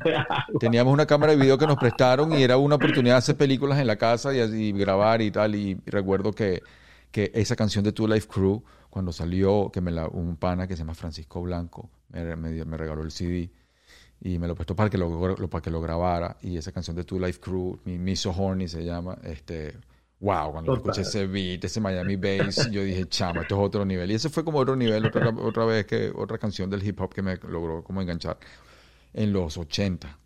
teníamos 0.61 0.93
una 0.93 1.07
cámara 1.07 1.33
de 1.33 1.39
video 1.39 1.59
que 1.59 1.67
nos 1.67 1.77
prestaron 1.77 2.33
y 2.33 2.43
era 2.43 2.57
una 2.57 2.77
oportunidad 2.77 3.15
de 3.15 3.19
hacer 3.19 3.37
películas 3.37 3.79
en 3.79 3.87
la 3.87 3.97
casa 3.97 4.35
y, 4.35 4.41
así, 4.41 4.73
grabar 4.73 5.23
y 5.23 5.31
tal. 5.31 5.55
Y 5.55 5.79
recuerdo 5.87 6.33
que, 6.33 6.63
que 7.11 7.31
esa 7.35 7.57
canción 7.57 7.85
de 7.85 7.93
Two 7.93 8.09
Life 8.09 8.29
Crew, 8.29 8.63
cuando 8.91 9.13
salió, 9.13 9.71
que 9.73 9.81
me 9.81 9.91
la, 9.91 10.09
un 10.09 10.37
pana 10.37 10.67
que 10.67 10.75
se 10.75 10.81
llama 10.81 10.95
Francisco 10.95 11.43
Blanco, 11.43 11.91
me, 12.11 12.37
me, 12.37 12.77
regaló 12.77 13.03
el 13.03 13.11
CD 13.11 13.51
y 14.21 14.39
me 14.39 14.47
lo 14.47 14.55
prestó 14.55 14.77
para 14.77 14.91
que 14.91 14.99
lo, 14.99 15.49
para 15.49 15.63
que 15.63 15.71
lo 15.71 15.81
grabara. 15.81 16.37
Y 16.43 16.57
esa 16.57 16.73
canción 16.73 16.97
de 16.97 17.05
Two 17.05 17.19
Life 17.19 17.41
Crew, 17.41 17.81
mi 17.85 17.99
Miso 17.99 18.31
Horny 18.31 18.69
se 18.69 18.85
llama, 18.85 19.19
este 19.25 19.75
wow, 20.23 20.53
cuando 20.53 20.75
escuché 20.75 21.01
ese 21.01 21.27
beat, 21.27 21.65
ese 21.65 21.81
Miami 21.81 22.17
Bass, 22.17 22.71
yo 22.71 22.85
dije, 22.85 23.07
chama, 23.07 23.43
esto 23.43 23.57
es 23.57 23.67
otro 23.67 23.85
nivel. 23.85 24.11
Y 24.11 24.15
ese 24.15 24.31
fue 24.31 24.45
como 24.45 24.59
otro 24.59 24.77
nivel, 24.77 25.05
otra, 25.05 25.29
otra 25.31 25.65
vez 25.65 25.85
que 25.85 26.13
otra 26.15 26.39
canción 26.39 26.71
del 26.71 26.87
hip 26.87 27.01
hop 27.01 27.13
que 27.13 27.23
me 27.23 27.37
logró 27.49 27.83
como 27.83 28.01
enganchar 28.01 28.39
en 29.13 29.33
los 29.33 29.59
80. 29.59 30.19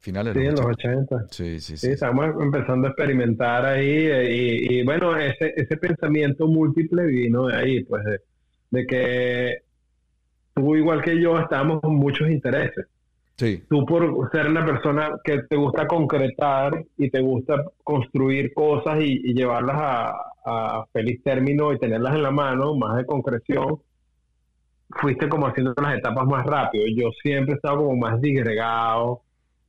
Finales 0.00 0.34
sí, 0.34 0.40
en 0.40 0.50
los 0.52 0.60
80. 0.60 1.26
Sí, 1.30 1.60
sí, 1.60 1.76
sí. 1.76 1.86
Sí, 1.86 1.92
estamos 1.92 2.26
empezando 2.40 2.88
a 2.88 2.90
experimentar 2.90 3.64
ahí 3.64 4.08
y, 4.28 4.84
bueno, 4.84 5.16
ese, 5.16 5.54
ese 5.56 5.76
pensamiento 5.76 6.46
múltiple 6.46 7.06
vino 7.06 7.46
de 7.46 7.56
ahí, 7.56 7.84
pues 7.84 8.04
de, 8.04 8.20
de 8.70 8.86
que 8.86 9.62
tú 10.54 10.74
igual 10.74 11.00
que 11.02 11.20
yo 11.20 11.38
estamos 11.38 11.80
con 11.80 11.94
muchos 11.94 12.28
intereses. 12.28 12.86
Tú 13.38 13.86
por 13.86 14.30
ser 14.32 14.48
una 14.48 14.66
persona 14.66 15.10
que 15.22 15.42
te 15.48 15.56
gusta 15.56 15.86
concretar 15.86 16.84
y 16.96 17.08
te 17.08 17.20
gusta 17.20 17.62
construir 17.84 18.52
cosas 18.52 19.00
y, 19.00 19.32
llevarlas 19.32 19.76
a, 19.78 20.84
feliz 20.92 21.22
término 21.22 21.72
y 21.72 21.78
tenerlas 21.78 22.14
en 22.14 22.22
la 22.22 22.30
mano, 22.30 22.74
más 22.74 22.96
de 22.96 23.04
concreción, 23.04 23.80
fuiste 24.88 25.28
como 25.28 25.46
haciendo 25.46 25.74
las 25.80 25.98
etapas 25.98 26.26
más 26.26 26.44
rápido. 26.46 26.84
Yo 26.96 27.10
siempre 27.22 27.52
he 27.52 27.56
estado 27.56 27.76
como 27.76 27.96
más 27.96 28.20
disgregado, 28.20 29.20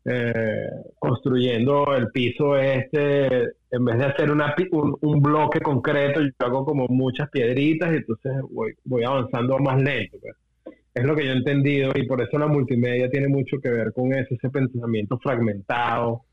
eh, 0.05 0.69
construyendo 0.97 1.93
el 1.95 2.07
piso 2.11 2.57
este, 2.57 3.43
en 3.71 3.85
vez 3.85 3.97
de 3.97 4.05
hacer 4.05 4.31
una, 4.31 4.55
un, 4.71 5.21
bloque 5.21 5.59
concreto, 5.59 6.21
yo 6.21 6.31
hago 6.39 6.65
como 6.65 6.87
muchas 6.87 7.29
piedritas 7.29 7.91
y 7.91 7.97
entonces 7.97 8.31
voy, 8.49 8.73
voy 8.85 9.03
avanzando 9.03 9.59
más 9.59 9.81
lento. 9.81 10.17
Pues 10.21 10.35
es 10.93 11.03
lo 11.03 11.15
que 11.15 11.25
yo 11.25 11.31
he 11.31 11.37
entendido 11.37 11.91
y 11.95 12.07
por 12.07 12.21
eso 12.21 12.37
la 12.37 12.47
multimedia 12.47 13.09
tiene 13.09 13.27
mucho 13.27 13.59
que 13.61 13.69
ver 13.69 13.93
con 13.93 14.13
eso, 14.13 14.33
ese 14.33 14.49
pensamiento 14.49 15.17
fragmentado, 15.19 16.23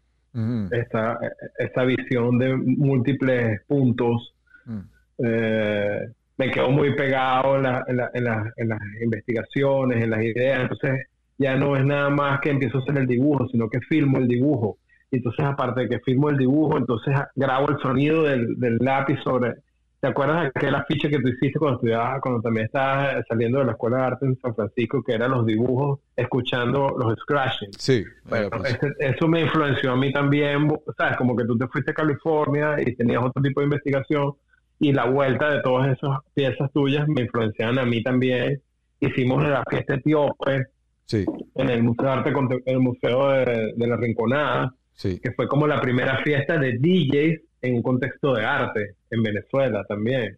esa, 0.70 1.18
esa, 1.58 1.84
visión 1.84 2.38
de 2.38 2.54
múltiples 2.56 3.62
puntos. 3.66 4.34
Mm. 4.66 4.80
eh, 5.18 6.00
me 6.38 6.50
quedo 6.50 6.70
muy 6.70 6.94
pegado 6.94 7.56
en, 7.56 7.62
la, 7.62 7.84
en, 7.86 7.96
la, 7.96 8.52
en, 8.56 8.68
las 8.68 8.80
investigaciones, 9.00 10.02
en 10.02 10.10
las 10.10 10.22
ideas, 10.22 10.60
entonces 10.60 11.06
ya 11.38 11.56
no 11.56 11.76
es 11.76 11.84
nada 11.84 12.10
más 12.10 12.40
que 12.40 12.50
empiezo 12.50 12.78
a 12.78 12.80
hacer 12.82 12.98
el 12.98 13.06
dibujo, 13.06 13.48
sino 13.48 13.70
que 13.70 13.80
filmo 13.80 14.18
el 14.18 14.28
dibujo. 14.28 14.78
Y 15.10 15.16
entonces 15.16 15.46
aparte 15.46 15.82
de 15.82 15.88
que 15.88 16.00
filmo 16.00 16.28
el 16.28 16.36
dibujo, 16.36 16.76
entonces 16.76 17.14
grabo 17.34 17.70
el 17.70 17.78
sonido 17.78 18.24
del, 18.24 18.58
del 18.58 18.76
lápiz 18.78 19.18
sobre 19.22 19.54
¿Te 20.00 20.08
acuerdas 20.08 20.42
de 20.42 20.48
aquel 20.48 20.74
afiche 20.74 21.08
que 21.08 21.18
tú 21.18 21.28
hiciste 21.28 21.58
cuando 21.58 21.78
estudiabas, 21.78 22.20
cuando 22.20 22.42
también 22.42 22.66
estabas 22.66 23.24
saliendo 23.28 23.60
de 23.60 23.64
la 23.64 23.72
Escuela 23.72 23.96
de 23.96 24.02
Arte 24.02 24.26
en 24.26 24.38
San 24.40 24.54
Francisco, 24.54 25.02
que 25.02 25.14
eran 25.14 25.30
los 25.30 25.46
dibujos 25.46 26.00
escuchando 26.14 26.94
los 26.98 27.18
scratching? 27.20 27.70
Sí. 27.78 28.04
Bueno, 28.24 28.50
pues. 28.50 28.78
eso 28.98 29.26
me 29.26 29.40
influenció 29.40 29.92
a 29.92 29.96
mí 29.96 30.12
también, 30.12 30.68
¿sabes? 30.98 31.16
Como 31.16 31.34
que 31.34 31.44
tú 31.44 31.56
te 31.56 31.66
fuiste 31.68 31.92
a 31.92 31.94
California 31.94 32.76
y 32.78 32.94
tenías 32.94 33.22
otro 33.24 33.42
tipo 33.42 33.60
de 33.60 33.64
investigación 33.64 34.34
y 34.78 34.92
la 34.92 35.06
vuelta 35.06 35.50
de 35.50 35.62
todas 35.62 35.96
esas 35.96 36.18
piezas 36.34 36.70
tuyas 36.72 37.08
me 37.08 37.22
influenciaban 37.22 37.78
a 37.78 37.86
mí 37.86 38.02
también. 38.02 38.60
Hicimos 39.00 39.42
la 39.48 39.64
fiesta 39.68 39.94
etíope 39.94 40.66
sí. 41.06 41.24
en 41.54 41.70
el 41.70 41.82
Museo 41.82 42.04
de 42.04 42.10
Arte, 42.10 42.32
el 42.66 42.80
Museo 42.80 43.30
de, 43.30 43.72
de 43.74 43.86
la 43.86 43.96
Rinconada, 43.96 44.74
sí. 44.92 45.18
que 45.20 45.32
fue 45.32 45.48
como 45.48 45.66
la 45.66 45.80
primera 45.80 46.18
fiesta 46.18 46.58
de 46.58 46.78
DJs 46.78 47.40
en 47.68 47.76
un 47.76 47.82
contexto 47.82 48.34
de 48.34 48.44
arte 48.44 48.96
en 49.10 49.22
Venezuela 49.22 49.84
también. 49.88 50.36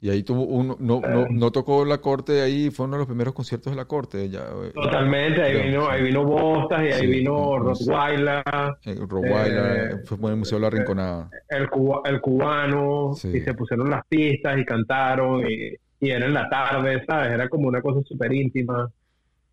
y 0.00 0.10
ahí 0.10 0.22
tuvo 0.22 0.42
uno, 0.44 0.76
no, 0.80 1.00
no, 1.00 1.26
no, 1.30 1.50
tocó 1.52 1.84
la 1.84 1.98
corte, 1.98 2.40
ahí 2.40 2.70
fue 2.70 2.86
uno 2.86 2.96
de 2.96 2.98
los 3.00 3.06
primeros 3.06 3.34
conciertos 3.34 3.72
de 3.72 3.76
la 3.76 3.84
corte. 3.84 4.28
Ya, 4.28 4.40
eh, 4.40 4.72
Totalmente, 4.74 5.42
ahí 5.42 5.66
vino, 5.68 5.88
ahí 5.88 6.02
vino 6.02 6.24
Bostas 6.24 6.82
y 6.84 6.92
ahí 6.92 7.06
vino 7.06 7.58
Rottweiler. 7.58 8.42
Eh, 8.84 8.94
Rottweiler, 9.00 9.90
eh, 9.92 9.98
fue 10.04 10.18
en 10.18 10.24
el 10.26 10.36
Museo 10.36 10.58
de 10.58 10.62
la 10.62 10.70
Rinconada. 10.70 11.30
El, 11.48 11.68
el 12.04 12.20
cubano, 12.20 13.12
y 13.12 13.40
se 13.40 13.54
pusieron 13.54 13.90
las 13.90 14.06
pistas 14.06 14.58
y 14.58 14.64
cantaron 14.64 15.44
y, 15.50 15.74
y 16.00 16.10
era 16.10 16.26
en 16.26 16.34
la 16.34 16.48
tarde, 16.48 17.04
¿sabes? 17.06 17.32
Era 17.32 17.48
como 17.48 17.68
una 17.68 17.80
cosa 17.82 18.00
súper 18.06 18.32
íntima. 18.32 18.90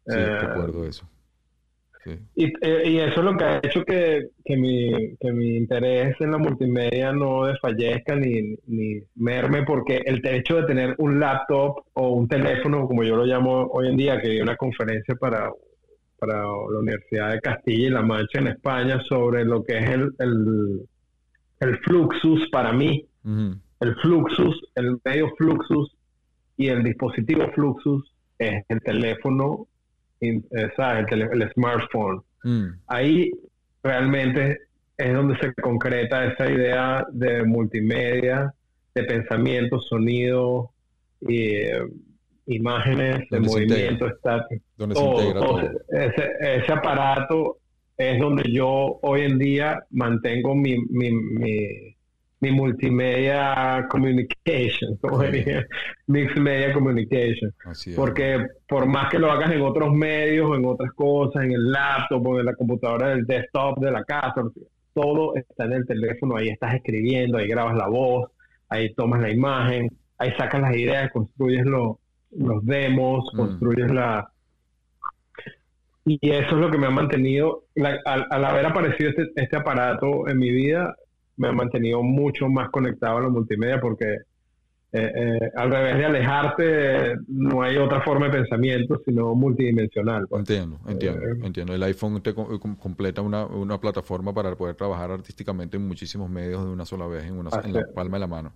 Sí, 0.08 0.16
Eh, 0.18 0.39
recuerdo 0.39 0.86
eso. 0.88 1.06
Sí. 2.04 2.12
y, 2.36 2.45
eh, 2.62 2.84
y 2.86 2.97
eso 2.97 3.20
es 3.20 3.24
lo 3.24 3.38
que 3.38 3.43
ha 3.43 3.58
hecho 3.58 3.84
que, 3.84 4.30
que, 4.43 4.58
mi, 4.58 5.16
que 5.20 5.32
mi 5.32 5.56
interés 5.56 6.16
en 6.20 6.32
la 6.32 6.39
multimedia 6.39 7.12
no 7.12 7.45
desfallezca 7.45 8.16
ni, 8.16 8.56
ni 8.66 9.04
merme, 9.16 9.64
porque 9.64 10.02
el 10.06 10.26
hecho 10.26 10.58
de 10.58 10.68
tener 10.68 10.95
un 10.97 11.20
laptop 11.20 11.84
o 11.93 12.10
un 12.10 12.28
teléfono, 12.28 12.88
como 12.88 13.04
yo 13.04 13.16
lo 13.16 13.26
llamo 13.26 13.68
hoy 13.72 13.89
en 13.89 13.97
día, 13.97 14.20
que 14.20 14.30
di 14.30 14.41
una 14.41 14.56
conferencia 14.56 15.14
para, 15.16 15.52
para 16.18 16.43
la 16.43 16.80
Universidad 16.80 17.32
de 17.32 17.41
Castilla 17.41 17.88
y 17.88 17.89
La 17.89 18.02
Mancha 18.02 18.39
en 18.39 18.47
España 18.47 19.02
sobre 19.10 19.43
lo 19.43 19.64
que 19.64 19.78
es 19.80 19.89
el, 19.89 20.12
el, 20.20 20.82
el 21.60 21.78
Fluxus 21.80 22.49
para 22.52 22.74
mí, 22.74 23.06
el 23.24 23.95
Fluxus, 24.02 24.60
el 24.76 24.97
medio 25.04 25.30
Fluxus 25.38 25.95
y 26.58 26.68
el 26.68 26.84
dispositivo 26.84 27.52
Fluxus 27.54 28.12
es 28.38 28.64
el 28.70 28.82
teléfono, 28.82 29.68
¿sabes? 30.76 31.05
El, 31.11 31.51
smartphone 31.53 32.22
Mm. 32.43 32.69
ahí 32.88 33.32
realmente 33.84 34.61
es 34.97 35.13
donde 35.13 35.38
se 35.38 35.53
concreta 35.53 36.26
esa 36.26 36.49
idea 36.49 37.05
de 37.11 37.43
multimedia, 37.43 38.53
de 38.93 39.03
pensamiento, 39.03 39.80
sonido, 39.80 40.72
y, 41.22 41.38
eh, 41.38 41.84
imágenes, 42.47 43.30
de 43.30 43.39
movimiento, 43.39 44.07
está 44.07 44.47
Donde 44.78 44.95
se 44.95 45.01
todo, 45.01 45.11
integra 45.22 45.39
todo. 45.39 45.59
todo. 45.59 45.82
Ese, 45.89 46.32
ese 46.39 46.72
aparato 46.72 47.57
es 47.97 48.19
donde 48.19 48.51
yo 48.51 48.99
hoy 49.03 49.22
en 49.22 49.38
día 49.38 49.84
mantengo 49.91 50.55
mi, 50.55 50.78
mi, 50.89 51.11
mi, 51.11 51.90
mi 52.41 52.51
multimedia 52.51 53.85
communication, 53.89 54.97
como 54.97 55.19
diría, 55.23 55.65
mixed 56.07 56.37
media 56.41 56.73
communication. 56.73 57.53
Así. 57.65 57.93
Porque 57.95 58.45
por 58.67 58.87
más 58.87 59.09
que 59.09 59.19
lo 59.19 59.31
hagas 59.31 59.51
en 59.51 59.61
otros 59.61 59.93
medios, 59.93 60.57
en 60.57 60.65
otras 60.65 60.91
cosas, 60.93 61.43
en 61.45 61.51
el 61.51 61.71
laptop 61.71 62.25
o 62.27 62.39
en 62.39 62.45
la 62.47 62.55
computadora 62.55 63.09
del 63.09 63.25
desktop 63.25 63.79
de 63.79 63.91
la 63.91 64.03
casa, 64.03 64.41
todo 64.93 65.35
está 65.35 65.65
en 65.65 65.73
el 65.73 65.85
teléfono, 65.85 66.35
ahí 66.35 66.49
estás 66.49 66.73
escribiendo, 66.75 67.37
ahí 67.37 67.47
grabas 67.47 67.75
la 67.77 67.87
voz, 67.87 68.29
ahí 68.69 68.93
tomas 68.95 69.21
la 69.21 69.29
imagen, 69.29 69.87
ahí 70.17 70.31
sacas 70.37 70.61
las 70.61 70.75
ideas, 70.75 71.11
construyes 71.11 71.63
lo- 71.65 71.99
los 72.31 72.65
demos, 72.65 73.23
Mm. 73.33 73.37
construyes 73.37 73.91
la... 73.91 74.29
Y 76.05 76.17
eso 76.31 76.55
es 76.55 76.61
lo 76.61 76.71
que 76.71 76.79
me 76.79 76.87
ha 76.87 76.91
mantenido, 76.91 77.65
la- 77.75 77.99
al, 78.05 78.25
al 78.31 78.45
haber 78.45 78.65
aparecido 78.65 79.11
este, 79.11 79.27
este 79.35 79.55
aparato 79.57 80.27
en 80.27 80.39
mi 80.39 80.49
vida, 80.49 80.95
me 81.41 81.47
ha 81.47 81.51
mantenido 81.51 82.03
mucho 82.03 82.47
más 82.47 82.69
conectado 82.69 83.17
a 83.17 83.21
la 83.21 83.29
multimedia 83.29 83.81
porque 83.81 84.05
eh, 84.93 85.11
eh, 85.15 85.51
al 85.55 85.71
revés 85.71 85.97
de 85.97 86.05
alejarte, 86.05 87.15
no 87.29 87.61
hay 87.61 87.77
otra 87.77 88.01
forma 88.01 88.27
de 88.27 88.33
pensamiento, 88.39 89.01
sino 89.05 89.33
multidimensional. 89.33 90.27
pues. 90.27 90.41
Entiendo, 90.41 90.79
entiendo, 90.87 91.21
Eh, 91.21 91.39
entiendo. 91.43 91.73
El 91.73 91.81
iPhone 91.83 92.21
te 92.21 92.33
co- 92.33 92.59
com- 92.59 92.75
completa 92.75 93.21
una, 93.21 93.45
una 93.45 93.79
plataforma 93.79 94.33
para 94.33 94.53
poder 94.55 94.75
trabajar 94.75 95.09
artísticamente 95.11 95.77
en 95.77 95.87
muchísimos 95.87 96.29
medios 96.29 96.63
de 96.65 96.71
una 96.71 96.85
sola 96.85 97.07
vez, 97.07 97.23
en, 97.23 97.37
una, 97.37 97.49
en 97.63 97.73
la 97.73 97.85
palma 97.95 98.17
de 98.17 98.19
la 98.19 98.27
mano. 98.27 98.51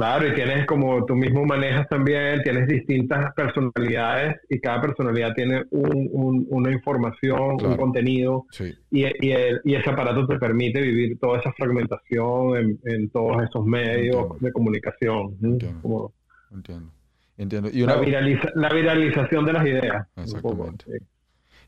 Claro, 0.00 0.26
y 0.28 0.34
tienes 0.34 0.66
como 0.66 1.04
tú 1.04 1.14
mismo 1.14 1.44
manejas 1.44 1.86
también, 1.88 2.42
tienes 2.42 2.66
distintas 2.68 3.34
personalidades 3.34 4.36
y 4.48 4.58
cada 4.60 4.80
personalidad 4.80 5.34
tiene 5.34 5.62
un- 5.70 6.08
un- 6.12 6.46
una 6.50 6.72
información, 6.72 7.58
Claro. 7.58 7.74
un 7.74 7.76
contenido, 7.76 8.46
Sí, 8.50 8.72
y, 8.90 9.04
y, 9.26 9.32
el- 9.32 9.60
y 9.64 9.74
ese 9.74 9.90
aparato 9.90 10.26
te 10.26 10.38
permite 10.38 10.80
vivir 10.80 11.18
toda 11.18 11.38
esa 11.38 11.52
fragmentación 11.52 12.56
en, 12.56 12.78
en 12.84 13.10
todos 13.10 13.42
esos 13.42 13.64
medios 13.66 14.16
Entiendo. 14.16 14.36
de 14.40 14.52
comunicación. 14.52 15.36
Entiendo. 15.42 15.82
Como 15.82 16.12
entiendo. 16.52 16.90
Entiendo. 17.36 17.70
Y 17.72 17.82
una, 17.82 17.96
la, 17.96 18.02
viraliza- 18.02 18.52
la 18.54 18.68
viralización 18.70 19.44
de 19.46 19.52
las 19.52 19.66
ideas. 19.66 20.06
un 20.16 20.24
poco, 20.42 20.68
Exactamente. 20.70 20.84
sí. 20.86 21.06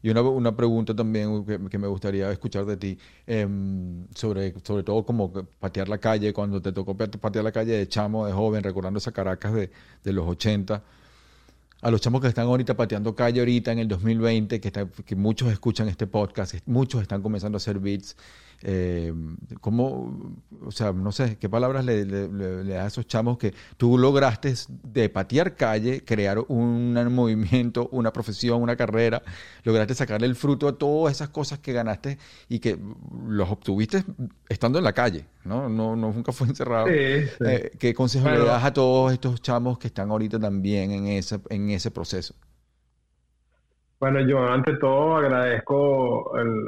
Y 0.03 0.11
una, 0.11 0.21
una 0.23 0.57
pregunta 0.57 0.95
también 0.97 1.45
que, 1.45 1.59
que 1.71 1.79
me 1.79 1.87
gustaría 1.87 2.31
escuchar 2.33 2.65
de 2.67 2.77
ti, 2.77 2.99
em, 3.27 4.07
sobre, 4.15 4.55
sobre 4.65 4.83
todo 4.83 5.05
como 5.05 5.33
patear 5.33 5.89
la 5.89 5.99
calle, 5.99 6.33
cuando 6.33 6.61
te 6.61 6.73
tocó 6.73 6.95
pate- 6.97 7.19
patear 7.19 7.45
la 7.45 7.53
calle 7.53 7.73
de 7.73 7.89
chamo, 7.89 8.27
de 8.27 8.33
joven, 8.33 8.63
recordando 8.65 8.99
esa 8.99 9.13
Caracas 9.13 9.53
de, 9.55 9.71
de 10.03 10.13
los 10.13 10.27
80. 10.29 10.83
A 11.83 11.91
los 11.91 12.01
chamos 12.01 12.21
que 12.21 12.29
están 12.29 12.47
ahorita 12.47 12.77
pateando 12.77 13.15
calle 13.15 13.41
ahorita 13.41 13.73
en 13.73 13.79
el 13.81 13.89
2020, 13.89 14.61
que, 14.61 14.69
está- 14.69 14.87
que 14.87 15.17
muchos 15.17 15.51
escuchan 15.53 15.89
este 15.89 16.07
podcast, 16.07 16.55
muchos 16.67 17.03
están 17.03 17.23
comenzando 17.23 17.57
a 17.57 17.59
hacer 17.59 17.79
beats. 17.79 18.17
Eh, 18.65 19.13
¿Cómo, 19.61 20.37
o 20.65 20.71
sea, 20.71 20.93
no 20.93 21.11
sé, 21.13 21.37
qué 21.39 21.49
palabras 21.49 21.85
le, 21.85 22.05
le, 22.05 22.29
le- 22.29 22.65
le 22.65 22.75
das 22.75 22.85
a 22.85 22.87
esos 22.87 23.07
chamos 23.09 23.37
que 23.39 23.53
tú 23.77 23.99
lograste 23.99 24.55
de 24.85 25.09
patear 25.09 25.57
calle, 25.57 26.05
crear 26.05 26.39
un 26.49 26.95
movimiento, 27.15 27.89
una 27.93 28.13
profesión, 28.13 28.63
una 28.63 28.77
carrera, 28.77 29.23
lograste 29.65 29.95
sacarle 29.95 30.27
el 30.29 30.37
fruto 30.37 30.69
a 30.69 30.79
todas 30.79 31.15
esas 31.17 31.29
cosas 31.31 31.59
que 31.59 31.73
ganaste 31.73 32.19
y 32.49 32.61
que 32.61 32.79
los 33.29 33.51
obtuviste 33.51 34.05
estando 34.49 34.79
en 34.79 34.85
la 34.85 34.93
calle, 34.93 35.27
¿no? 35.45 35.69
No, 35.69 35.97
no 35.97 36.13
nunca 36.13 36.31
fue 36.33 36.47
encerrado. 36.47 36.87
Sí, 36.89 37.27
sí. 37.27 37.45
Eh, 37.45 37.71
¿Qué 37.79 37.95
consejo 37.95 38.29
le 38.29 38.45
das 38.45 38.65
a 38.65 38.73
todos 38.73 39.13
estos 39.13 39.43
chamos 39.43 39.79
que 39.79 39.89
están 39.89 40.11
ahorita 40.11 40.39
también 40.39 40.93
en 40.93 41.07
ese, 41.09 41.41
en 41.51 41.71
ese 41.71 41.91
proceso? 41.91 42.35
Bueno, 43.99 44.21
yo 44.27 44.39
ante 44.47 44.77
todo 44.79 45.17
agradezco 45.17 46.37
el- 46.37 46.67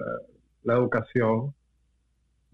la 0.63 0.75
educación, 0.75 1.55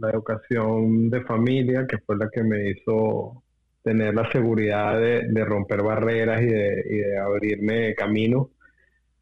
la 0.01 0.11
educación 0.11 1.11
de 1.11 1.23
familia, 1.23 1.87
que 1.87 1.99
fue 1.99 2.17
la 2.17 2.29
que 2.31 2.43
me 2.43 2.71
hizo 2.71 3.43
tener 3.83 4.15
la 4.15 4.31
seguridad 4.31 4.99
de, 4.99 5.29
de 5.29 5.45
romper 5.45 5.83
barreras 5.83 6.43
y 6.43 6.47
de, 6.47 6.85
y 6.89 6.97
de 6.99 7.19
abrirme 7.19 7.95
camino 7.95 8.51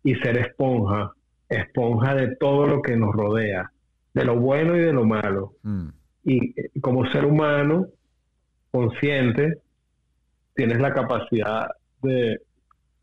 y 0.03 0.15
ser 0.17 0.39
esponja, 0.39 1.13
esponja 1.49 2.15
de 2.15 2.37
todo 2.37 2.67
lo 2.67 2.83
que 2.83 2.97
nos 2.97 3.15
rodea, 3.15 3.71
de 4.15 4.25
lo 4.25 4.37
bueno 4.37 4.77
y 4.77 4.81
de 4.81 4.93
lo 4.93 5.05
malo. 5.05 5.55
Mm, 5.63 5.89
Y 6.25 6.61
eh, 6.61 6.71
como 6.81 7.07
ser 7.11 7.25
humano 7.25 7.87
consciente, 8.71 9.59
tienes 10.55 10.81
la 10.81 10.93
capacidad 10.93 11.69
de 12.03 12.41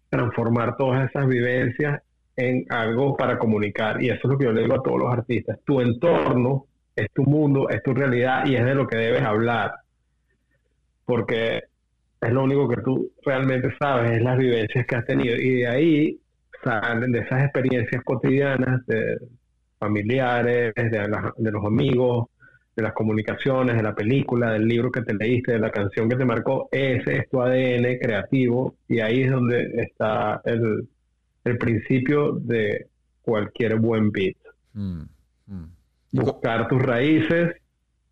transformar 0.10 0.78
todas 0.78 1.10
esas 1.10 1.28
vivencias 1.28 2.02
en 2.36 2.66
algo 2.70 3.16
para 3.16 3.38
comunicar. 3.40 4.02
Y 4.02 4.10
eso 4.10 4.20
es 4.24 4.30
lo 4.30 4.38
que 4.38 4.46
yo 4.46 4.52
le 4.52 4.64
digo 4.64 4.76
a 4.76 4.84
todos 4.84 5.00
los 5.00 5.12
artistas. 5.12 5.58
Tu 5.66 5.80
entorno 5.82 6.66
es 6.96 7.12
tu 7.14 7.24
mundo, 7.24 7.70
es 7.70 7.84
tu 7.84 7.94
realidad 7.94 8.46
y 8.46 8.56
es 8.56 8.66
de 8.66 8.76
lo 8.76 8.88
que 8.88 8.98
debes 8.98 9.24
hablar. 9.24 9.74
Porque 11.06 11.64
es 12.22 12.32
lo 12.32 12.44
único 12.44 12.68
que 12.68 12.82
tú 12.82 13.12
realmente 13.24 13.74
sabes, 13.80 14.12
es 14.12 14.22
las 14.22 14.38
vivencias 14.38 14.86
que 14.86 14.96
has 14.96 15.06
tenido. 15.06 15.36
Y 15.36 15.62
de 15.62 15.68
ahí 15.68 16.20
salen 16.64 17.12
de 17.12 17.20
esas 17.20 17.44
experiencias 17.44 18.04
cotidianas, 18.04 18.86
de 18.88 19.18
familiares, 19.78 20.74
de, 20.76 21.52
los 21.52 21.66
amigos, 21.66 22.28
de 22.76 22.84
las 22.84 22.94
comunicaciones, 22.94 23.76
de 23.76 23.84
la 23.84 23.94
película, 23.94 24.52
del 24.52 24.68
libro 24.68 24.92
que 24.92 25.02
te 25.02 25.14
leíste, 25.14 25.54
de 25.54 25.60
la 25.60 25.70
canción 25.70 26.10
que 26.10 26.16
te 26.16 26.26
marcó, 26.26 26.68
ese 26.72 27.18
es 27.18 27.30
tu 27.30 27.42
ADN 27.42 28.00
creativo 28.00 28.76
y 28.88 29.00
ahí 29.00 29.24
es 29.24 29.32
donde 29.32 29.72
está 29.76 30.42
el, 30.46 30.88
el 31.44 31.58
principio 31.58 32.34
de 32.34 32.88
cualquier 33.22 33.80
buen 33.80 34.12
beat. 34.12 34.38
mm, 34.74 35.04
mm. 35.48 35.66
Buscar 36.24 36.68
tus 36.68 36.82
raíces 36.82 37.56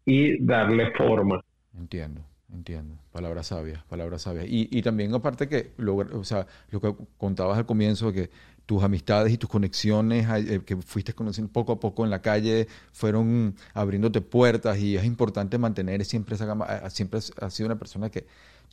y 0.05 0.43
darle 0.45 0.91
forma. 0.91 1.43
Entiendo, 1.77 2.21
entiendo. 2.53 2.95
Palabras 3.11 3.47
sabias, 3.47 3.83
palabras 3.85 4.23
sabias. 4.23 4.45
Y, 4.47 4.67
y 4.71 4.81
también 4.81 5.13
aparte 5.13 5.47
que, 5.47 5.73
logra- 5.77 6.13
o 6.15 6.23
sea, 6.23 6.45
lo 6.69 6.81
que 6.81 6.95
contabas 7.17 7.57
al 7.57 7.65
comienzo, 7.65 8.11
que 8.11 8.29
tus 8.65 8.81
amistades 8.83 9.31
y 9.33 9.37
tus 9.37 9.49
conexiones 9.49 10.25
eh, 10.49 10.61
que 10.65 10.77
fuiste 10.77 11.13
conociendo 11.13 11.51
poco 11.51 11.73
a 11.73 11.79
poco 11.79 12.03
en 12.05 12.09
la 12.09 12.21
calle 12.21 12.67
fueron 12.93 13.55
abriéndote 13.73 14.21
puertas 14.21 14.77
y 14.79 14.95
es 14.95 15.03
importante 15.03 15.57
mantener 15.57 16.03
siempre 16.05 16.35
esa 16.35 16.45
gama. 16.45 16.65
eh, 16.69 16.89
Siempre 16.89 17.19
has 17.19 17.53
sido 17.53 17.67
una 17.67 17.77
persona 17.77 18.09
que 18.09 18.25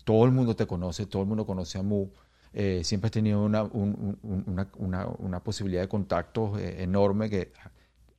todo 0.04 0.24
el 0.24 0.30
mundo 0.32 0.54
te 0.56 0.66
conoce, 0.66 1.06
todo 1.06 1.22
el 1.22 1.28
mundo 1.28 1.44
conoce 1.46 1.78
a 1.78 1.82
Mu. 1.82 2.08
eh, 2.52 2.82
siempre 2.84 3.06
has 3.06 3.12
tenido 3.12 3.44
una, 3.44 3.62
un- 3.62 4.16
un- 4.22 4.44
una, 4.46 4.68
una- 4.76 5.06
una 5.18 5.40
posibilidad 5.42 5.82
de 5.82 5.88
contactos 5.88 6.58
enorme 6.60 7.30
que 7.30 7.52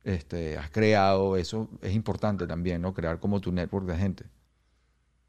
este, 0.04 0.56
has 0.56 0.70
creado. 0.70 1.36
Eso 1.36 1.68
es 1.82 1.94
importante 1.94 2.46
también, 2.46 2.82
¿no? 2.82 2.92
Crear 2.92 3.18
como 3.18 3.40
tu 3.40 3.52
network 3.52 3.86
de 3.86 3.96
gente. 3.96 4.24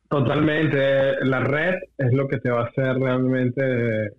Totalmente. 0.09 1.25
La 1.25 1.39
red 1.39 1.75
es 1.97 2.13
lo 2.13 2.27
que 2.27 2.39
te 2.39 2.49
va 2.49 2.61
a 2.61 2.65
hacer 2.65 2.95
realmente 2.97 4.13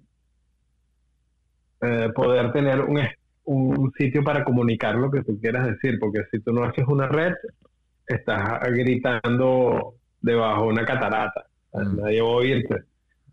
eh, 1.80 2.08
poder 2.14 2.52
tener 2.52 2.80
un, 2.80 3.00
un 3.44 3.92
sitio 3.98 4.24
para 4.24 4.44
comunicar 4.44 4.96
lo 4.96 5.10
que 5.10 5.22
tú 5.22 5.38
quieras 5.40 5.66
decir, 5.66 5.98
porque 6.00 6.22
si 6.30 6.40
tú 6.40 6.52
no 6.52 6.64
haces 6.64 6.84
una 6.88 7.06
red, 7.08 7.34
estás 8.06 8.60
gritando 8.70 9.94
debajo 10.20 10.62
de 10.62 10.68
una 10.68 10.84
catarata. 10.84 11.46
Mm. 11.72 12.00
Nadie 12.00 12.22
va 12.22 12.28
a 12.28 12.32
oírte, 12.32 12.82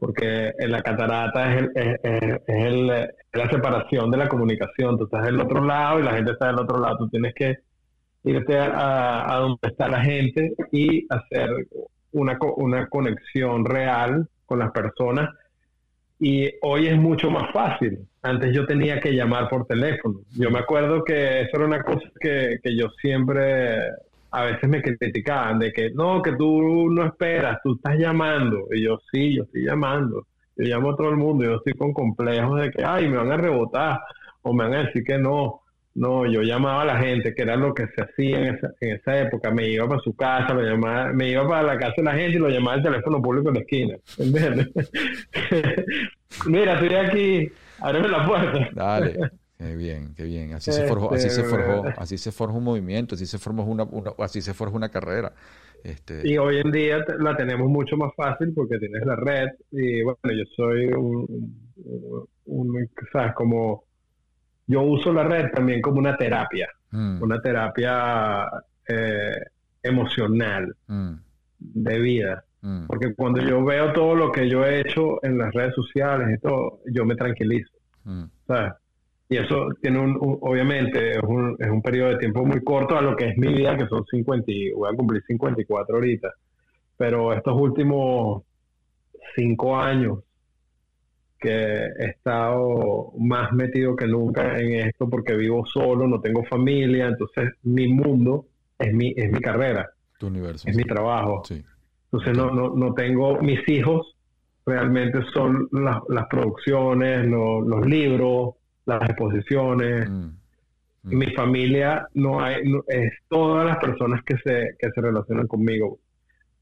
porque 0.02 0.52
en 0.58 0.72
la 0.72 0.82
catarata 0.82 1.54
es, 1.54 1.62
el- 1.62 1.72
es, 1.76 2.00
es- 2.02 2.42
es 2.48 2.66
el- 2.66 2.88
la 2.88 3.50
separación 3.52 4.10
de 4.10 4.18
la 4.18 4.28
comunicación. 4.28 4.98
Tú 4.98 5.04
estás 5.06 5.26
del 5.26 5.40
otro 5.40 5.64
lado 5.66 6.00
y 6.00 6.04
la 6.04 6.14
gente 6.16 6.32
está 6.32 6.48
del 6.48 6.58
otro 6.60 6.80
lado. 6.80 6.98
Tú 6.98 7.10
tienes 7.10 7.36
que 7.36 7.60
irte 8.24 8.58
a, 8.58 9.32
a 9.32 9.38
donde 9.38 9.60
está 9.62 9.88
la 9.88 10.02
gente 10.02 10.54
y 10.72 11.06
hacer 11.08 11.50
una, 12.14 12.38
una 12.58 12.88
conexión 12.88 13.64
real 13.64 14.28
con 14.48 14.58
las 14.60 14.72
personas 14.72 15.30
y 16.20 16.50
hoy 16.64 16.88
es 16.88 16.98
mucho 16.98 17.30
más 17.30 17.52
fácil. 17.54 18.00
Antes 18.24 18.54
yo 18.56 18.66
tenía 18.66 19.00
que 19.00 19.14
llamar 19.14 19.50
por 19.50 19.66
teléfono. 19.68 20.20
Yo 20.32 20.50
me 20.50 20.60
acuerdo 20.60 21.04
que 21.04 21.42
eso 21.42 21.52
era 21.58 21.66
una 21.66 21.84
cosa 21.84 22.10
que, 22.20 22.58
que 22.64 22.76
yo 22.76 22.90
siempre, 23.02 23.78
a 24.32 24.44
veces 24.46 24.70
me 24.70 24.82
criticaban, 24.82 25.60
de 25.60 25.74
que 25.74 25.92
no, 25.92 26.22
que 26.22 26.32
tú 26.34 26.90
no 26.90 27.06
esperas, 27.06 27.60
tú 27.64 27.76
estás 27.76 27.98
llamando. 27.98 28.68
Y 28.72 28.84
yo 28.84 29.00
sí, 29.12 29.36
yo 29.36 29.44
estoy 29.44 29.66
llamando. 29.66 30.26
Yo 30.56 30.66
llamo 30.66 30.92
a 30.92 30.96
todo 30.96 31.10
el 31.10 31.18
mundo, 31.18 31.44
yo 31.44 31.56
estoy 31.56 31.74
con 31.74 31.94
complejos 31.94 32.62
de 32.62 32.72
que, 32.72 32.84
ay, 32.84 33.10
me 33.10 33.18
van 33.18 33.32
a 33.32 33.38
rebotar 33.38 34.00
o 34.42 34.54
me 34.54 34.64
van 34.64 34.74
a 34.74 34.84
decir 34.86 35.04
que 35.04 35.18
no. 35.18 35.60
No, 35.94 36.26
yo 36.26 36.42
llamaba 36.42 36.84
a 36.84 36.86
la 36.86 36.98
gente, 37.00 37.36
que 37.36 37.42
era 37.42 37.58
lo 37.58 37.74
que 37.74 37.86
se 37.88 38.02
hacía 38.02 38.40
en 38.40 38.56
esa, 38.56 38.72
en 38.80 38.96
esa 38.96 39.20
época. 39.20 39.52
Me 39.52 39.68
iba 39.68 39.90
para 39.90 40.00
su 40.00 40.16
casa, 40.16 40.54
lo 40.54 40.62
llamaba, 40.62 41.12
me 41.12 41.30
iba 41.30 41.46
para 41.46 41.64
la 41.64 41.78
casa 41.78 41.96
de 41.98 42.04
la 42.04 42.14
gente 42.14 42.38
y 42.38 42.40
lo 42.40 42.48
llamaba 42.48 42.76
al 42.76 42.84
teléfono 42.84 43.22
público 43.22 43.50
en 43.50 43.56
la 43.56 43.60
esquina. 43.60 43.98
¿Entiendes? 44.18 44.70
Mira, 46.46 46.80
estoy 46.80 46.96
aquí, 46.96 47.52
ábreme 47.82 48.08
la 48.08 48.26
puerta. 48.26 48.70
Dale. 48.74 49.32
Qué 49.62 49.76
bien, 49.76 50.14
qué 50.16 50.24
bien. 50.24 50.54
Así 50.54 50.72
se 50.72 50.84
forjó, 50.84 51.14
así 51.14 51.30
se 51.30 51.42
Este, 51.42 51.44
forjó, 51.44 51.94
así 51.98 52.18
se 52.18 52.32
forja 52.32 52.58
un 52.58 52.64
movimiento, 52.64 53.16
así 53.16 53.26
se 53.26 53.38
forma 53.38 53.64
una, 53.64 53.84
una- 53.84 54.14
así 54.20 54.42
se 54.42 54.54
forja 54.54 54.76
una 54.76 54.90
carrera. 54.90 55.34
Este, 55.84 56.22
Y 56.28 56.38
hoy 56.38 56.58
en 56.60 56.72
día 56.72 57.04
la 57.20 57.36
tenemos 57.38 57.70
mucho 57.70 57.96
más 57.98 58.12
fácil 58.16 58.54
porque 58.56 58.78
tienes 58.80 59.06
la 59.06 59.16
red 59.16 59.50
y 59.72 60.02
bueno, 60.04 60.20
yo 60.24 60.44
soy 60.56 60.86
un, 60.88 61.26
un- 61.86 62.28
un- 62.46 62.90
¿sabes? 63.12 63.34
Como 63.36 63.84
yo 64.68 64.82
uso 64.84 65.14
la 65.14 65.24
red 65.24 65.52
también 65.52 65.82
como 65.82 66.00
una 66.00 66.18
terapia, 66.18 66.68
mm, 66.92 67.22
una 67.24 67.42
terapia 67.42 68.46
eh, 68.88 69.36
emocional 69.84 70.76
mm, 70.88 71.14
de 71.60 72.00
vida. 72.00 72.46
mm, 72.62 72.86
Porque 72.88 73.14
cuando 73.16 73.42
yo 73.42 73.64
veo 73.64 73.94
todo 73.94 74.16
lo 74.16 74.32
que 74.32 74.50
yo 74.50 74.66
he 74.66 74.82
hecho 74.82 75.24
en 75.24 75.38
las 75.38 75.54
redes 75.54 75.76
sociales 75.76 76.38
y 76.38 76.42
todo, 76.42 76.80
yo 76.94 77.06
me 77.06 77.16
tranquilizo, 77.16 77.72
mm, 78.06 78.24
¿sabes? 78.48 78.74
Y 79.32 79.38
eso 79.38 79.70
tiene 79.82 79.98
un, 79.98 80.18
un- 80.20 80.38
obviamente, 80.42 81.12
es 81.12 81.24
un, 81.24 81.56
es 81.58 81.70
un 81.70 81.82
periodo 81.82 82.10
de 82.10 82.18
tiempo 82.18 82.44
muy 82.46 82.62
corto 82.64 82.98
a 82.98 83.02
lo 83.02 83.16
que 83.16 83.30
es 83.30 83.38
mi 83.38 83.48
vida, 83.54 83.78
que 83.78 83.88
son 83.88 84.06
50, 84.06 84.52
y 84.52 84.72
voy 84.72 84.90
a 84.92 84.96
cumplir 84.96 85.24
54 85.26 85.96
ahorita. 85.96 86.34
Pero 86.98 87.32
estos 87.32 87.60
últimos 87.60 88.44
cinco 89.36 89.78
años 89.78 90.20
que 91.40 91.50
he 91.50 92.06
estado 92.08 93.14
más 93.18 93.52
metido 93.54 93.96
que 93.96 94.06
nunca 94.06 94.60
en 94.60 94.74
esto 94.88 95.10
porque 95.10 95.34
vivo 95.36 95.66
solo, 95.66 96.08
no 96.08 96.20
tengo 96.20 96.44
familia, 96.44 97.08
entonces 97.08 97.54
mi 97.64 97.88
mundo 97.88 98.46
es 98.78 98.94
mi, 98.94 99.14
es 99.16 99.32
mi 99.32 99.40
carrera, 99.40 99.90
tu 100.20 100.28
universo. 100.28 100.68
es 100.70 100.76
mi 100.76 100.84
trabajo. 100.84 101.42
Sí. 101.46 101.64
Entonces 102.12 102.38
no, 102.38 102.52
no, 102.52 102.76
no 102.76 102.94
tengo 102.94 103.40
mis 103.42 103.68
hijos, 103.70 104.16
realmente 104.66 105.20
son 105.34 105.68
las, 105.72 106.00
las 106.10 106.28
producciones, 106.28 107.26
lo- 107.26 107.62
los 107.62 107.86
libros, 107.88 108.56
las 109.00 109.10
exposiciones. 109.10 110.10
Mm, 110.10 110.30
Y 111.12 111.16
Mi 111.16 111.28
familia 111.34 112.08
no 112.14 112.42
hay, 112.44 112.64
no- 112.64 112.84
es 112.88 113.12
todas 113.28 113.66
las 113.66 113.78
personas 113.78 114.22
que 114.24 114.36
se, 114.38 114.76
que 114.78 114.90
se 114.94 115.02
relacionan 115.02 115.48
conmigo 115.48 115.98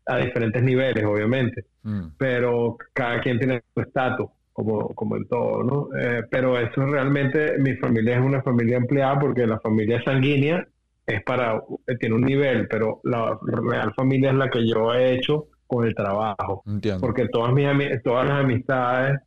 a 0.06 0.18
diferentes 0.18 0.64
niveles, 0.64 1.04
obviamente, 1.04 1.66
mm, 1.84 2.08
pero 2.18 2.78
cada 2.94 3.20
quien 3.22 3.38
tiene 3.38 3.62
su 3.74 3.82
estatus, 3.82 4.28
como, 4.54 4.96
como 4.96 5.18
en 5.18 5.28
todo, 5.28 5.64
¿no? 5.64 5.90
Eh, 6.00 6.24
pero 6.32 6.58
eso 6.58 6.86
realmente, 6.86 7.58
mi 7.60 7.76
familia 7.76 8.16
es 8.18 8.22
una 8.22 8.42
familia 8.42 8.78
empleada 8.78 9.20
porque 9.20 9.46
la 9.46 9.60
familia 9.60 10.02
sanguínea 10.04 10.66
es 11.06 11.22
para, 11.24 11.62
tiene 12.00 12.16
un 12.16 12.22
nivel, 12.22 12.68
pero 12.70 13.02
la 13.04 13.38
real 13.44 13.94
familia 13.96 14.30
es 14.32 14.38
la 14.38 14.50
que 14.50 14.66
yo 14.68 14.94
he 14.94 15.16
hecho 15.16 15.48
con 15.68 15.86
el 15.86 15.94
trabajo 15.94 16.64
entiendo. 16.66 17.02
porque 17.02 17.28
todas 17.28 17.52
mis 17.54 17.68
todas 18.04 18.28
las 18.28 18.40
amistades 18.40 19.20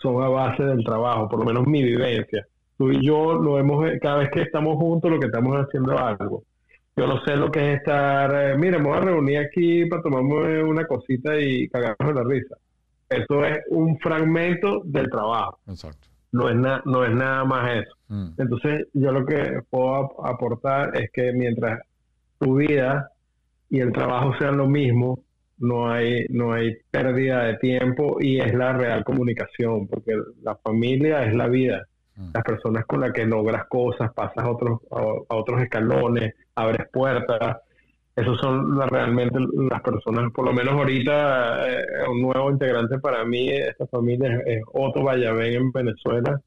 son 0.00 0.22
a 0.22 0.28
base 0.28 0.62
del 0.64 0.84
trabajo, 0.84 1.28
por 1.28 1.40
lo 1.40 1.44
menos 1.44 1.66
mi 1.66 1.82
vivencia. 1.82 2.46
Tú 2.78 2.90
y 2.90 3.04
yo 3.04 3.34
lo 3.34 3.58
hemos 3.58 3.84
cada 4.00 4.18
vez 4.18 4.30
que 4.30 4.42
estamos 4.42 4.76
juntos, 4.76 5.10
lo 5.10 5.20
que 5.20 5.26
estamos 5.26 5.54
haciendo 5.56 5.92
es 5.94 6.00
algo. 6.00 6.42
Yo 6.96 7.06
no 7.06 7.20
sé 7.24 7.36
lo 7.36 7.50
que 7.50 7.72
es 7.72 7.78
estar, 7.78 8.30
eh, 8.34 8.56
mira, 8.58 8.78
me 8.78 8.88
voy 8.88 8.96
a 8.98 9.00
reunir 9.00 9.38
aquí 9.38 9.84
para 9.86 10.02
tomarme 10.02 10.62
una 10.62 10.86
cosita 10.86 11.38
y 11.38 11.68
cagarnos 11.68 12.14
de 12.14 12.14
la 12.14 12.28
risa. 12.28 12.56
Eso 13.08 13.44
es 13.44 13.58
un 13.70 13.98
fragmento 13.98 14.82
del 14.84 15.10
trabajo, 15.10 15.58
Exacto. 15.68 16.08
no 16.32 16.48
es, 16.48 16.56
na- 16.56 16.82
no 16.84 17.04
es 17.04 17.12
nada 17.12 17.44
más 17.44 17.70
eso. 17.76 17.92
Mm, 18.08 18.28
Entonces, 18.38 18.86
yo 18.94 19.12
lo 19.12 19.24
que 19.26 19.60
puedo 19.68 19.94
ap- 19.96 20.24
aportar 20.26 20.96
es 20.96 21.10
que 21.12 21.32
mientras 21.32 21.80
tu 22.38 22.56
vida 22.56 23.10
y 23.68 23.80
el 23.80 23.92
trabajo 23.92 24.32
sean 24.38 24.56
lo 24.56 24.66
mismo, 24.66 25.20
no 25.60 25.90
hay, 25.90 26.26
no 26.30 26.52
hay 26.52 26.76
pérdida 26.90 27.44
de 27.44 27.56
tiempo 27.58 28.16
y 28.20 28.40
es 28.40 28.54
la 28.54 28.72
real 28.72 29.04
comunicación, 29.04 29.86
porque 29.88 30.14
la 30.42 30.56
familia 30.56 31.24
es 31.26 31.34
la 31.34 31.48
vida. 31.48 31.86
mm, 32.16 32.30
Las 32.34 32.44
personas 32.44 32.84
con 32.86 33.00
las 33.00 33.12
que 33.12 33.26
logras 33.26 33.66
cosas, 33.68 34.12
pasas 34.14 34.44
a 34.44 34.50
otros, 34.50 34.80
a, 34.90 34.98
a 35.00 35.36
otros 35.36 35.62
escalones, 35.62 36.34
abres 36.54 36.88
puertas. 36.92 37.58
Esos 38.16 38.38
son 38.40 38.76
la- 38.78 38.86
realmente 38.86 39.38
las 39.70 39.80
personas, 39.82 40.32
por 40.32 40.44
lo 40.46 40.52
menos 40.52 40.74
ahorita, 40.74 41.70
eh, 41.70 41.84
un 42.10 42.22
nuevo 42.22 42.50
integrante 42.50 42.98
para 42.98 43.24
mí, 43.24 43.50
esta 43.50 43.86
familia 43.86 44.34
es, 44.46 44.58
es 44.58 44.62
Otto 44.72 45.02
Vallabén 45.04 45.54
en 45.54 45.72
Venezuela, 45.72 46.40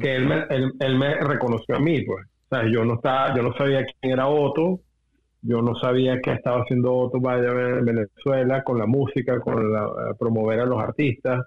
que 0.00 0.16
él 0.16 0.26
me, 0.26 0.44
él, 0.50 0.72
él 0.80 0.98
me 0.98 1.14
reconoció 1.16 1.76
a 1.76 1.80
mí, 1.80 2.02
pues. 2.02 2.26
O 2.50 2.56
sea, 2.56 2.70
yo 2.70 2.84
no 2.84 2.94
estaba, 2.94 3.34
yo 3.34 3.42
no 3.42 3.52
sabía 3.54 3.84
quién 3.84 4.12
era 4.12 4.28
Otto, 4.28 4.80
yo 5.44 5.60
no 5.60 5.74
sabía 5.76 6.20
qué 6.22 6.32
estaba 6.32 6.62
haciendo 6.62 6.94
Otto 6.94 7.20
vaya 7.20 7.50
en 7.50 7.84
Venezuela 7.84 8.64
con 8.64 8.78
la 8.78 8.86
música, 8.86 9.38
con 9.40 9.72
la, 9.72 9.84
eh, 9.84 10.14
promover 10.18 10.60
a 10.60 10.66
los 10.66 10.82
artistas. 10.82 11.46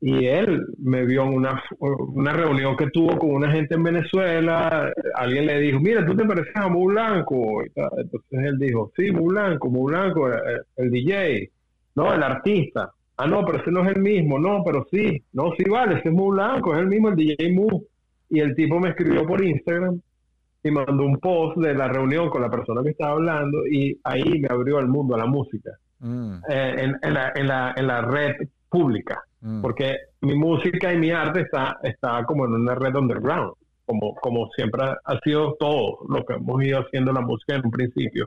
Y 0.00 0.26
él 0.26 0.66
me 0.78 1.06
vio 1.06 1.22
en 1.22 1.32
una, 1.32 1.62
una 1.78 2.34
reunión 2.34 2.76
que 2.76 2.90
tuvo 2.90 3.16
con 3.16 3.30
una 3.30 3.50
gente 3.50 3.76
en 3.76 3.82
Venezuela. 3.82 4.92
Alguien 5.14 5.46
le 5.46 5.58
dijo, 5.60 5.80
mira, 5.80 6.04
tú 6.04 6.14
te 6.14 6.26
pareces 6.26 6.54
a 6.54 6.68
Mu 6.68 6.88
Blanco. 6.88 7.62
Entonces 7.62 8.20
él 8.30 8.58
dijo, 8.58 8.92
sí, 8.94 9.10
Mu 9.10 9.28
Blanco, 9.28 9.70
Mu 9.70 9.84
Blanco, 9.86 10.28
el, 10.28 10.60
el 10.76 10.90
DJ, 10.90 11.50
no, 11.94 12.12
el 12.12 12.22
artista. 12.22 12.92
Ah, 13.16 13.26
no, 13.26 13.46
pero 13.46 13.62
ese 13.62 13.70
no 13.70 13.88
es 13.88 13.96
el 13.96 14.02
mismo. 14.02 14.38
No, 14.38 14.62
pero 14.62 14.86
sí. 14.90 15.22
No, 15.32 15.52
sí, 15.56 15.64
vale, 15.70 15.98
ese 15.98 16.08
es 16.08 16.14
Mu 16.14 16.32
Blanco, 16.32 16.74
es 16.74 16.80
el 16.80 16.88
mismo, 16.88 17.08
el 17.08 17.16
DJ 17.16 17.52
Mu. 17.52 17.82
Y 18.28 18.40
el 18.40 18.54
tipo 18.54 18.78
me 18.78 18.90
escribió 18.90 19.24
por 19.24 19.42
Instagram 19.42 19.98
y 20.64 20.70
mandó 20.70 21.04
un 21.04 21.18
post 21.18 21.58
de 21.58 21.74
la 21.74 21.88
reunión 21.88 22.30
con 22.30 22.40
la 22.42 22.50
persona 22.50 22.82
que 22.82 22.90
estaba 22.90 23.12
hablando 23.12 23.66
y 23.66 23.98
ahí 24.02 24.40
me 24.40 24.48
abrió 24.50 24.78
el 24.80 24.88
mundo 24.88 25.14
a 25.14 25.18
la 25.18 25.26
música 25.26 25.70
mm, 26.00 26.34
eh, 26.48 26.74
en, 26.78 26.96
en 27.02 27.14
la, 27.14 27.32
en, 27.34 27.46
la, 27.46 27.74
en 27.76 27.86
la 27.86 28.00
red 28.02 28.34
pública 28.68 29.22
mm, 29.42 29.60
porque 29.62 29.96
mi 30.22 30.34
música 30.34 30.92
y 30.92 30.98
mi 30.98 31.10
arte 31.10 31.42
está, 31.42 31.78
está 31.82 32.24
como 32.24 32.46
en 32.46 32.54
una 32.54 32.74
red 32.74 32.94
underground 32.96 33.52
como, 33.86 34.14
como 34.14 34.48
siempre 34.56 34.82
ha, 34.82 34.96
ha 35.04 35.18
sido 35.20 35.54
todo 35.60 35.98
lo 36.08 36.24
que 36.24 36.34
hemos 36.34 36.64
ido 36.64 36.80
haciendo 36.80 37.12
la 37.12 37.20
música 37.20 37.56
en 37.56 37.62
un 37.66 37.70
principio 37.70 38.26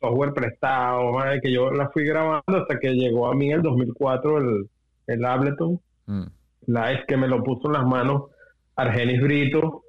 software 0.00 0.32
prestado, 0.34 1.12
¿vale? 1.12 1.40
que 1.40 1.52
yo 1.52 1.70
la 1.70 1.88
fui 1.90 2.04
grabando 2.04 2.42
hasta 2.46 2.78
que 2.78 2.94
llegó 2.94 3.30
a 3.30 3.34
mí 3.34 3.46
en 3.46 3.56
el 3.56 3.62
2004 3.62 4.38
el, 4.38 4.68
el 5.06 5.24
Ableton 5.24 5.80
mm. 6.06 6.26
Live 6.66 7.04
que 7.06 7.16
me 7.16 7.28
lo 7.28 7.42
puso 7.42 7.68
en 7.68 7.72
las 7.74 7.86
manos 7.86 8.24
Argenis 8.76 9.20
Brito, 9.20 9.82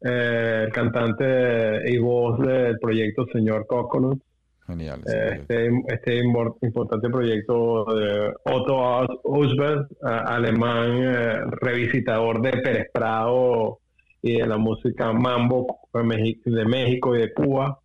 eh, 0.00 0.64
el 0.66 0.72
cantante 0.72 1.90
y 1.90 1.98
voz 1.98 2.40
del 2.40 2.78
proyecto 2.80 3.26
Señor 3.32 3.66
Coconut, 3.66 4.20
Genial. 4.66 5.00
eh, 5.06 5.38
este, 5.40 5.70
este 5.88 6.16
importante 6.18 7.08
proyecto 7.10 7.84
de 7.94 8.32
Otto 8.44 9.20
Usbert, 9.24 9.90
alemán, 10.02 11.02
eh, 11.02 11.40
revisitador 11.60 12.40
de 12.40 12.52
Pérez 12.52 12.86
Prado 12.92 13.78
y 14.22 14.38
de 14.38 14.46
la 14.46 14.56
música 14.58 15.12
mambo 15.12 15.80
de 15.92 16.64
México, 16.64 17.16
y 17.16 17.20
de 17.20 17.32
Cuba. 17.32 17.78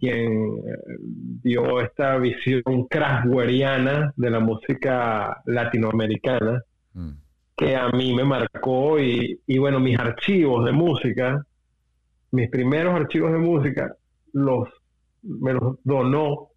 quien 0.00 0.60
dio 1.42 1.80
esta 1.80 2.16
visión 2.18 2.62
kraftwerkiana 2.90 4.12
de 4.16 4.30
la 4.30 4.40
música 4.40 5.40
latinoamericana, 5.46 6.62
Mm. 6.94 7.10
que 7.56 7.76
a 7.76 7.88
mí 7.90 8.12
me 8.14 8.24
marcó 8.24 8.98
y, 8.98 9.40
y 9.46 9.58
bueno, 9.58 9.78
mis 9.78 9.98
archivos 9.98 10.64
de 10.64 10.72
música, 10.72 11.44
mis 12.32 12.48
primeros 12.50 12.94
archivos 12.94 13.30
de 13.32 13.38
música, 13.38 13.94
los 14.32 14.68
me 15.22 15.52
los 15.54 15.76
donó 15.84 16.48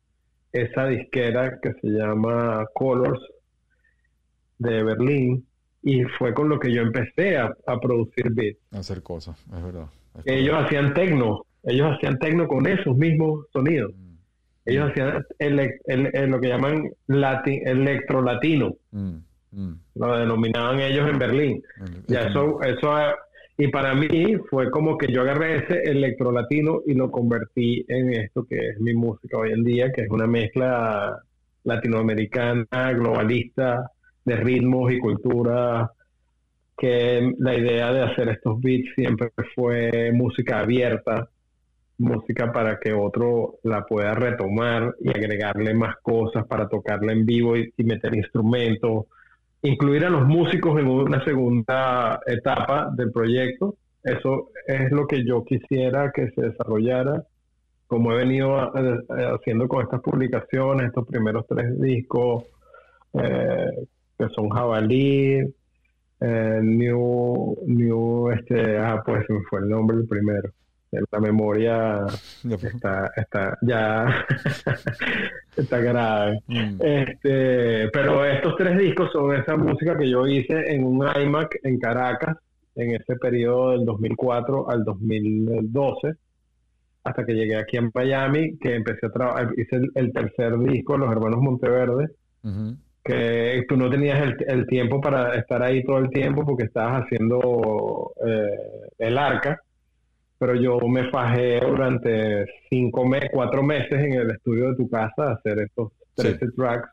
esa 0.52 0.88
disquera 0.88 1.60
que 1.62 1.74
se 1.74 1.88
llama 1.88 2.66
Colors 2.74 3.22
de 4.58 4.84
Berlín 4.84 5.46
y 5.84 6.04
fue 6.04 6.34
con 6.34 6.50
lo 6.50 6.60
que 6.60 6.72
yo 6.72 6.82
empecé 6.82 7.38
a, 7.38 7.54
a 7.66 7.80
producir 7.80 8.32
beats. 8.32 8.60
Hacer 8.72 9.02
cosas, 9.02 9.40
es 9.56 9.64
verdad. 9.64 9.86
Es 10.20 10.24
Ellos 10.28 10.56
hacían 10.64 10.94
tecno, 10.94 11.46
ellos 11.64 11.96
hacían 11.96 12.20
tecno 12.20 12.48
con 12.48 12.68
esos 12.68 12.96
mismos 12.96 13.46
sonidos. 13.52 13.92
Mm. 13.96 14.12
Ellos 14.66 14.92
hacían 14.92 15.26
el- 15.40 15.72
el- 15.86 16.30
lo 16.30 16.40
que 16.40 16.50
llaman 16.50 16.84
lati- 17.08 17.62
electro 17.66 18.22
latino, 18.22 18.76
Mm, 18.92 19.16
mm. 19.52 19.74
lo 19.96 20.18
denominaban 20.20 20.80
ellos 20.82 21.10
en 21.10 21.18
Berlín. 21.18 21.64
Ya 22.08 22.28
eso, 22.28 22.62
eso, 22.62 22.92
y 23.58 23.68
para 23.68 23.94
mí 23.94 24.38
fue 24.50 24.72
como 24.72 24.98
que 24.98 25.12
yo 25.12 25.22
agarré 25.22 25.58
ese 25.58 25.84
electro 25.84 26.32
latino 26.32 26.82
y 26.86 26.94
lo 26.94 27.12
convertí 27.12 27.86
en 27.88 28.14
esto 28.14 28.46
que 28.46 28.70
es 28.70 28.80
mi 28.80 28.94
música 28.94 29.38
hoy 29.38 29.52
en 29.52 29.64
día, 29.64 29.92
que 29.92 30.04
es 30.04 30.10
una 30.10 30.28
mezcla 30.28 31.22
latinoamericana, 31.64 32.94
globalista, 32.94 33.92
de 34.26 34.36
ritmos 34.36 34.92
y 34.92 35.00
cultura, 35.00 35.92
que 36.78 37.34
la 37.38 37.56
idea 37.56 37.94
de 37.94 38.02
hacer 38.02 38.30
estos 38.30 38.60
beats 38.62 38.90
siempre 38.96 39.30
fue 39.54 40.12
música 40.14 40.60
abierta, 40.60 41.30
música 41.98 42.52
para 42.52 42.80
que 42.80 42.94
otro 42.94 43.60
la 43.64 43.84
pueda 43.84 44.16
retomar 44.16 44.96
y 45.00 45.10
agregarle 45.10 45.74
más 45.76 45.98
cosas 46.02 46.48
para 46.48 46.68
tocarla 46.68 47.12
en 47.12 47.26
vivo 47.26 47.56
y, 47.56 47.72
y 47.78 47.84
meter 47.84 48.16
instrumentos 48.16 49.06
incluir 49.64 50.06
a 50.06 50.10
los 50.10 50.28
músicos 50.28 50.80
en 50.80 50.88
una 50.88 51.24
segunda 51.24 52.20
etapa 52.26 52.90
del 52.96 53.12
proyecto. 53.12 53.76
Eso 54.04 54.50
es 54.68 54.92
lo 54.92 55.06
que 55.08 55.24
yo 55.26 55.44
quisiera 55.44 56.12
que 56.12 56.30
se 56.32 56.42
desarrollara, 56.42 57.24
como 57.88 58.12
he 58.14 58.18
venido 58.18 58.56
a- 58.58 58.72
a- 58.74 59.36
haciendo 59.36 59.68
con 59.68 59.84
estas 59.84 60.02
publicaciones, 60.02 60.88
estos 60.88 61.06
primeros 61.08 61.46
tres 61.48 61.80
discos, 61.80 62.46
eh, 63.14 63.68
que 64.18 64.30
son 64.30 64.50
Jabalí, 64.50 65.40
eh, 66.22 66.60
New, 66.64 67.58
New, 67.68 68.32
este, 68.32 68.78
ah, 68.78 69.02
pues 69.06 69.30
me 69.30 69.42
fue 69.50 69.60
el 69.60 69.70
nombre 69.70 69.98
del 69.98 70.08
primero. 70.08 70.50
La 70.92 71.20
memoria 71.20 72.06
está, 72.44 73.12
está, 73.16 73.58
ya 73.62 74.26
está 75.56 75.78
grave. 75.80 76.40
Mm. 76.48 76.82
Este, 76.82 77.90
pero 77.90 78.26
estos 78.26 78.56
tres 78.58 78.78
discos 78.78 79.12
son 79.12 79.36
esa 79.36 79.56
música 79.56 79.98
que 79.98 80.10
yo 80.10 80.28
hice 80.28 80.74
en 80.74 80.84
un 80.84 81.06
iMac 81.08 81.60
en 81.64 81.80
Caracas 81.80 82.38
en 82.76 82.96
ese 82.96 83.16
periodo 83.16 83.72
del 83.72 83.86
2004 83.86 84.70
al 84.70 84.84
2012 84.84 86.14
hasta 87.04 87.26
que 87.26 87.34
llegué 87.34 87.58
aquí 87.58 87.78
en 87.78 87.92
Miami 87.94 88.58
que 88.58 88.76
empecé 88.76 89.08
a 89.08 89.12
trabajar 89.12 89.50
hice 89.58 89.76
el, 89.78 89.92
el 89.96 90.14
tercer 90.14 90.58
disco 90.60 90.98
Los 90.98 91.12
Hermanos 91.12 91.42
Monteverde 91.42 92.08
que 93.04 93.66
tú 93.68 93.78
no 93.78 93.90
tenías 93.90 94.22
el, 94.22 94.38
el 94.48 94.68
tiempo 94.68 95.02
para 95.02 95.36
estar 95.36 95.62
ahí 95.64 95.84
todo 95.84 95.98
el 95.98 96.10
tiempo 96.10 96.46
porque 96.46 96.66
estabas 96.66 97.04
haciendo 97.04 98.14
eh, 98.26 98.92
el 99.00 99.18
arca 99.18 99.60
pero 100.42 100.56
yo 100.56 100.80
me 100.88 101.08
fajé 101.12 101.60
durante 101.60 102.48
cinco 102.68 103.06
meses, 103.06 103.30
cuatro 103.32 103.62
meses 103.62 103.92
en 103.94 104.14
el 104.14 104.32
estudio 104.32 104.72
de 104.72 104.76
tu 104.76 104.90
casa 104.90 105.14
a 105.30 105.34
hacer 105.34 105.60
estos 105.60 105.92
Sí. 106.18 106.24
13 106.24 106.48
tracks 106.58 106.90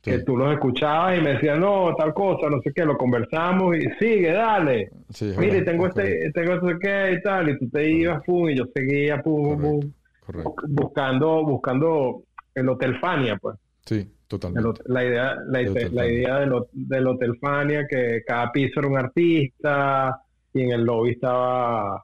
que 0.00 0.18
Sí. 0.20 0.24
tú 0.24 0.38
los 0.38 0.50
escuchabas 0.54 1.18
y 1.18 1.20
me 1.20 1.34
decían, 1.34 1.60
no, 1.60 1.94
tal 1.98 2.14
cosa, 2.14 2.48
no 2.48 2.62
sé 2.62 2.72
qué, 2.74 2.86
lo 2.86 2.96
conversamos 2.96 3.76
y 3.76 3.82
sigue, 3.98 4.32
dale. 4.32 4.88
Sí, 5.10 5.34
Mire, 5.36 5.60
tengo 5.62 5.86
es 5.88 5.96
este, 5.98 6.30
tengo 6.32 6.66
sé 6.66 6.76
qué 6.80 7.12
y 7.12 7.22
tal, 7.22 7.50
y 7.50 7.58
tú 7.58 7.68
te 7.68 7.90
ibas, 7.90 8.22
pum, 8.24 8.48
y 8.48 8.56
yo 8.56 8.64
seguía, 8.74 9.20
pum, 9.20 9.58
pum, 9.60 9.80
pum, 9.80 9.92
Correcto. 10.24 10.54
buscando, 10.68 11.44
buscando 11.44 12.22
el 12.54 12.68
Hotel 12.70 12.98
Fania, 13.00 13.36
pues. 13.36 13.56
Sí, 13.84 13.96
El 13.96 14.08
totalmente. 14.28 14.66
hot- 14.66 14.82
la 14.86 15.04
idea, 15.04 15.36
la, 15.46 15.60
El 15.60 15.94
la 15.94 16.06
idea 16.08 16.38
del, 16.40 16.52
del 16.72 17.06
Hotel 17.06 17.36
Fania, 17.38 17.86
que 17.86 18.22
cada 18.26 18.50
piso 18.50 18.80
era 18.80 18.88
un 18.88 18.96
artista 18.96 20.22
y 20.54 20.62
en 20.62 20.70
el 20.70 20.84
lobby 20.84 21.10
estaba 21.10 22.02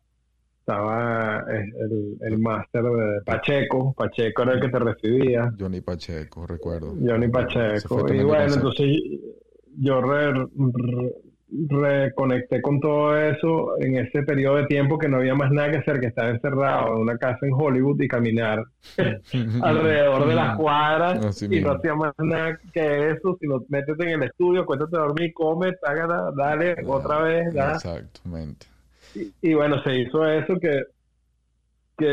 estaba 0.63 1.41
eh, 1.53 1.65
el, 1.81 2.17
el 2.21 2.39
máster 2.39 2.83
de 2.85 3.21
Pacheco, 3.27 3.93
Pacheco 3.97 4.43
era 4.43 4.53
el 4.55 4.61
que 4.61 4.69
te 4.69 4.79
recibía, 4.79 5.53
Johnny 5.59 5.81
Pacheco, 5.81 6.47
recuerdo. 6.47 6.95
Johnny 7.05 7.29
Pacheco. 7.29 8.07
Y 8.15 8.23
bueno, 8.23 8.55
entonces 8.55 8.87
yo 9.79 10.01
re- 10.01 10.33
re- 10.33 11.15
reconecté 11.69 12.63
con 12.63 12.81
todo 12.81 13.15
eso 13.19 13.79
en 13.81 13.97
ese 13.97 14.23
periodo 14.23 14.57
de 14.57 14.67
tiempo 14.67 14.97
que 14.99 15.09
no 15.09 15.19
había 15.19 15.35
más 15.35 15.51
nada 15.51 15.71
que 15.71 15.79
hacer 15.79 16.01
que 16.01 16.07
estar 16.07 16.29
encerrado 16.31 16.95
en 16.95 17.03
una 17.03 17.19
casa 17.19 17.39
en 17.43 17.53
Hollywood 17.53 18.01
y 18.01 18.09
caminar 18.09 18.65
alrededor 19.63 20.29
de 20.29 20.35
las 20.35 20.57
cuadras 20.57 21.23
Así 21.25 21.45
y 21.47 21.49
mismo. 21.49 21.69
no 21.73 21.77
hacía 21.77 21.95
más 21.95 22.13
nada 22.19 22.59
que 22.73 23.11
eso, 23.11 23.37
sino 23.41 23.63
métete 23.69 24.05
en 24.05 24.23
el 24.23 24.29
estudio, 24.29 24.65
cuéntate 24.65 24.97
a 24.97 25.01
dormir, 25.01 25.33
come, 25.35 25.73
tágata, 25.75 26.31
dale 26.37 26.77
otra 26.87 27.23
vez. 27.23 27.47
Exactamente. 27.55 28.67
Y, 29.15 29.55
bueno, 29.55 29.83
se 29.83 29.97
hizo 30.01 30.25
eso 30.27 30.59
que, 30.61 30.83
que 31.97 32.07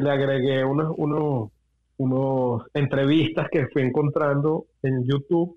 le 0.00 0.10
agregué 0.10 0.64
unos, 0.64 0.94
unos, 0.96 1.50
unos 1.98 2.62
entrevistas 2.74 3.48
que 3.50 3.66
fui 3.68 3.82
encontrando 3.82 4.66
en 4.82 5.04
YouTube 5.04 5.56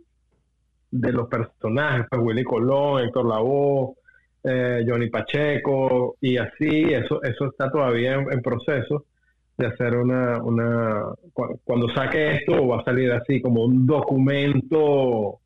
de 0.91 1.11
los 1.11 1.27
personajes, 1.29 2.05
pues 2.09 2.21
Willy 2.23 2.43
Colón, 2.43 3.03
Héctor 3.03 3.27
Lavoe, 3.27 3.95
eh, 4.43 4.85
Johnny 4.87 5.09
Pacheco 5.09 6.17
y 6.21 6.37
así, 6.37 6.85
eso, 6.93 7.21
eso 7.23 7.47
está 7.47 7.71
todavía 7.71 8.15
en, 8.15 8.41
proceso 8.41 9.05
de 9.57 9.67
hacer 9.67 9.97
una, 9.97 10.41
una 10.43 11.03
cu- 11.33 11.59
cuando 11.65 11.89
saque 11.89 12.35
esto 12.37 12.67
va 12.67 12.81
a 12.81 12.85
salir 12.85 13.11
así 13.11 13.41
como 13.41 13.65
un 13.65 13.85
documento 13.87 15.39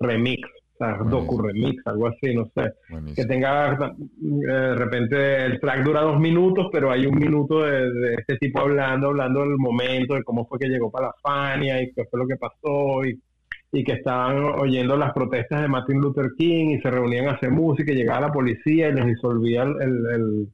remix, 0.00 0.48
o 0.78 0.84
sea, 0.84 0.96
Buenísimo. 0.98 1.20
docu 1.22 1.42
remix, 1.42 1.86
algo 1.86 2.08
así, 2.08 2.34
no 2.34 2.44
sé 2.54 2.72
que 3.14 3.24
tenga 3.24 3.72
eh, 3.72 4.52
de 4.52 4.74
repente 4.74 5.44
el 5.46 5.58
track 5.60 5.84
dura 5.84 6.02
dos 6.02 6.20
minutos, 6.20 6.68
pero 6.72 6.90
hay 6.90 7.06
un 7.06 7.18
minuto 7.18 7.62
de, 7.64 7.90
de 7.92 8.14
este 8.14 8.36
tipo 8.36 8.60
hablando, 8.60 9.08
hablando 9.08 9.40
del 9.40 9.56
momento, 9.56 10.14
de 10.14 10.22
cómo 10.22 10.46
fue 10.46 10.58
que 10.58 10.68
llegó 10.68 10.90
para 10.90 11.06
la 11.08 11.14
Fania 11.22 11.82
y 11.82 11.92
qué 11.92 12.04
fue 12.10 12.20
lo 12.20 12.26
que 12.26 12.36
pasó 12.36 13.04
y, 13.04 13.18
y 13.72 13.84
que 13.84 13.92
estaban 13.92 14.36
oyendo 14.58 14.96
las 14.96 15.12
protestas 15.12 15.62
de 15.62 15.68
Martin 15.68 15.98
Luther 16.00 16.30
King 16.36 16.70
y 16.76 16.80
se 16.80 16.90
reunían 16.90 17.28
a 17.28 17.32
hacer 17.32 17.50
música 17.50 17.92
y 17.92 17.96
llegaba 17.96 18.20
la 18.28 18.32
policía 18.32 18.88
y 18.88 18.92
les 18.92 19.06
disolvía 19.06 19.62
el, 19.62 19.74
el, 19.80 20.06
el, 20.14 20.48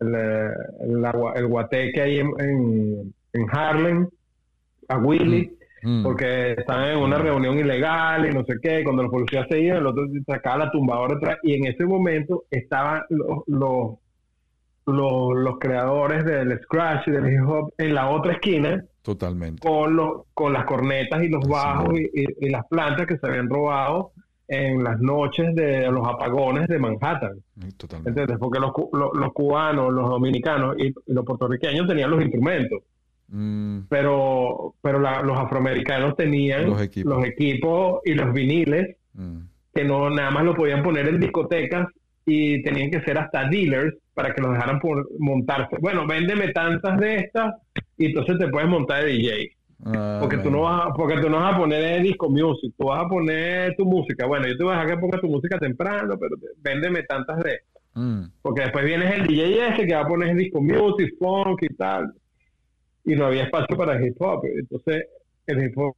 el, 0.00 0.14
eh, 0.14 1.34
el 1.36 1.46
guateque 1.46 2.00
ahí 2.00 2.18
en, 2.20 2.30
en, 2.38 3.14
en 3.32 3.46
Harlem 3.50 4.08
a 4.88 4.98
Willy 4.98 5.46
Mm. 5.46 5.61
Porque 6.02 6.52
estaban 6.52 6.90
en 6.90 6.98
una 6.98 7.18
reunión 7.18 7.58
ilegal 7.58 8.28
y 8.30 8.32
no 8.34 8.44
sé 8.44 8.54
qué, 8.62 8.84
cuando 8.84 9.02
los 9.02 9.10
policías 9.10 9.46
se 9.50 9.58
iban, 9.60 9.78
el 9.78 9.86
otro 9.86 10.04
sacaba 10.26 10.66
la 10.66 10.70
tumbadora 10.70 11.16
atrás, 11.16 11.38
y 11.42 11.54
en 11.54 11.66
ese 11.66 11.84
momento 11.84 12.44
estaban 12.50 13.02
los, 13.10 13.42
los, 13.48 13.94
los, 14.86 15.34
los 15.36 15.58
creadores 15.58 16.24
del 16.24 16.58
scratch 16.62 17.08
y 17.08 17.10
del 17.12 17.32
hip 17.32 17.48
hop 17.48 17.72
en 17.78 17.94
la 17.94 18.10
otra 18.10 18.32
esquina 18.34 18.84
Totalmente. 19.02 19.66
con 19.66 19.96
los 19.96 20.22
con 20.34 20.52
las 20.52 20.64
cornetas 20.64 21.22
y 21.22 21.28
los 21.28 21.46
bajos 21.48 21.98
y, 21.98 22.04
y- 22.20 22.46
y 22.46 22.50
las 22.50 22.66
plantas 22.68 23.06
que 23.06 23.16
se 23.18 23.26
habían 23.26 23.48
robado 23.48 24.12
en 24.48 24.82
las 24.84 25.00
noches 25.00 25.54
de 25.54 25.90
los 25.90 26.06
apagones 26.06 26.68
de 26.68 26.78
Manhattan. 26.78 27.38
Totalmente. 27.76 28.10
¿Entiendes? 28.10 28.38
Porque 28.38 28.58
los, 28.60 28.72
los, 28.92 29.10
los 29.14 29.32
cubanos, 29.32 29.92
los 29.92 30.08
dominicanos 30.10 30.76
y 30.78 30.92
los 31.06 31.24
puertorriqueños 31.24 31.86
tenían 31.86 32.10
los 32.10 32.20
instrumentos 32.20 32.80
Mm, 33.34 33.86
pero 33.88 34.74
pero 34.82 34.98
la- 35.00 35.22
los 35.22 35.38
afroamericanos 35.38 36.14
tenían 36.16 36.66
Los 36.68 36.82
equipos. 36.82 37.14
los 37.16 37.24
equipos 37.26 38.00
y 38.04 38.12
los 38.12 38.30
viniles 38.34 38.96
mm. 39.14 39.38
que 39.74 39.84
no 39.84 40.10
nada 40.10 40.30
más 40.30 40.44
lo 40.44 40.54
podían 40.54 40.82
poner 40.82 41.08
en 41.08 41.18
discotecas 41.18 41.86
y 42.26 42.62
tenían 42.62 42.90
que 42.90 43.00
ser 43.00 43.16
hasta 43.18 43.48
dealers 43.48 43.94
para 44.12 44.34
que 44.34 44.42
los 44.42 44.52
dejaran 44.52 44.78
por 44.80 45.08
montarse. 45.18 45.76
Bueno, 45.80 46.06
véndeme 46.06 46.48
tantas 46.52 46.98
de 47.00 47.16
estas 47.16 47.54
y 47.96 48.06
entonces 48.06 48.36
te 48.38 48.48
puedes 48.48 48.68
montar 48.68 49.02
de 49.04 49.12
DJ. 49.12 49.50
Ah, 49.86 50.18
Porque 50.20 50.36
tú 50.38 50.50
no 50.50 50.60
vas 50.60 50.86
a, 50.86 50.92
porque 50.92 51.18
tú 51.20 51.28
no 51.30 51.40
vas 51.40 51.54
a 51.54 51.58
poner 51.58 52.02
disco 52.02 52.28
music, 52.28 52.72
tú 52.78 52.86
vas 52.88 53.04
a 53.04 53.08
poner 53.08 53.74
tu 53.76 53.84
música. 53.86 54.26
Bueno, 54.26 54.46
yo 54.46 54.56
te 54.58 54.62
voy 54.62 54.74
a 54.74 54.76
dejar 54.80 54.94
que 54.94 55.00
pongas 55.00 55.20
tu 55.22 55.28
música 55.28 55.58
temprano, 55.58 56.16
pero 56.20 56.36
te- 56.36 56.48
véndeme 56.62 57.02
tantas 57.04 57.42
de 57.42 57.54
estas. 57.54 57.82
Mm, 57.94 58.24
Porque 58.42 58.60
después 58.62 58.84
vienes 58.84 59.12
el 59.14 59.26
DJ 59.26 59.68
ese 59.70 59.86
que 59.86 59.94
va 59.94 60.02
a 60.02 60.06
poner 60.06 60.36
disco 60.36 60.60
music, 60.60 61.14
funk 61.18 61.62
y 61.62 61.74
tal. 61.74 62.12
Y 63.04 63.14
no 63.16 63.26
había 63.26 63.44
espacio 63.44 63.76
para 63.76 64.04
hip 64.04 64.16
hop. 64.20 64.44
Entonces, 64.46 65.06
el 65.46 65.64
hip 65.64 65.76
hop, 65.78 65.94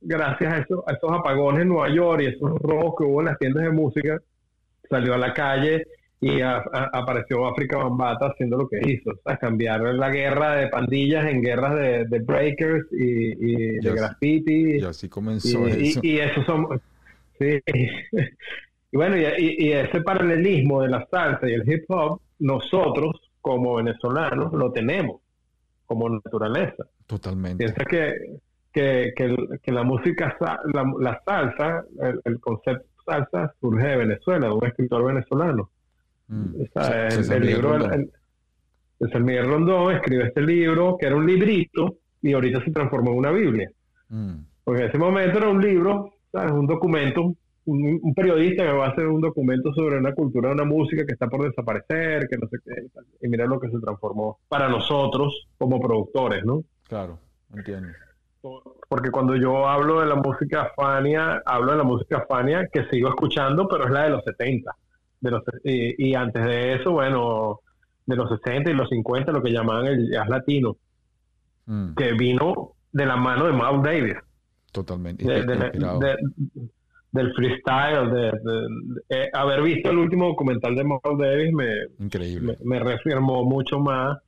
gracias 0.00 0.52
a, 0.52 0.58
eso, 0.58 0.84
a 0.88 0.92
esos 0.92 1.10
apagones 1.12 1.62
en 1.62 1.68
Nueva 1.68 1.88
York 1.94 2.22
y 2.22 2.26
esos 2.26 2.50
robos 2.60 2.94
que 2.98 3.04
hubo 3.04 3.20
en 3.20 3.26
las 3.26 3.38
tiendas 3.38 3.64
de 3.64 3.70
música, 3.70 4.18
salió 4.90 5.14
a 5.14 5.18
la 5.18 5.32
calle 5.34 5.86
y 6.20 6.40
a- 6.40 6.56
a- 6.56 6.90
apareció 6.94 7.46
África 7.46 7.76
Bambata 7.76 8.26
haciendo 8.26 8.56
lo 8.56 8.68
que 8.68 8.80
hizo, 8.90 9.10
o 9.10 9.14
sea, 9.24 9.36
cambiar 9.36 9.80
la 9.82 10.10
guerra 10.10 10.56
de 10.56 10.66
pandillas 10.68 11.26
en 11.26 11.40
guerras 11.42 11.76
de, 11.76 12.04
de 12.06 12.18
breakers 12.18 12.86
y, 12.92 13.52
y 13.52 13.56
de 13.78 13.90
Y 13.90 13.94
graffiti. 13.94 14.76
Y 14.78 14.82
así 14.84 15.06
Y, 15.06 15.08
comenzó 15.10 15.68
y, 15.68 15.88
eso. 15.90 16.00
y 16.02 16.18
eso 16.18 16.42
son. 16.44 16.80
Sí. 17.38 17.60
Y 18.90 18.96
bueno, 18.96 19.18
y, 19.18 19.20
y- 19.38 19.66
y 19.68 19.72
ese 19.72 20.00
paralelismo 20.00 20.80
de 20.80 20.88
la 20.88 21.06
salsa 21.10 21.46
y 21.46 21.52
el 21.52 21.70
hip 21.70 21.84
hop, 21.88 22.22
nosotros 22.38 23.16
como 23.42 23.74
venezolanos 23.74 24.50
lo 24.54 24.72
tenemos 24.72 25.20
como 25.88 26.08
naturaleza. 26.08 26.84
Totalmente. 27.06 27.64
Piensa 27.64 27.84
que, 27.84 28.14
que, 28.72 29.12
que, 29.16 29.36
que 29.60 29.72
la 29.72 29.82
música, 29.82 30.36
la, 30.40 30.84
la 31.00 31.20
salsa, 31.24 31.84
el, 32.00 32.20
el 32.24 32.38
concepto 32.38 32.86
salsa 33.04 33.52
surge 33.60 33.86
de 33.88 33.96
Venezuela, 33.96 34.46
de 34.46 34.52
un 34.52 34.66
escritor 34.66 35.04
venezolano. 35.04 35.70
Mm. 36.28 36.54
O 36.60 36.66
sea, 36.80 37.08
el, 37.08 37.32
el 37.32 37.46
libro, 37.46 37.74
el, 37.76 38.10
el- 39.00 39.24
Miguel 39.24 39.48
Rondón 39.48 39.94
escribió 39.94 40.26
este 40.26 40.42
libro, 40.42 40.96
que 40.98 41.06
era 41.06 41.16
un 41.16 41.26
librito, 41.26 41.96
y 42.20 42.32
ahorita 42.34 42.62
se 42.64 42.70
transformó 42.70 43.12
en 43.12 43.18
una 43.18 43.30
Biblia. 43.30 43.70
Mm. 44.10 44.34
Porque 44.62 44.82
en 44.82 44.88
ese 44.90 44.98
momento 44.98 45.38
era 45.38 45.48
un 45.48 45.62
libro, 45.62 46.12
¿sabes? 46.30 46.52
un 46.52 46.66
documento, 46.66 47.32
un, 47.70 48.00
un 48.02 48.14
periodista 48.14 48.64
que 48.64 48.72
va 48.72 48.86
a 48.86 48.90
hacer 48.90 49.06
un 49.06 49.20
documento 49.20 49.72
sobre 49.74 49.98
una 49.98 50.12
cultura, 50.14 50.52
una 50.52 50.64
música 50.64 51.04
que 51.04 51.12
está 51.12 51.28
por 51.28 51.44
desaparecer, 51.46 52.26
que 52.28 52.38
no 52.38 52.48
sé 52.48 52.58
qué. 52.64 52.86
y 53.26 53.28
mira 53.28 53.46
lo 53.46 53.60
que 53.60 53.68
se 53.70 53.78
transformó 53.78 54.38
para 54.48 54.68
nosotros 54.68 55.48
como 55.58 55.80
productores, 55.80 56.44
¿no? 56.44 56.62
Claro, 56.88 57.18
entiendo. 57.54 57.88
Porque 58.88 59.10
cuando 59.10 59.36
yo 59.36 59.66
hablo 59.68 60.00
de 60.00 60.06
la 60.06 60.14
música 60.14 60.70
Fania, 60.76 61.42
hablo 61.44 61.72
de 61.72 61.78
la 61.78 61.84
música 61.84 62.24
Fania 62.28 62.66
que 62.72 62.84
sigo 62.90 63.08
escuchando, 63.08 63.68
pero 63.68 63.84
es 63.84 63.90
la 63.90 64.04
de 64.04 64.10
los 64.10 64.24
70. 64.24 64.72
De 65.20 65.30
los, 65.30 65.42
y, 65.64 66.10
y 66.10 66.14
antes 66.14 66.44
de 66.44 66.74
eso, 66.76 66.92
bueno, 66.92 67.60
de 68.06 68.16
los 68.16 68.30
60 68.30 68.70
y 68.70 68.74
los 68.74 68.88
50, 68.88 69.32
lo 69.32 69.42
que 69.42 69.50
llamaban 69.52 69.86
el 69.86 70.10
jazz 70.10 70.28
latino, 70.28 70.76
Mm. 71.66 71.94
que 71.96 72.12
vino 72.14 72.70
de 72.92 73.04
la 73.04 73.16
mano 73.16 73.44
de 73.44 73.52
Miles 73.52 73.82
Davis. 73.82 74.14
Totalmente. 74.72 75.22
de- 75.22 75.42
de- 75.44 75.54
inspirado. 75.54 75.98
de- 75.98 76.16
del 77.18 77.32
freestyle, 77.34 78.10
de, 78.10 78.20
de- 78.22 78.66
de- 79.10 79.24
eh, 79.24 79.28
haber 79.32 79.62
visto 79.62 79.90
el 79.90 79.98
último 79.98 80.26
documental 80.28 80.74
de 80.74 80.84
Miles 80.84 81.18
Davis 81.18 81.52
me, 81.52 81.70
Increíble. 82.04 82.56
me, 82.64 82.78
me 82.78 82.84
reafirmó 82.84 83.44
mucho 83.44 83.78
más 83.80 84.18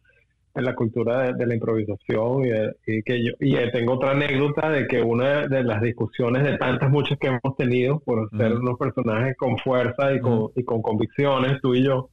en 0.52 0.64
la 0.64 0.74
cultura 0.74 1.20
de, 1.22 1.34
de 1.34 1.46
la 1.46 1.54
improvisación 1.54 2.44
y, 2.44 2.48
de- 2.48 2.72
y 2.86 3.02
que 3.02 3.24
yo 3.24 3.32
y 3.38 3.54
eh, 3.54 3.70
tengo 3.72 3.92
otra 3.94 4.10
anécdota 4.10 4.68
de 4.68 4.86
que 4.88 5.00
una 5.00 5.46
de 5.46 5.62
las 5.62 5.80
discusiones 5.80 6.42
de 6.42 6.58
tantas 6.58 6.90
muchas 6.90 7.16
que 7.18 7.28
hemos 7.28 7.56
tenido 7.56 8.00
por 8.00 8.28
ser 8.36 8.52
Ujú. 8.54 8.62
unos 8.62 8.78
personajes 8.78 9.36
con 9.36 9.56
fuerza 9.58 10.12
y 10.12 10.20
con, 10.20 10.48
y 10.56 10.64
con 10.64 10.82
convicciones, 10.82 11.60
tú 11.62 11.74
y 11.76 11.84
yo. 11.84 12.08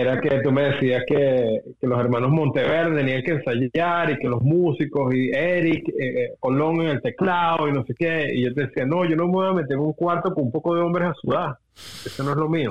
Era 0.00 0.20
que 0.20 0.40
tú 0.40 0.50
me 0.50 0.62
decías 0.62 1.02
que, 1.06 1.60
que 1.80 1.86
los 1.86 1.98
hermanos 1.98 2.30
Monteverde 2.30 2.96
tenían 2.96 3.22
que 3.22 3.32
ensayar 3.32 4.10
y 4.10 4.18
que 4.18 4.28
los 4.28 4.42
músicos 4.42 5.14
y 5.14 5.30
Eric 5.30 5.88
eh, 5.98 6.34
Colón 6.40 6.82
en 6.82 6.88
el 6.88 7.02
teclado 7.02 7.68
y 7.68 7.72
no 7.72 7.84
sé 7.84 7.94
qué. 7.96 8.30
Y 8.34 8.44
yo 8.44 8.54
te 8.54 8.66
decía, 8.66 8.84
no, 8.84 9.04
yo 9.04 9.16
no 9.16 9.26
me 9.26 9.32
voy 9.32 9.48
a 9.48 9.52
meter 9.52 9.76
en 9.76 9.80
un 9.80 9.92
cuarto 9.92 10.34
con 10.34 10.44
un 10.44 10.52
poco 10.52 10.74
de 10.74 10.82
hombres 10.82 11.08
a 11.08 11.14
sudar. 11.14 11.58
Eso 11.74 12.22
no 12.22 12.30
es 12.32 12.36
lo 12.36 12.48
mío. 12.48 12.70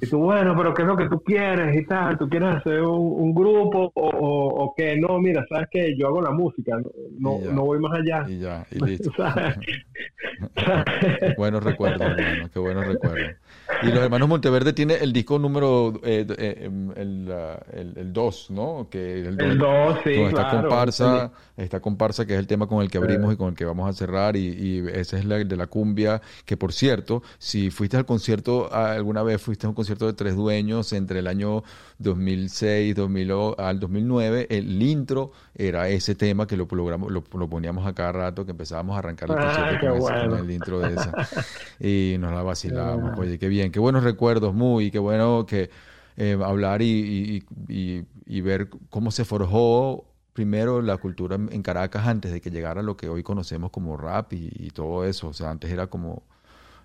Y 0.00 0.06
tú, 0.06 0.18
bueno, 0.18 0.54
pero 0.56 0.74
¿qué 0.74 0.82
es 0.82 0.88
lo 0.88 0.96
que 0.96 1.08
tú 1.08 1.20
quieres 1.20 1.76
y 1.76 1.86
tal? 1.86 2.18
¿Tú 2.18 2.28
quieres 2.28 2.56
hacer 2.56 2.82
un, 2.82 3.22
un 3.22 3.34
grupo 3.34 3.90
o, 3.94 4.08
o, 4.08 4.64
o 4.64 4.74
qué? 4.76 4.96
No, 4.96 5.18
mira, 5.18 5.44
¿sabes 5.48 5.68
qué? 5.70 5.94
Yo 5.96 6.08
hago 6.08 6.20
la 6.20 6.30
música, 6.30 6.76
no, 7.18 7.38
no, 7.38 7.52
no 7.52 7.64
voy 7.64 7.78
más 7.78 7.92
allá. 7.92 8.24
Y 8.28 8.40
ya, 8.40 8.66
y 8.70 8.78
listo. 8.84 9.10
Buenos 11.36 11.62
recuerdos, 11.62 12.00
hermano, 12.00 12.48
qué 12.52 12.58
buenos 12.58 12.86
recuerdos. 12.86 13.36
Y 13.82 13.86
los 13.86 13.98
hermanos 13.98 14.28
Monteverde 14.28 14.72
tiene 14.72 14.94
el 14.94 15.12
disco 15.12 15.38
número, 15.38 15.94
eh, 16.02 16.26
eh, 16.36 16.58
em, 16.62 16.90
el, 16.96 17.32
ah, 17.32 17.60
el, 17.72 17.92
el 17.96 18.12
2, 18.12 18.50
¿no? 18.50 18.88
Que 18.90 19.20
el, 19.20 19.40
El 19.40 19.58
2, 19.58 19.98
sí, 20.04 20.10
está 20.10 20.50
claro. 20.50 20.68
comparsa, 20.68 21.32
está 21.56 21.80
comparsa, 21.80 22.26
que 22.26 22.34
es 22.34 22.38
el 22.38 22.46
tema 22.46 22.66
con 22.66 22.82
el 22.82 22.90
que 22.90 22.98
abrimos 22.98 23.32
y 23.32 23.36
con 23.36 23.48
el 23.48 23.54
que 23.54 23.64
vamos 23.64 23.88
a 23.88 23.92
cerrar, 23.92 24.36
y, 24.36 24.48
y 24.48 24.84
ese 24.92 25.18
es 25.18 25.24
la 25.24 25.36
de 25.36 25.56
la 25.56 25.66
cumbia, 25.66 26.20
que 26.44 26.56
por 26.56 26.72
cierto, 26.72 27.22
si 27.38 27.70
fuiste 27.70 27.96
al 27.96 28.06
concierto, 28.06 28.68
ah, 28.72 28.92
alguna 28.92 29.22
vez 29.22 29.40
fuiste 29.40 29.66
a 29.66 29.70
un 29.70 29.74
concierto 29.74 29.83
de 29.86 30.12
Tres 30.14 30.34
Dueños 30.36 30.92
entre 30.92 31.18
el 31.20 31.26
año 31.26 31.62
2006 31.98 32.94
2000, 32.94 33.30
o- 33.32 33.58
al 33.58 33.80
2009, 33.80 34.46
el 34.50 34.80
intro 34.82 35.32
era 35.54 35.88
ese 35.88 36.14
tema 36.14 36.46
que 36.46 36.56
lo, 36.56 36.66
logramos, 36.70 37.10
lo, 37.12 37.22
lo 37.36 37.48
poníamos 37.48 37.86
a 37.86 37.92
cada 37.94 38.12
rato, 38.12 38.44
que 38.44 38.52
empezábamos 38.52 38.96
a 38.96 39.00
arrancar 39.00 39.30
el 39.30 39.36
Ah, 39.38 39.42
concierto 39.44 39.80
qué 39.80 39.86
con, 39.88 39.96
ese- 39.98 40.20
con 40.20 40.28
bueno. 40.30 40.36
el 40.44 40.50
intro 40.50 40.78
de 40.80 40.94
esa. 40.94 41.12
Y 41.80 42.16
nos 42.18 42.32
la 42.32 42.42
vacilábamos. 42.42 43.12
Ah. 43.14 43.20
Oye, 43.20 43.38
qué 43.38 43.48
bien, 43.48 43.70
qué 43.72 43.80
buenos 43.80 44.04
recuerdos, 44.04 44.54
muy, 44.54 44.90
qué 44.90 44.98
bueno 44.98 45.44
que 45.46 45.70
eh, 46.16 46.38
hablar 46.44 46.80
y, 46.82 47.42
y- 47.68 47.72
y- 47.74 48.04
y 48.26 48.40
ver 48.40 48.68
cómo 48.88 49.10
se 49.10 49.24
forjó 49.24 50.04
primero 50.32 50.80
la 50.82 50.96
cultura 50.96 51.36
en 51.36 51.48
en 51.52 51.62
Caracas 51.62 52.06
antes 52.06 52.32
de 52.32 52.40
que 52.40 52.50
llegara 52.50 52.82
lo 52.82 52.96
que 52.96 53.08
hoy 53.08 53.22
conocemos 53.22 53.70
como 53.70 53.96
rap 53.96 54.32
y, 54.32 54.50
y 54.54 54.70
todo 54.70 55.04
eso. 55.04 55.28
O 55.28 55.32
sea, 55.32 55.50
antes 55.50 55.70
era 55.70 55.86
como 55.88 56.22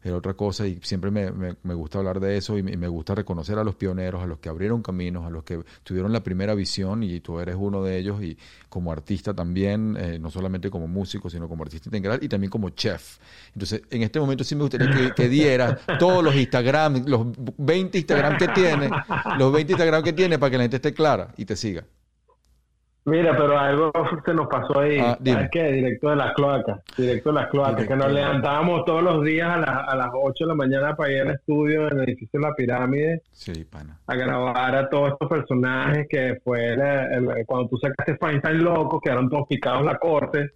era 0.04 0.16
otra 0.16 0.34
cosa 0.34 0.66
y 0.68 0.80
siempre 0.82 1.12
me, 1.12 1.32
me- 1.32 1.74
gusta 1.74 1.98
hablar 2.00 2.20
de 2.20 2.38
eso 2.38 2.58
y 2.58 2.64
me, 2.64 2.72
y 2.72 2.78
me 2.78 2.88
gusta 2.88 3.16
reconocer 3.16 3.58
a 3.60 3.64
los 3.64 3.76
pioneros, 3.76 4.22
a 4.24 4.26
los 4.28 4.40
que 4.40 4.50
abrieron 4.50 4.82
caminos, 4.82 5.26
a 5.26 5.30
los 5.30 5.44
que 5.44 5.64
tuvieron 5.84 6.12
la 6.14 6.24
primera 6.24 6.56
visión 6.56 7.04
y 7.04 7.20
tú 7.20 7.40
eres 7.40 7.56
uno 7.58 7.84
de 7.84 7.98
ellos 7.98 8.22
y 8.24 8.38
como 8.70 8.92
artista 8.92 9.34
también, 9.34 9.98
eh, 10.00 10.20
no 10.20 10.30
solamente 10.30 10.70
como 10.70 10.88
músico, 10.88 11.30
sino 11.30 11.48
como 11.50 11.64
artista 11.64 11.88
integral 11.90 12.20
y 12.22 12.30
también 12.30 12.50
como 12.52 12.70
chef. 12.70 13.18
Entonces, 13.54 13.82
en 13.90 14.04
este 14.04 14.20
momento 14.20 14.44
sí 14.44 14.56
me 14.56 14.62
gustaría 14.62 14.90
que, 14.90 15.12
que 15.16 15.30
dieras 15.30 15.80
todos 16.00 16.24
los 16.24 16.36
Instagram, 16.36 17.04
los 17.06 17.28
20 17.58 17.98
Instagram 17.98 18.38
que 18.38 18.48
tiene, 18.50 18.90
los 19.38 19.52
20 19.52 19.74
Instagram 19.74 20.04
que 20.04 20.14
tiene 20.14 20.38
para 20.40 20.50
que 20.52 20.58
la 20.58 20.64
gente 20.64 20.76
esté 20.78 20.94
clara 20.94 21.34
y 21.38 21.46
te 21.46 21.56
siga. 21.56 21.84
Mira, 23.10 23.36
pero 23.36 23.58
algo 23.58 23.92
se 24.26 24.34
nos 24.34 24.48
pasó 24.48 24.80
ahí. 24.80 24.98
Ah, 25.00 25.18
dime. 25.20 25.36
¿Sabes 25.36 25.50
qué? 25.52 25.72
Directo 25.72 26.10
de 26.10 26.16
las 26.16 26.34
cloacas. 26.34 26.80
Directo 26.98 27.30
de 27.30 27.36
las 27.36 27.48
cloacas. 27.50 27.76
Directo 27.78 27.94
Que 27.94 28.00
nos 28.00 28.12
levantábamos 28.14 28.86
todos 28.86 29.04
los 29.04 29.24
días 29.24 29.50
a, 29.50 29.58
las 29.58 29.70
a 29.90 29.96
las 29.96 30.10
8 30.14 30.44
de 30.46 30.48
la 30.48 30.56
mañana 30.56 30.96
para 30.96 31.12
ir 31.12 31.22
al 31.22 31.32
estudio 31.32 31.88
en 31.92 31.98
el 32.00 32.04
edificio 32.04 32.40
de 32.40 32.48
la 32.48 32.54
pirámide 32.56 33.22
Sí, 33.32 33.66
pana. 33.66 33.98
a 34.08 34.16
grabar 34.16 34.76
a 34.76 34.90
todos 34.90 35.12
estos 35.14 35.30
personajes 35.30 36.08
que 36.10 36.40
fue 36.44 36.76
la- 36.78 37.06
el- 37.16 37.46
cuando 37.46 37.70
tú 37.70 37.78
sacaste 37.78 38.18
Feinstein 38.18 38.64
Loco, 38.64 39.00
quedaron 39.02 39.30
todos 39.30 39.48
picados 39.48 39.84
la 39.86 39.98
corte, 39.98 40.52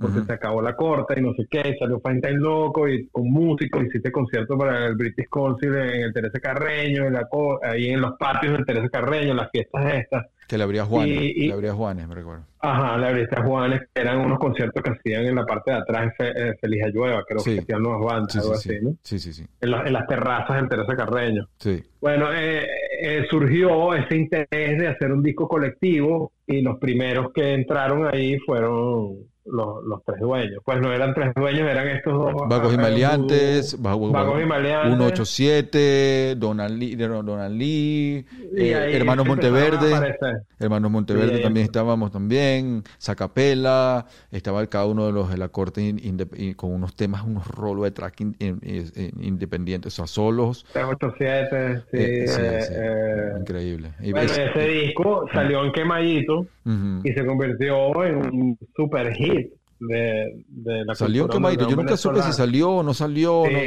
porque 0.00 0.22
se 0.22 0.32
acabó 0.32 0.60
la 0.60 0.74
corte 0.74 1.14
y 1.18 1.22
no 1.22 1.32
sé 1.34 1.46
qué, 1.48 1.68
y 1.70 1.78
salió 1.78 2.00
Feinstein 2.00 2.38
Loco 2.40 2.88
y 2.88 3.06
con 3.10 3.30
músicos, 3.30 3.84
hiciste 3.84 4.10
concierto 4.10 4.58
para 4.58 4.86
el 4.86 4.96
British 4.96 5.28
Council 5.30 5.72
en 5.72 6.02
el 6.02 6.12
Teresa 6.12 6.40
Carreño, 6.40 7.04
en 7.04 7.12
la 7.12 7.28
ahí 7.62 7.90
en 7.90 8.00
los 8.00 8.14
patios 8.18 8.54
del 8.54 8.66
Teresa 8.66 8.88
Carreño, 8.88 9.34
las 9.34 9.50
fiestas 9.52 9.94
estas. 9.94 10.26
Que 10.48 10.58
le 10.58 10.64
abría 10.64 10.84
Juanes, 10.84 11.20
Y- 11.22 11.44
y- 11.44 11.46
le 11.48 11.52
abría 11.54 11.72
Juanes, 11.72 12.06
me 12.06 12.14
recuerdo. 12.14 12.44
Ajá, 12.60 12.96
la 12.98 13.12
Brista 13.12 13.42
Juanes, 13.42 13.80
que 13.94 14.00
eran 14.00 14.18
unos 14.20 14.38
conciertos 14.38 14.82
que 14.82 14.90
hacían 14.90 15.24
en 15.26 15.34
la 15.34 15.44
parte 15.44 15.70
de 15.70 15.76
atrás, 15.78 16.02
en 16.04 16.12
Fe- 16.12 16.48
eh, 16.48 16.54
Feliz 16.60 16.84
Ayueva, 16.84 17.22
creo 17.26 17.40
Sí. 17.40 17.54
que 17.54 17.60
hacían 17.60 17.82
nuevas 17.82 18.00
bandas, 18.04 18.32
Sí, 18.32 18.38
algo 18.38 18.54
sí, 18.54 18.68
así, 18.70 18.78
sí. 18.78 18.84
¿no? 18.84 18.96
Sí, 19.02 19.18
sí, 19.18 19.32
sí. 19.32 19.46
En, 19.60 19.70
la- 19.70 19.82
en 19.86 19.92
las 19.92 20.06
terrazas 20.06 20.56
del 20.56 20.68
Teresa 20.68 20.96
Carreño. 20.96 21.48
Sí. 21.58 21.82
Bueno, 22.00 22.28
eh, 22.32 22.66
eh, 23.02 23.26
surgió 23.30 23.94
ese 23.94 24.16
interés 24.16 24.78
de 24.78 24.88
hacer 24.88 25.12
un 25.12 25.22
disco 25.22 25.46
colectivo 25.48 26.32
y 26.46 26.62
los 26.62 26.78
primeros 26.78 27.32
que 27.32 27.52
entraron 27.54 28.06
ahí 28.14 28.38
fueron 28.40 29.16
los, 29.46 29.84
los 29.84 30.02
tres 30.04 30.20
dueños. 30.20 30.60
Pues 30.64 30.80
no 30.80 30.92
eran 30.92 31.14
tres 31.14 31.32
dueños, 31.36 31.68
eran 31.70 31.88
estos 31.88 32.12
dos. 32.14 32.34
Vagos 32.48 32.72
y 32.72 32.76
ah, 32.76 32.80
Maleantes, 32.80 33.80
Vagos, 33.82 34.12
Vago- 34.12 34.26
Vagos 34.32 34.42
y 34.42 34.46
Maleantes. 34.46 34.96
187, 34.96 36.34
Donald 36.38 36.78
Lee, 36.78 36.94
Donald 36.96 37.56
Lee, 37.56 38.24
eh, 38.56 38.90
Hermanos 38.92 39.26
Monteverde. 39.26 40.16
Hermanos 40.58 40.90
Monteverde 40.90 41.36
Sí, 41.36 41.42
también 41.42 41.64
estábamos 41.66 42.10
también, 42.12 42.82
Zacapela, 43.00 44.06
estaba 44.30 44.66
cada 44.66 44.86
uno 44.86 45.06
de 45.06 45.12
los 45.12 45.30
de 45.30 45.36
la 45.36 45.48
corte 45.48 45.82
in- 45.82 45.98
inde- 45.98 46.28
y 46.36 46.54
con 46.54 46.72
unos 46.72 46.94
temas, 46.96 47.22
unos 47.24 47.46
rolos 47.48 47.84
de 47.84 47.90
track 47.90 48.20
in- 48.20 48.36
in- 48.38 48.60
in- 48.64 49.22
independientes, 49.22 49.92
o 49.94 49.96
sea, 49.96 50.06
solos. 50.06 50.64
387, 50.72 51.82
sí. 51.90 51.96
Eh, 51.98 52.28
sí, 52.28 52.40
eh, 52.42 52.60
sí, 52.62 52.72
eh, 52.76 53.32
increíble. 53.40 53.90
Bueno, 54.00 54.20
ese 54.32 54.68
disco 54.68 55.26
salió 55.32 55.64
en 55.64 55.72
Quemadito 55.72 56.40
Ujú. 56.64 57.00
y 57.04 57.12
se 57.12 57.26
convirtió 57.26 58.04
en 58.04 58.16
un 58.16 58.58
super 58.76 59.12
hit 59.14 59.33
de, 59.80 60.44
de 60.48 60.84
la 60.84 60.94
Salió 60.94 61.22
en 61.22 61.28
cultura 61.28 61.50
Quemadito, 61.50 61.70
yo 61.70 61.76
nunca 61.76 61.96
supe 61.96 62.22
si 62.22 62.32
salió 62.32 62.70
o 62.70 62.82
no 62.82 62.94
salió. 62.94 63.44
no. 63.50 63.58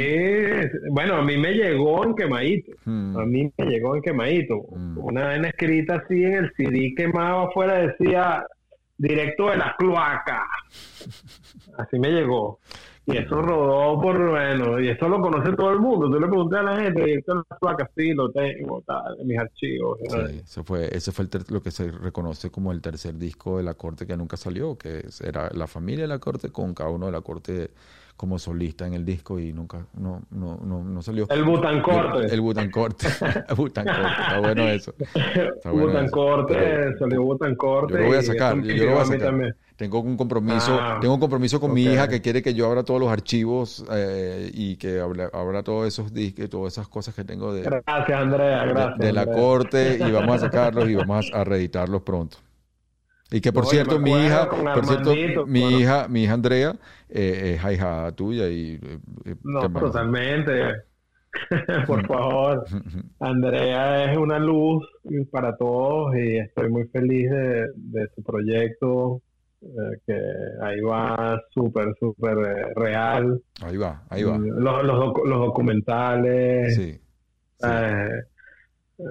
Bueno, 0.90 1.16
a 1.16 1.22
mí 1.22 1.36
me 1.36 1.52
llegó 1.52 2.04
en 2.04 2.14
quemadito. 2.14 2.72
Mm. 2.84 3.18
A 3.18 3.26
mí 3.26 3.52
me 3.56 3.66
llegó 3.66 3.96
en 3.96 4.02
quemadito. 4.02 4.64
Mm. 4.70 4.98
Una 4.98 5.24
vaina 5.26 5.48
escrita 5.48 5.96
así 5.96 6.22
en 6.24 6.34
el 6.34 6.52
CD 6.56 6.92
quemado 6.96 7.48
afuera 7.48 7.74
decía 7.86 8.44
directo 8.98 9.50
de 9.50 9.56
las 9.56 9.76
cloacas. 9.76 10.42
Así 11.78 11.98
me 11.98 12.10
llegó. 12.10 12.58
Y 13.10 13.16
eso 13.16 13.40
rodó 13.40 14.00
por, 14.00 14.30
bueno, 14.30 14.78
y 14.80 14.88
eso 14.88 15.08
lo 15.08 15.20
conoce 15.20 15.52
todo 15.56 15.70
el 15.72 15.80
mundo. 15.80 16.10
Tú 16.10 16.20
le 16.20 16.26
preguntas 16.26 16.60
a 16.60 16.62
la 16.62 16.76
gente, 16.80 17.08
y 17.10 17.14
esto 17.14 17.38
es 17.40 17.46
la 17.50 17.56
placa, 17.58 17.90
sí, 17.96 18.12
lo 18.12 18.30
tengo, 18.30 18.82
tal, 18.86 19.18
en 19.20 19.26
mis 19.26 19.38
archivos. 19.38 19.98
Sí, 20.08 20.40
eso 20.44 20.62
fue, 20.64 20.94
ese 20.94 21.10
fue 21.12 21.24
el 21.24 21.30
ter- 21.30 21.50
lo 21.50 21.62
que 21.62 21.70
se 21.70 21.90
reconoce 21.90 22.50
como 22.50 22.70
el 22.72 22.80
tercer 22.82 23.16
disco 23.16 23.56
de 23.58 23.62
la 23.64 23.74
corte 23.74 24.06
que 24.06 24.16
nunca 24.16 24.36
salió, 24.36 24.76
que 24.76 25.04
era 25.24 25.48
la 25.54 25.66
familia 25.66 26.04
de 26.04 26.08
la 26.08 26.18
corte 26.18 26.50
con 26.50 26.74
cada 26.74 26.90
uno 26.90 27.06
de 27.06 27.12
la 27.12 27.20
corte 27.22 27.70
como 28.16 28.36
solista 28.40 28.84
en 28.84 28.94
el 28.94 29.04
disco 29.04 29.38
y 29.38 29.52
nunca, 29.52 29.86
no, 29.96 30.22
no, 30.32 30.58
no, 30.64 30.82
no 30.82 31.02
salió. 31.02 31.26
El 31.30 31.44
Butancorte. 31.44 32.34
El 32.34 32.40
Butancorte. 32.40 33.06
El 33.48 33.54
Butancorte. 33.56 34.10
Está 34.20 34.40
bueno 34.40 34.68
eso. 34.68 34.92
Está 34.98 35.70
bueno 35.70 35.86
Butan 35.86 36.04
eso. 36.06 36.12
Corte, 36.16 36.54
Pero- 36.54 36.98
salió 36.98 37.22
Butan 37.22 37.54
Corte. 37.54 37.92
Yo 37.94 38.00
lo 38.00 38.06
voy 38.08 38.16
a 38.16 38.22
sacar, 38.22 38.56
yo 38.56 38.60
lo 38.60 38.66
voy 38.66 38.72
a 38.72 38.76
llegó 38.76 38.98
mí 38.98 39.04
sacar. 39.06 39.20
también. 39.28 39.56
Tengo 39.78 40.00
un 40.00 40.16
compromiso, 40.16 40.76
Ah, 40.80 40.98
tengo 41.00 41.14
un 41.14 41.20
compromiso 41.20 41.60
con 41.60 41.72
mi 41.72 41.84
hija 41.84 42.08
que 42.08 42.20
quiere 42.20 42.42
que 42.42 42.52
yo 42.52 42.66
abra 42.66 42.82
todos 42.82 42.98
los 42.98 43.08
archivos 43.12 43.84
eh, 43.92 44.50
y 44.52 44.74
que 44.76 44.98
abra, 44.98 45.30
abra 45.32 45.62
todos 45.62 45.86
esos 45.86 46.12
discos, 46.12 46.50
todas 46.50 46.72
esas 46.72 46.88
cosas 46.88 47.14
que 47.14 47.22
tengo 47.22 47.54
de, 47.54 47.62
Gracias, 47.62 48.10
Andrea, 48.20 48.64
de- 48.64 48.68
gracias. 48.72 48.98
de 48.98 49.12
la 49.12 49.20
Andrea. 49.22 49.40
corte 49.40 49.98
y 50.04 50.10
vamos 50.10 50.34
a 50.36 50.38
sacarlos 50.40 50.88
y 50.88 50.96
vamos 50.96 51.30
a, 51.32 51.44
reeditarlos 51.44 52.02
pronto. 52.02 52.38
Y 53.30 53.40
que 53.40 53.52
por 53.52 53.66
cierto, 53.66 54.00
mi 54.00 54.10
hija, 54.10 54.48
por 54.50 54.84
cierto, 54.84 55.46
mi 55.46 55.78
hija, 55.78 56.08
mi 56.08 56.24
hija 56.24 56.32
Andrea 56.32 56.74
eh, 57.08 57.52
es 57.54 57.64
ahijada 57.64 58.10
tuya 58.10 58.48
y 58.48 58.80
eh, 58.82 58.98
eh, 59.26 59.34
No, 59.44 59.60
totalmente. 59.78 60.50
Por 61.86 62.04
favor. 62.06 62.64
Andrea 63.20 64.10
es 64.10 64.18
una 64.18 64.38
luz 64.40 64.84
para 65.30 65.56
todos 65.56 66.16
y 66.16 66.38
estoy 66.38 66.68
muy 66.70 66.84
feliz 66.88 67.30
de, 67.30 67.66
de 67.76 68.08
su 68.16 68.22
proyecto, 68.24 69.20
que 70.06 70.14
ahí 70.62 70.80
va 70.80 71.40
súper, 71.52 71.92
súper 71.98 72.38
eh, 72.38 72.72
real. 72.76 73.40
Ahí 73.62 73.76
va, 73.76 74.02
ahí 74.08 74.22
va. 74.22 74.38
Los, 74.38 74.84
los, 74.84 75.12
los 75.24 75.38
documentales, 75.40 76.74
Sí. 76.76 76.92
sí. 76.92 77.66
eh, 77.66 78.08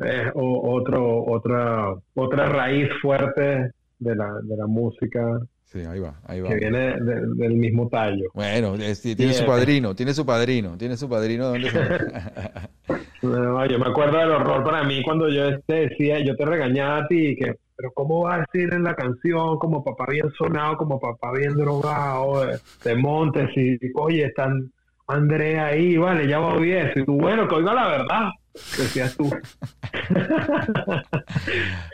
es 0.03 0.31
otro, 0.33 1.23
otra, 1.25 1.93
otra 2.15 2.45
raíz 2.49 2.89
fuerte 3.01 3.71
de 3.99 4.15
la, 4.15 4.39
de 4.43 4.57
la 4.57 4.67
música 4.67 5.39
Sí, 5.65 5.79
ahí 5.79 5.99
va, 5.99 6.13
ahí 6.25 6.39
va. 6.39 6.47
que 6.49 6.55
viene 6.55 6.95
de- 7.01 7.27
del 7.35 7.53
mismo 7.55 7.89
tallo. 7.89 8.23
Bueno, 8.33 8.75
es- 8.75 9.01
tiene 9.01 9.33
su 9.33 9.45
padrino, 9.45 9.95
tiene 9.95 10.13
su 10.13 10.25
padrino, 10.25 10.77
tiene 10.77 10.95
su 10.95 11.09
padrino 11.09 11.51
de 11.51 11.59
dónde? 11.59 11.69
No, 13.21 13.65
yo 13.65 13.79
me 13.79 13.87
acuerdo 13.87 14.17
del 14.17 14.29
horror 14.31 14.63
para 14.63 14.83
mí 14.83 15.01
cuando 15.03 15.27
yo 15.27 15.59
te 15.61 15.87
decía, 15.89 16.19
yo 16.23 16.35
te 16.35 16.45
regañaba 16.45 16.99
a 16.99 17.07
ti, 17.07 17.35
que, 17.35 17.55
pero 17.77 17.91
¿cómo 17.93 18.23
va 18.23 18.35
a 18.35 18.39
decir 18.39 18.73
en 18.73 18.83
la 18.83 18.95
canción 18.95 19.59
como 19.59 19.83
papá 19.83 20.07
bien 20.09 20.29
sonado, 20.31 20.77
como 20.77 20.99
papá 20.99 21.31
bien 21.31 21.55
drogado, 21.55 22.45
de, 22.45 22.59
de 22.83 22.95
Montes, 22.95 23.49
y 23.55 23.77
oye, 23.95 24.25
están 24.25 24.71
Andrea 25.07 25.67
ahí, 25.67 25.95
vale, 25.95 26.27
ya 26.27 26.39
va 26.39 26.57
bien, 26.57 26.91
y 26.95 27.05
tú, 27.05 27.17
bueno, 27.17 27.47
que 27.47 27.55
oiga 27.55 27.73
la 27.73 27.87
verdad, 27.87 28.29
decías 28.77 29.17
tú. 29.17 29.29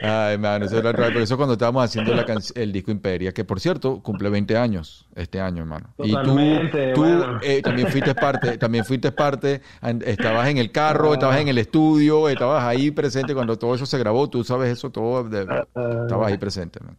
Ay, 0.01 0.37
mano, 0.37 0.65
eso 0.65 0.77
era 0.77 0.91
vez. 0.91 1.11
Por 1.11 1.21
eso 1.21 1.37
cuando 1.37 1.53
estábamos 1.53 1.83
haciendo 1.83 2.13
la 2.13 2.25
el 2.55 2.71
disco 2.71 2.91
Imperia, 2.91 3.31
que 3.31 3.43
por 3.43 3.59
cierto 3.59 4.01
cumple 4.01 4.29
20 4.29 4.57
años 4.57 5.07
este 5.15 5.39
año, 5.39 5.63
hermano. 5.63 5.89
Y 5.97 6.11
tú, 6.11 6.17
Totalmente, 6.21 6.93
tú 6.93 7.01
bueno. 7.01 7.39
eh, 7.41 7.61
también 7.61 7.87
fuiste 7.87 8.15
parte, 8.15 8.57
también 8.57 8.85
fuiste 8.85 9.11
parte, 9.11 9.61
estabas 10.05 10.49
en 10.49 10.57
el 10.57 10.71
carro, 10.71 11.13
estabas 11.13 11.39
en 11.39 11.47
el 11.47 11.57
estudio, 11.57 12.29
estabas 12.29 12.63
ahí 12.63 12.91
presente 12.91 13.33
cuando 13.33 13.57
todo 13.57 13.75
eso 13.75 13.85
se 13.85 13.97
grabó, 13.97 14.29
tú 14.29 14.43
sabes 14.43 14.71
eso 14.71 14.91
todo, 14.91 15.23
de- 15.23 15.41
estabas 15.43 16.27
ahí 16.27 16.37
presente, 16.37 16.79
man. 16.83 16.97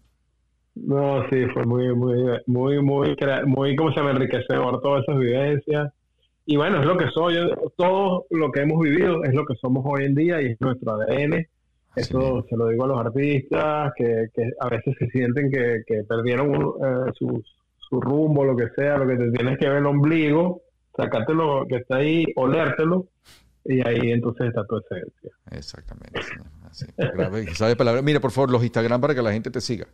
No, 0.77 1.23
sí, 1.31 1.47
fue 1.55 1.65
muy, 1.65 1.95
muy, 1.95 2.17
muy, 2.47 2.83
muy, 2.83 3.17
muy, 3.47 3.77
¿cómo 3.77 3.93
se 3.93 3.97
llama? 4.01 4.11
Enriquecedor 4.11 4.81
todas 4.81 5.05
esas 5.07 5.21
vivencias. 5.21 5.93
Y 6.47 6.57
bueno, 6.57 6.81
es 6.81 6.87
lo 6.87 6.97
que 6.97 7.09
soy. 7.11 7.37
Todo 7.77 8.27
lo 8.31 8.51
que 8.53 8.61
hemos 8.61 8.81
vivido 8.83 9.25
es 9.25 9.33
lo 9.35 9.45
que 9.47 9.55
somos 9.57 9.85
hoy 9.87 10.05
en 10.05 10.15
día 10.15 10.43
y 10.43 10.47
es 10.53 10.61
nuestro 10.61 10.93
ADN. 10.93 11.47
Eso 11.97 12.19
mismo. 12.19 12.45
se 12.51 12.57
lo 12.57 12.69
digo 12.69 12.85
a 12.85 12.89
los 12.89 12.99
artistas 13.07 13.93
que, 13.97 14.27
que 14.35 14.51
a 14.61 14.69
veces 14.69 14.95
se 14.99 15.07
sienten 15.11 15.51
que, 15.51 15.83
que 15.87 16.03
perdieron 16.05 16.53
eh, 16.55 17.13
su, 17.17 17.43
su 17.89 18.01
rumbo, 18.01 18.45
lo 18.45 18.57
que 18.57 18.69
sea, 18.77 18.99
lo 18.99 19.07
que 19.07 19.17
te 19.17 19.31
tienes 19.31 19.59
que 19.59 19.69
ver 19.69 19.79
el 19.79 19.87
ombligo, 19.87 20.63
sacarte 20.97 21.33
lo 21.33 21.65
que 21.69 21.77
está 21.77 21.97
ahí, 21.99 22.27
olértelo, 22.35 23.07
y 23.65 23.87
ahí 23.87 24.11
entonces 24.11 24.49
está 24.49 24.65
tu 24.67 24.77
esencia. 24.79 25.31
Exactamente. 25.53 26.21
sí, 26.21 26.33
así. 26.65 26.87
Grave- 26.99 27.55
¿Sabes 27.55 27.77
palabra? 27.77 28.03
Mira, 28.03 28.19
por 28.21 28.33
favor, 28.33 28.51
los 28.51 28.63
Instagram 28.65 29.01
para 29.01 29.15
que 29.15 29.23
la 29.23 29.33
gente 29.33 29.51
te 29.53 29.61
siga. 29.61 29.87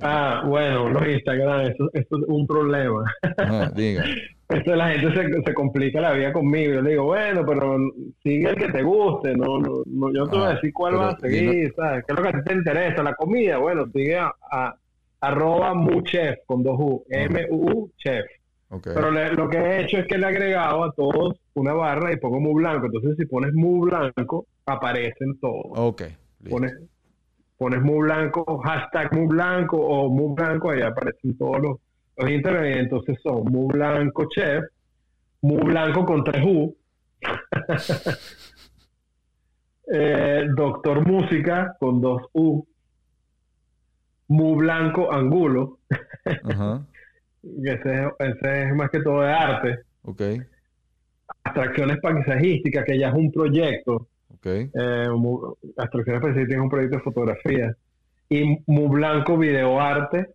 Ah, 0.00 0.42
bueno, 0.46 0.88
los 0.90 1.08
Instagram, 1.08 1.60
eso, 1.66 1.88
eso 1.92 2.16
es 2.18 2.24
un 2.26 2.46
problema. 2.46 3.04
Ajá, 3.38 3.70
diga. 3.70 4.04
Entonces 4.48 4.76
la 4.76 4.90
gente 4.90 5.14
se, 5.22 5.42
se 5.42 5.54
complica 5.54 6.00
la 6.00 6.12
vida 6.12 6.32
conmigo. 6.32 6.74
Yo 6.74 6.82
le 6.82 6.90
digo, 6.90 7.04
bueno, 7.04 7.44
pero 7.46 7.76
sigue 8.22 8.48
el 8.50 8.56
que 8.56 8.68
te 8.68 8.82
guste. 8.82 9.34
No, 9.36 9.58
no, 9.58 9.82
no, 9.86 10.12
yo 10.12 10.20
no 10.20 10.28
te 10.28 10.36
voy 10.36 10.46
a 10.46 10.50
Ah, 10.50 10.54
decir 10.54 10.72
cuál 10.72 10.94
vas 10.96 11.14
a 11.16 11.18
seguir, 11.20 11.72
¿sabes? 11.74 12.04
¿Qué 12.06 12.12
es 12.12 12.16
lo 12.18 12.22
que 12.22 12.28
a 12.28 12.32
ti 12.32 12.38
te 12.46 12.54
interesa? 12.54 13.02
La 13.02 13.14
comida, 13.14 13.58
bueno, 13.58 13.86
sigue 13.92 14.16
a, 14.18 14.32
a- 14.52 14.74
arroba 15.20 15.74
muchef 15.74 16.36
con 16.46 16.62
dos 16.62 16.76
U, 16.78 17.04
M-U, 17.08 17.90
chef. 17.96 18.24
Ok. 18.68 18.88
Pero 18.94 19.10
le- 19.10 19.32
lo 19.32 19.48
que 19.48 19.58
he 19.58 19.82
hecho 19.82 19.98
es 19.98 20.06
que 20.06 20.16
le 20.18 20.26
he 20.26 20.28
agregado 20.28 20.84
a 20.84 20.92
todos 20.92 21.34
una 21.54 21.72
barra 21.72 22.12
y 22.12 22.16
pongo 22.18 22.38
mu 22.38 22.52
blanco. 22.54 22.86
Entonces 22.86 23.16
si 23.18 23.26
pones 23.26 23.52
mu 23.54 23.80
blanco, 23.86 24.46
aparecen 24.66 25.38
todos. 25.40 25.72
Ok. 25.74 26.02
listo. 26.02 26.50
Pones, 26.50 26.72
pones 27.56 27.80
mu 27.82 28.00
blanco, 28.00 28.60
hashtag 28.62 29.12
mu 29.14 29.26
blanco 29.26 29.78
o 29.78 30.10
mu 30.10 30.34
blanco, 30.34 30.70
ahí 30.70 30.82
aparecen 30.82 31.36
todos 31.38 31.60
los, 31.60 31.76
los 32.16 32.30
y 32.30 32.34
Entonces 32.34 33.18
son 33.22 33.44
mu 33.44 33.68
blanco 33.68 34.26
chef, 34.28 34.64
mu 35.42 35.58
blanco 35.58 36.04
con 36.04 36.24
tres 36.24 36.44
U, 36.44 36.76
eh, 39.92 40.46
doctor 40.54 41.06
música 41.06 41.76
con 41.78 42.00
dos 42.00 42.22
U, 42.32 42.66
mu 44.28 44.56
blanco 44.56 45.12
angulo, 45.12 45.78
Ajá. 46.44 46.84
ese, 47.42 48.08
ese 48.18 48.62
es 48.68 48.74
más 48.74 48.90
que 48.90 49.00
todo 49.00 49.22
de 49.22 49.32
arte, 49.32 49.78
Ok. 50.02 50.22
abstracciones 51.44 51.98
paisajísticas, 52.00 52.84
que 52.84 52.98
ya 52.98 53.08
es 53.08 53.14
un 53.14 53.30
proyecto. 53.32 54.08
Ok. 54.34 54.46
Eh, 54.46 55.08
Mu- 55.10 55.56
Abstracciones 55.76 56.22
Específicas 56.22 56.56
es 56.56 56.62
un 56.62 56.70
proyecto 56.70 56.96
de 56.98 57.02
fotografía. 57.02 57.74
Y 58.28 58.58
Mu 58.66 58.88
Blanco 58.88 59.38
Video 59.38 59.80
Arte, 59.80 60.26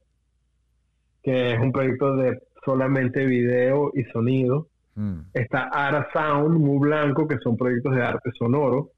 que 1.24 1.54
es 1.54 1.60
un 1.60 1.72
proyecto 1.72 2.16
de 2.16 2.40
solamente 2.66 3.26
video 3.26 3.92
y 3.94 4.04
sonido. 4.06 4.68
Mm. 4.96 5.20
Está 5.34 5.70
Ara 5.72 6.08
Sound, 6.14 6.58
Mu 6.60 6.80
Blanco, 6.80 7.28
que 7.28 7.38
son 7.40 7.58
proyectos 7.58 7.96
de 7.96 8.02
arte 8.04 8.32
sonoro. 8.38 8.92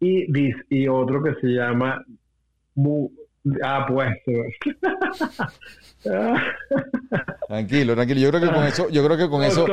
Y, 0.00 0.26
y 0.70 0.88
otro 0.88 1.22
que 1.22 1.34
se 1.40 1.48
llama 1.48 2.04
Mu... 2.74 3.10
Ah, 3.62 3.86
pues... 3.88 4.08
Tranquilo, 7.48 7.94
tranquilo. 7.94 8.20
Yo 8.20 8.30
creo 8.30 8.40
que 8.40 8.54
con 8.54 8.64
eso, 8.64 8.88
yo 8.90 9.04
creo 9.04 9.16
que 9.16 9.28
con 9.28 9.42
eso, 9.42 9.66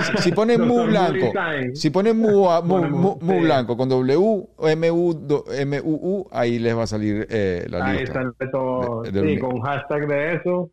si, 0.00 0.22
si 0.24 0.32
pones 0.32 0.58
mu 0.58 0.84
blanco, 0.84 1.32
si 1.74 1.90
pones 1.90 2.14
mu, 2.14 2.48
mu, 2.62 2.82
mu- 2.88 3.18
mu 3.20 3.40
blanco 3.40 3.76
con 3.76 3.88
W, 3.88 4.48
M, 4.68 4.90
U, 4.90 5.44
M, 5.56 5.80
U, 5.80 5.94
U, 6.02 6.28
ahí 6.30 6.58
les 6.58 6.76
va 6.76 6.82
a 6.84 6.86
salir 6.86 7.26
eh, 7.30 7.66
la 7.70 7.84
Ahí 7.86 8.00
lista. 8.00 8.14
sale 8.14 8.30
todo. 8.52 9.02
De- 9.02 9.10
del- 9.12 9.28
sí, 9.34 9.38
con 9.38 9.60
hashtag 9.60 10.06
de 10.06 10.34
eso. 10.34 10.70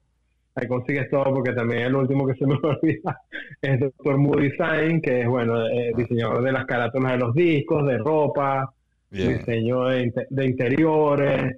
Ahí 0.56 0.68
consigues 0.68 1.10
todo 1.10 1.24
porque 1.34 1.54
también 1.54 1.84
el 1.84 1.96
último 1.96 2.28
que 2.28 2.36
se 2.36 2.46
me 2.46 2.54
olvida 2.64 3.20
es 3.62 3.80
Doctor 3.80 4.18
Mood 4.18 4.42
Design, 4.42 5.02
que 5.02 5.22
es, 5.22 5.28
bueno, 5.28 5.66
eh, 5.68 5.92
diseñador 5.98 6.44
de 6.44 6.52
las 6.52 6.66
carátulas 6.66 7.14
de 7.14 7.18
los 7.18 7.34
discos, 7.34 7.88
de 7.88 7.98
ropa, 7.98 8.72
Bien. 9.10 9.38
diseño 9.40 9.86
de, 9.86 10.14
de 10.30 10.46
interiores, 10.46 11.58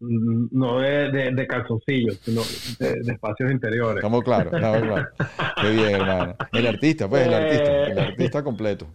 no 0.00 0.80
de, 0.80 1.10
de, 1.10 1.30
de 1.32 1.46
calzoncillos, 1.46 2.18
sino 2.22 2.42
de, 2.78 3.00
de 3.02 3.12
espacios 3.12 3.50
interiores. 3.50 3.96
Estamos 3.96 4.22
claros, 4.24 4.52
estamos 4.52 4.82
claros. 4.82 5.08
Qué 5.62 5.70
bien, 5.70 5.90
hermano. 6.00 6.34
El 6.52 6.66
artista, 6.66 7.08
pues, 7.08 7.26
el 7.26 7.34
artista, 7.34 7.84
el 7.88 7.98
artista 7.98 8.42
completo. 8.44 8.86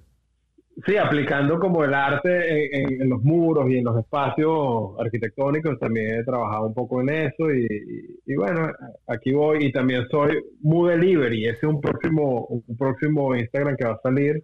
Sí, 0.85 0.95
aplicando 0.97 1.59
como 1.59 1.83
el 1.83 1.93
arte 1.93 2.81
en, 2.81 3.09
los 3.09 3.21
muros 3.21 3.69
y 3.69 3.77
en 3.77 3.83
los 3.83 3.99
espacios 3.99 4.93
arquitectónicos, 4.99 5.77
también 5.77 6.15
he 6.19 6.23
trabajado 6.23 6.67
un 6.67 6.73
poco 6.73 7.01
en 7.01 7.09
eso 7.09 7.51
y, 7.53 7.65
y- 7.65 8.31
y 8.33 8.35
bueno, 8.35 8.71
aquí 9.07 9.33
voy 9.33 9.65
y 9.65 9.71
también 9.71 10.07
soy 10.09 10.39
Mood 10.61 10.91
Delivery, 10.91 11.45
ese 11.45 11.57
es 11.57 11.63
un 11.63 11.81
próximo, 11.81 12.45
un 12.47 12.77
próximo 12.77 13.35
Instagram 13.35 13.75
que 13.75 13.85
va 13.85 13.93
a 13.93 13.99
salir, 14.01 14.43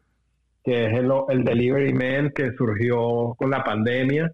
que 0.65 0.85
es 0.87 0.99
el, 0.99 1.09
el 1.29 1.43
Delivery 1.45 1.93
Man 1.93 2.31
que 2.35 2.51
surgió 2.57 3.33
con 3.37 3.49
la 3.49 3.63
pandemia, 3.63 4.25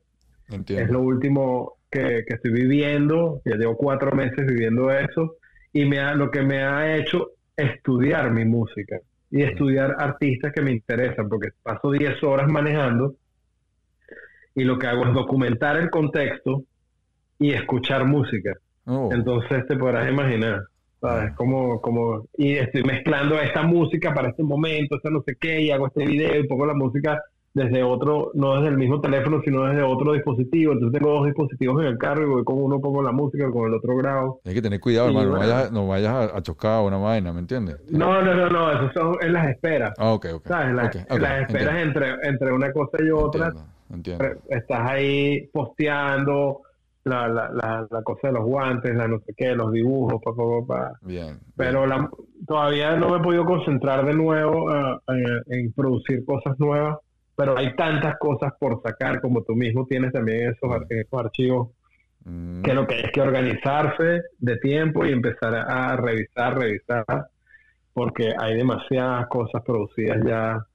es 0.49 0.55
Entiendo. 0.55 0.93
lo 0.93 1.01
último 1.01 1.74
que, 1.94 2.24
que 2.28 2.34
estoy 2.36 2.52
viviendo, 2.52 3.41
ya 3.46 3.56
llevo 3.56 3.78
cuatro 3.78 4.12
meses 4.12 4.46
viviendo 4.48 4.91
eso 4.91 5.36
y 5.72 5.86
me 5.86 6.00
ha- 6.00 6.16
lo 6.16 6.32
que 6.32 6.41
me 6.41 6.64
ha 6.64 6.98
hecho 6.98 7.32
estudiar 7.56 8.32
mi 8.32 8.46
música 8.46 8.98
y 9.32 9.44
estudiar 9.44 9.96
artistas 10.00 10.52
que 10.54 10.62
me 10.62 10.72
interesan, 10.72 11.30
porque 11.30 11.50
paso 11.64 11.91
10 11.91 12.22
horas 12.24 12.48
manejando 12.50 13.16
y 14.56 14.64
lo 14.64 14.78
que 14.78 14.88
hago 14.88 15.06
es 15.06 15.14
documentar 15.14 15.78
el 15.78 15.89
contexto 15.89 16.64
y 17.39 17.52
escuchar 17.54 18.06
música. 18.06 18.54
Oh, 18.86 19.10
Entonces 19.12 19.66
te 19.68 19.76
podrás 19.78 20.10
imaginar. 20.10 20.64
¿sabes? 21.02 21.34
Como, 21.36 21.82
como, 21.82 22.28
y 22.38 22.54
estoy 22.54 22.82
mezclando 22.84 23.38
esta 23.38 23.62
música 23.64 24.14
para 24.14 24.30
este 24.30 24.41
momento, 24.44 24.96
esta 24.96 25.10
no 25.10 25.22
sé 25.28 25.36
qué, 25.38 25.60
y 25.62 25.70
hago 25.72 25.88
este 25.88 26.06
video 26.06 26.39
y 26.39 26.48
pongo 26.48 26.66
la 26.66 26.74
música 26.74 27.22
desde 27.54 27.84
otro, 27.84 28.32
no 28.34 28.56
desde 28.56 28.70
el 28.70 28.78
mismo 28.78 28.99
teléfono, 28.99 29.41
sino 29.45 29.64
desde 29.66 29.84
otro 29.84 30.14
dispositivo. 30.14 30.74
Entonces 30.74 30.99
tengo 30.99 31.14
dos 31.16 31.26
dispositivos 31.26 31.82
en 31.82 31.88
el 31.88 31.97
carro 31.97 32.24
y 32.24 32.30
voy 32.30 32.43
con 32.43 32.58
uno 32.58 32.80
pongo 32.80 33.04
la 33.04 33.12
música, 33.12 33.49
con 33.51 33.68
el 33.68 33.76
otro 33.76 33.95
grabo. 33.95 34.41
Hay 34.45 34.56
que 34.56 34.62
tener 34.62 34.80
cuidado, 34.80 35.10
hermano. 35.10 35.32
No 35.32 35.38
vayas, 35.38 35.72
no 35.72 35.88
vayas 35.88 36.34
a, 36.34 36.41
chocar 36.41 36.84
una 36.84 36.97
vaina, 36.97 37.32
¿me 37.32 37.39
entiendes? 37.39 37.78
No, 37.89 38.22
no, 38.22 38.34
no, 38.34 38.49
no, 38.49 38.72
eso 38.72 38.91
son 38.93 39.16
en 39.22 39.34
las 39.34 39.49
esperas. 39.49 39.93
Ah, 39.97 40.14
ok, 40.14 40.28
ok. 40.34 40.47
¿Sabes? 40.47 40.76
Las, 40.76 40.95
Ok, 40.95 40.95
ok, 41.10 41.20
las 41.20 41.41
esperas 41.41 41.76
entiendo, 41.76 42.06
entre, 42.06 42.30
entre 42.30 42.51
una 42.51 42.72
cosa 42.72 42.97
y 42.99 43.10
otra. 43.12 43.47
Entiendo, 43.47 44.18
entiendo. 44.20 44.26
Estás 44.49 44.89
ahí 44.89 45.47
posteando 45.54 46.62
la, 47.06 47.28
la, 47.28 47.49
la, 47.49 47.88
la 47.89 48.01
cosa 48.01 48.28
de 48.28 48.34
los 48.34 48.45
guantes, 48.45 48.95
la 48.95 49.08
no 49.08 49.20
sé 49.20 49.34
qué, 49.36 49.56
los 49.56 49.72
dibujos, 49.72 50.22
pa, 50.24 50.32
pa, 50.34 50.66
pa. 50.68 50.91
Bien. 51.01 51.39
Pero 51.56 51.86
la, 51.86 52.10
todavía 52.47 52.95
no 52.95 53.10
me 53.10 53.18
he 53.18 53.22
podido 53.22 53.45
concentrar 53.45 54.06
de 54.06 54.14
nuevo 54.14 54.70
ah, 54.70 54.99
en, 55.08 55.54
en 55.54 55.74
producir 55.74 56.26
cosas 56.26 56.58
nuevas. 56.60 56.97
Pero 57.36 57.57
hay 57.57 57.75
tantas 57.75 58.17
cosas 58.19 58.53
por 58.59 58.81
sacar, 58.84 59.19
como 59.21 59.43
tú 59.43 59.55
mismo 59.55 59.86
tienes 59.88 60.11
también 60.11 60.51
esos, 60.51 60.71
ar- 60.71 60.86
esos 60.89 61.19
archivos 61.19 61.69
Mm, 62.25 62.61
que 62.61 62.73
lo 62.73 62.88
que 62.88 62.95
hay 62.95 63.11
que 63.11 63.19
organizarse 63.21 64.21
de 64.39 64.57
tiempo 64.57 65.05
y 65.05 65.11
empezar 65.11 65.53
a 65.55 65.95
revisar, 65.97 66.57
revisar, 66.57 67.05
porque 67.93 68.34
hay 68.39 68.55
demasiadas 68.55 69.27
cosas 69.27 69.61
producidas 69.65 70.19
ya. 70.25 70.65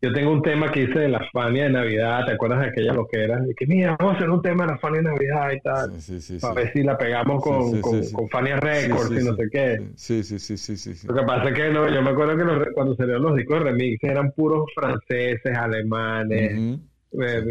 Yo 0.00 0.12
tengo 0.12 0.30
un 0.30 0.42
tema 0.42 0.70
que 0.70 0.82
hice 0.84 0.96
de 0.96 1.08
la 1.08 1.26
Fania 1.32 1.64
de 1.64 1.70
Navidad, 1.70 2.24
¿te 2.24 2.32
acuerdas 2.34 2.60
de 2.60 2.66
aquella 2.68 2.92
lo 2.92 3.08
que 3.08 3.24
era? 3.24 3.40
De 3.40 3.52
que 3.54 3.66
mira, 3.66 3.96
vamos 3.98 4.14
a 4.14 4.16
hacer 4.18 4.30
un 4.30 4.40
tema 4.42 4.64
de 4.64 4.72
la 4.72 4.78
Fania 4.78 4.98
de 5.02 5.08
Navidad 5.08 5.50
y 5.52 5.60
tal, 5.60 6.00
sí, 6.00 6.20
sí, 6.20 6.38
sí, 6.38 6.46
ver 6.54 6.72
si 6.72 6.82
la 6.84 6.96
pegamos 6.96 7.42
con, 7.42 7.80
con, 7.80 8.00
con 8.12 8.28
Fania 8.28 8.56
Records 8.60 9.10
y 9.10 9.24
no 9.28 9.34
sé 9.34 9.42
qué. 9.50 9.78
Sí, 9.96 10.22
sí, 10.22 10.38
sí, 10.38 10.56
sí. 10.56 11.08
Lo 11.08 11.14
que 11.14 11.22
pasa 11.22 11.48
es 11.48 11.54
que 11.54 11.70
no, 11.70 11.88
yo 11.92 12.00
me 12.02 12.10
acuerdo 12.10 12.36
que 12.36 12.44
los 12.44 12.64
cuando 12.74 12.94
salieron 12.94 13.22
los 13.22 13.34
discos 13.36 13.58
de 13.58 13.64
remix 13.72 14.04
eran 14.04 14.30
puros 14.32 14.66
franceses, 14.72 15.56
alemanes, 15.56 16.52
eh, 16.52 16.78
eh, 17.20 17.44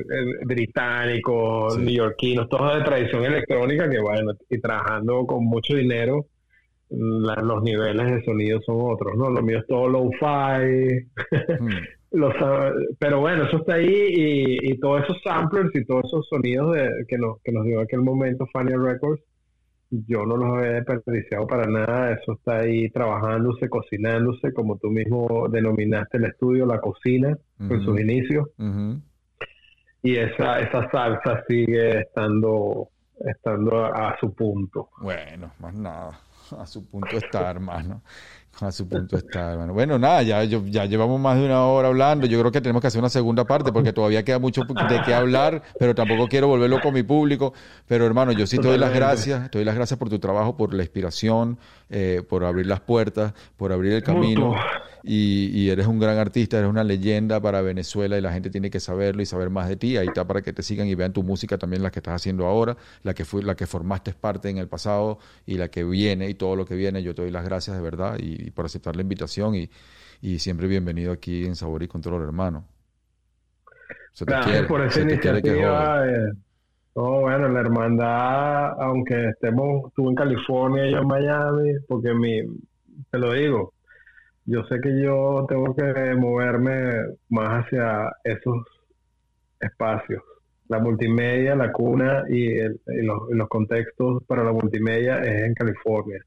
británicos, 0.46 1.78
neoyorquinos, 1.78 2.48
todos 2.48 2.78
de 2.78 2.84
tradición 2.84 3.26
electrónica 3.26 3.90
que 3.90 4.00
bueno, 4.00 4.32
y 4.50 4.62
trabajando 4.62 5.26
con 5.26 5.44
mucho 5.44 5.76
dinero, 5.76 6.28
la- 6.90 7.42
los 7.42 7.62
niveles 7.64 8.10
de 8.10 8.24
sonido 8.24 8.62
son 8.66 8.78
otros, 8.80 9.18
¿no? 9.18 9.30
Lo 9.30 9.42
mío 9.42 9.60
es 9.60 9.68
todo 9.68 9.90
low-fi, 9.90 11.08
Mm, 11.60 11.70
los, 12.12 12.34
pero 13.00 13.20
bueno, 13.20 13.44
eso 13.44 13.58
está 13.58 13.76
ahí 13.76 13.86
y, 13.92 14.72
y 14.72 14.80
todos 14.80 15.04
esos 15.04 15.18
samplers 15.24 15.76
y 15.76 15.86
todos 15.86 16.06
esos 16.06 16.28
sonidos 16.30 16.76
de, 16.76 16.90
que, 17.08 17.18
nos, 17.18 17.42
que 17.44 17.52
nos 17.52 17.66
dio 17.66 17.78
en 17.80 17.84
aquel 17.84 18.02
momento 18.02 18.48
Fania 18.54 18.78
Records, 18.78 19.22
yo 19.90 20.26
no 20.26 20.36
los 20.36 20.62
he 20.64 20.82
desperdiciado 20.82 21.48
para 21.48 21.66
nada, 21.66 22.12
eso 22.12 22.34
está 22.34 22.60
ahí 22.60 22.90
trabajándose, 22.90 23.70
cocinándose, 23.70 24.54
como 24.54 24.78
tú 24.78 24.90
mismo 24.90 25.48
denominaste 25.50 26.18
el 26.18 26.26
estudio, 26.26 26.66
la 26.66 26.80
cocina, 26.82 27.38
en 27.60 27.72
Ujú. 27.72 27.82
sus 27.84 28.00
inicios 28.02 28.48
y 30.04 30.16
esa 30.16 30.60
esa 30.60 30.90
salsa 30.92 31.44
sigue 31.48 32.02
estando 32.02 32.90
estando 33.20 33.84
a, 33.86 34.10
a 34.10 34.20
su 34.20 34.34
punto. 34.34 34.90
Bueno, 35.02 35.52
más 35.60 35.74
nada. 35.74 36.20
A 36.58 36.66
su 36.66 36.90
punto 36.90 37.18
está, 37.18 37.50
hermano. 37.50 38.02
A 38.60 38.72
su 38.72 38.88
punto 38.88 39.18
está, 39.18 39.52
hermano. 39.52 39.72
Bueno, 39.74 40.00
nada, 40.00 40.24
ya, 40.24 40.44
yo- 40.44 40.64
ya 40.66 40.86
llevamos 40.86 41.20
más 41.20 41.38
de 41.38 41.46
una 41.46 41.64
hora 41.68 41.90
hablando. 41.90 42.26
Yo 42.26 42.40
creo 42.40 42.52
que 42.52 42.60
tenemos 42.60 42.82
que 42.82 42.88
hacer 42.88 42.98
una 43.00 43.10
segunda 43.10 43.46
parte 43.46 43.72
porque 43.72 43.94
todavía 43.94 44.24
queda 44.26 44.40
mucho 44.40 44.64
de 44.64 45.02
qué 45.06 45.14
hablar, 45.14 45.62
pero 45.78 45.94
tampoco 45.94 46.28
quiero 46.28 46.48
volverlo 46.48 46.82
con 46.82 46.92
mi 46.96 47.04
público. 47.04 47.54
Pero 47.88 48.08
hermano, 48.08 48.32
yo 48.32 48.48
sí 48.48 48.58
te 48.58 48.68
doy 48.68 48.80
las 48.80 48.92
gracias. 48.94 49.52
Te 49.52 49.60
doy 49.60 49.66
las 49.66 49.76
gracias 49.76 50.00
por 50.00 50.10
tu 50.10 50.18
trabajo, 50.18 50.58
por 50.58 50.74
la 50.74 50.82
inspiración, 50.82 51.60
eh, 51.92 52.24
por 52.28 52.44
abrir 52.46 52.66
las 52.66 52.80
puertas, 52.80 53.34
por 53.58 53.72
abrir 53.72 53.94
el 53.94 54.02
camino. 54.04 54.56
Y, 55.04 55.48
y 55.54 55.70
eres 55.70 55.88
un 55.88 56.00
gran 56.00 56.18
artista, 56.18 56.58
eres 56.58 56.70
una 56.70 56.84
leyenda 56.84 57.40
para 57.42 57.62
Venezuela 57.62 58.18
y 58.18 58.22
la 58.22 58.34
gente 58.34 58.50
tiene 58.50 58.70
que 58.70 58.80
saberlo 58.80 59.22
y 59.22 59.26
saber 59.26 59.50
más 59.50 59.70
de 59.70 59.78
ti. 59.78 59.98
Ahí 59.98 60.08
está 60.08 60.26
para 60.28 60.42
que 60.42 60.54
te 60.54 60.64
sigan 60.64 60.88
y 60.88 60.96
vean 60.96 61.14
tu 61.14 61.24
música 61.24 61.58
también, 61.58 61.84
la 61.84 61.92
que 61.92 62.00
estás 62.00 62.16
haciendo 62.16 62.46
ahora, 62.48 62.78
la 63.04 63.14
que 63.14 63.26
fue, 63.26 63.44
la 63.44 63.56
que 63.56 63.68
formaste 63.68 64.14
parte 64.14 64.50
en 64.50 64.58
el 64.58 64.68
pasado 64.68 65.20
y 65.46 65.58
la 65.58 65.70
que 65.70 65.84
viene 65.84 66.30
y 66.30 66.34
todo 66.36 66.56
lo 66.56 66.66
que 66.66 66.76
viene. 66.76 67.04
Yo 67.04 67.16
te 67.16 67.22
doy 67.24 67.32
las 67.32 67.46
gracias 67.46 67.76
de 67.78 67.82
verdad 67.84 68.18
y, 68.20 68.48
y 68.48 68.52
por 68.52 68.66
aceptar 68.66 68.96
la 68.96 69.02
invitación 69.04 69.56
y, 69.56 69.70
y 70.22 70.40
siempre 70.40 70.68
bienvenido 70.68 71.12
aquí 71.14 71.46
en 71.46 71.56
Sabor 71.56 71.84
y 71.84 71.88
Control, 71.88 72.24
hermano. 72.24 72.66
Se 74.14 74.26
te 74.26 74.36
Gracias 74.36 74.38
quiere, 74.38 74.68
por 74.68 74.82
esa 74.82 75.02
iniciativa. 75.02 75.90
eh, 76.06 76.32
no, 76.96 77.22
bueno, 77.22 77.48
la 77.50 77.60
hermandad, 77.62 78.82
aunque 78.82 79.30
estemos 79.30 79.94
tú 79.96 80.10
en 80.10 80.16
California 80.16 80.88
y 80.88 80.94
yo 80.94 81.00
en 81.00 81.08
Miami, 81.08 81.72
porque 81.88 82.14
mi, 82.14 82.42
te 83.12 83.20
lo 83.20 83.34
digo, 83.34 83.74
yo 84.48 84.64
sé 84.66 84.80
que 84.82 85.02
yo 85.02 85.46
tengo 85.48 85.76
que 85.76 86.16
moverme 86.16 86.92
más 87.30 87.66
hacia 87.66 88.12
esos 88.24 88.64
espacios. 89.60 90.24
La 90.70 90.80
multimedia, 90.80 91.56
la 91.56 91.72
cuna 91.72 92.24
y, 92.30 92.48
el- 92.58 92.82
y 92.88 93.02
los, 93.06 93.30
y 93.32 93.36
los 93.36 93.48
contextos 93.48 94.24
para 94.26 94.44
la 94.44 94.52
multimedia 94.52 95.20
es 95.22 95.44
en 95.46 95.54
California. 95.54 96.20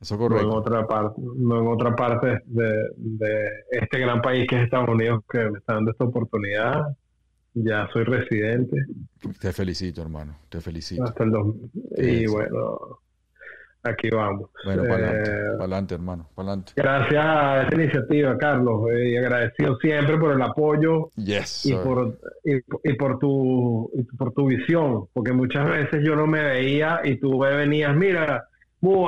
Eso 0.00 0.14
es 0.14 0.20
no 0.20 0.26
en 0.26 0.30
correcto. 0.32 0.54
otra 0.54 0.86
parte, 0.86 1.20
no 1.36 1.60
en 1.60 1.66
otra 1.68 1.96
parte 1.96 2.42
de, 2.46 2.90
de 2.96 3.48
este 3.70 3.98
gran 3.98 4.20
país 4.22 4.46
que 4.48 4.56
es 4.56 4.62
Estados 4.64 4.88
Unidos 4.90 5.22
que 5.28 5.50
me 5.50 5.58
está 5.58 5.74
dando 5.74 5.90
esta 5.90 6.04
oportunidad. 6.04 6.82
Ya 7.54 7.88
soy 7.92 8.04
residente 8.04 8.76
Te 9.40 9.52
felicito, 9.52 10.02
hermano. 10.02 10.36
Te 10.48 10.60
felicito. 10.60 11.02
hasta 11.02 11.24
el 11.24 11.30
dos 11.32 11.56
y 11.96 12.26
bueno, 12.26 13.00
aquí 13.82 14.10
vamos. 14.10 14.50
Bueno, 14.64 14.82
para 14.84 15.08
adelante, 15.08 15.94
Eh, 15.94 15.96
hermano, 15.96 16.28
para 16.34 16.48
adelante. 16.48 16.72
gracias 16.76 17.24
a 17.24 17.62
esta 17.62 17.74
iniciativa, 17.74 18.36
Carlos, 18.38 18.82
eh, 18.92 19.10
y 19.10 19.16
agradecido 19.16 19.76
siempre 19.78 20.18
por 20.18 20.32
el 20.32 20.42
apoyo 20.42 21.10
Yes. 21.16 21.64
y 21.66 21.74
por 21.74 22.18
y, 22.44 22.56
y 22.56 22.92
por 22.94 23.18
tu 23.18 23.90
y 23.94 24.02
por 24.16 24.32
tu 24.32 24.46
visión, 24.46 25.06
porque 25.12 25.32
muchas 25.32 25.68
veces 25.68 26.02
yo 26.04 26.14
no 26.16 26.26
me 26.26 26.42
veía 26.42 27.00
y 27.04 27.18
tú 27.18 27.38
me 27.38 27.54
venías, 27.56 27.94
mira, 27.96 28.44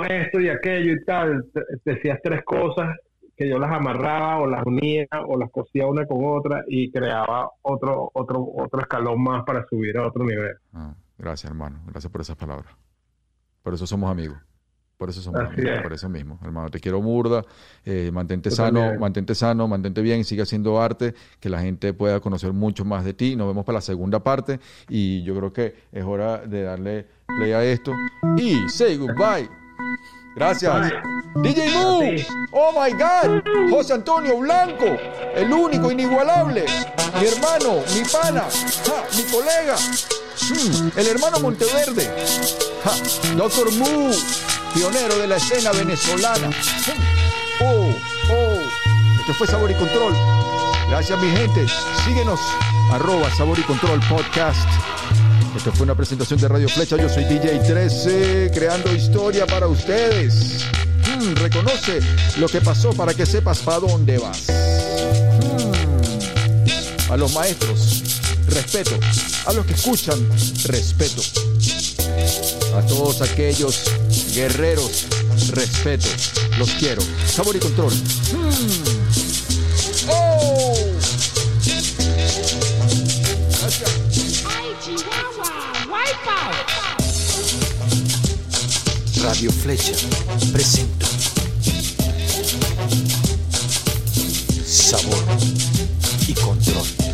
esto 0.08 0.40
y 0.40 0.48
aquello 0.48 0.92
y 0.92 1.04
tal, 1.04 1.44
decías 1.84 2.18
tres 2.22 2.42
cosas 2.44 2.96
que 3.36 3.48
yo 3.48 3.58
las 3.58 3.70
amarraba 3.72 4.38
o 4.40 4.46
las 4.46 4.66
unía 4.66 5.06
o 5.26 5.38
las 5.38 5.50
cosía 5.50 5.86
una 5.86 6.04
con 6.06 6.18
otra 6.24 6.62
y 6.68 6.90
creaba 6.90 7.50
otro 7.62 8.10
otro 8.12 8.44
otro 8.56 8.80
escalón 8.80 9.22
más 9.22 9.44
para 9.44 9.64
subir 9.66 9.96
a 9.96 10.06
otro 10.06 10.24
nivel. 10.24 10.56
Ah, 10.74 10.94
gracias, 11.16 11.50
hermano. 11.50 11.80
Gracias 11.86 12.10
por 12.12 12.20
esas 12.20 12.36
palabras. 12.36 12.70
Por 13.62 13.72
eso 13.74 13.86
somos 13.86 14.10
amigos. 14.10 14.38
Por 15.00 15.08
eso 15.08 15.20
es. 15.20 15.80
Por 15.82 15.94
eso 15.94 16.10
mismo. 16.10 16.38
Hermano, 16.44 16.68
te 16.68 16.78
quiero 16.78 17.00
burda. 17.00 17.42
Eh, 17.86 18.10
mantente 18.12 18.50
Yo 18.50 18.56
sano, 18.56 18.80
también. 18.80 19.00
mantente 19.00 19.34
sano, 19.34 19.66
mantente 19.66 20.02
bien, 20.02 20.26
sigue 20.26 20.42
haciendo 20.42 20.78
arte, 20.78 21.14
que 21.40 21.48
la 21.48 21.58
gente 21.58 21.94
pueda 21.94 22.20
conocer 22.20 22.52
mucho 22.52 22.84
más 22.84 23.02
de 23.02 23.14
ti. 23.14 23.34
Nos 23.34 23.48
vemos 23.48 23.64
para 23.64 23.78
la 23.78 23.80
segunda 23.80 24.22
parte 24.22 24.60
y 24.90 25.22
yo 25.22 25.34
creo 25.34 25.54
que 25.54 25.74
es 25.90 26.04
hora 26.04 26.36
de 26.46 26.64
darle 26.64 27.06
play 27.26 27.52
a 27.52 27.64
esto. 27.64 27.94
Y 28.36 28.68
say 28.68 28.98
goodbye. 28.98 29.48
Gracias. 30.36 30.92
DJ 31.36 31.70
Mu. 31.70 32.02
Oh 32.52 32.72
my 32.72 32.92
God. 32.92 33.42
José 33.70 33.94
Antonio 33.94 34.36
Blanco. 34.36 34.84
El 35.34 35.50
único, 35.50 35.90
inigualable. 35.90 36.66
Mi 37.18 37.26
hermano, 37.26 37.76
mi 37.94 38.02
pana, 38.02 38.42
ja, 38.84 39.04
mi 39.16 39.22
colega. 39.32 39.76
Mm, 40.50 40.98
el 40.98 41.06
hermano 41.06 41.40
Monteverde. 41.40 42.04
Ja, 42.84 43.36
Doctor 43.36 43.72
Mu. 43.72 44.12
Pionero 44.74 45.18
de 45.18 45.26
la 45.26 45.36
escena 45.36 45.72
venezolana. 45.72 46.50
Oh, 47.60 47.92
oh. 48.32 48.58
Esto 49.20 49.34
fue 49.34 49.46
Sabor 49.46 49.70
y 49.70 49.74
Control. 49.74 50.14
Gracias, 50.88 51.18
mi 51.20 51.28
gente. 51.30 51.66
Síguenos. 52.04 52.40
Arroba 52.92 53.34
Sabor 53.36 53.58
y 53.58 53.62
Control 53.62 54.00
Podcast. 54.08 54.68
Esto 55.56 55.72
fue 55.72 55.84
una 55.84 55.94
presentación 55.94 56.40
de 56.40 56.48
Radio 56.48 56.68
Flecha. 56.68 56.96
Yo 56.96 57.08
soy 57.08 57.24
DJ 57.24 57.60
13, 57.60 58.50
creando 58.54 58.94
historia 58.94 59.46
para 59.46 59.66
ustedes. 59.66 60.64
Mm, 61.18 61.34
reconoce 61.34 62.00
lo 62.38 62.48
que 62.48 62.60
pasó 62.60 62.92
para 62.92 63.12
que 63.12 63.26
sepas 63.26 63.58
para 63.60 63.80
dónde 63.80 64.18
vas. 64.18 64.46
Mm. 65.48 67.12
A 67.12 67.16
los 67.16 67.34
maestros, 67.34 68.20
respeto. 68.46 68.98
A 69.46 69.52
los 69.52 69.66
que 69.66 69.74
escuchan, 69.74 70.18
respeto. 70.66 71.22
A 72.76 72.82
todos 72.86 73.20
aquellos 73.20 73.84
guerreros, 74.34 75.06
respeto. 75.50 76.06
Los 76.58 76.70
quiero. 76.72 77.02
Sabor 77.26 77.56
y 77.56 77.58
control. 77.58 77.92
Mm. 77.92 79.00
¡Oh! 80.08 80.74
Radio 89.22 89.52
Flecha 89.52 89.92
presenta 90.52 91.06
Sabor 94.66 95.24
y 96.26 96.34
Control. 96.34 97.09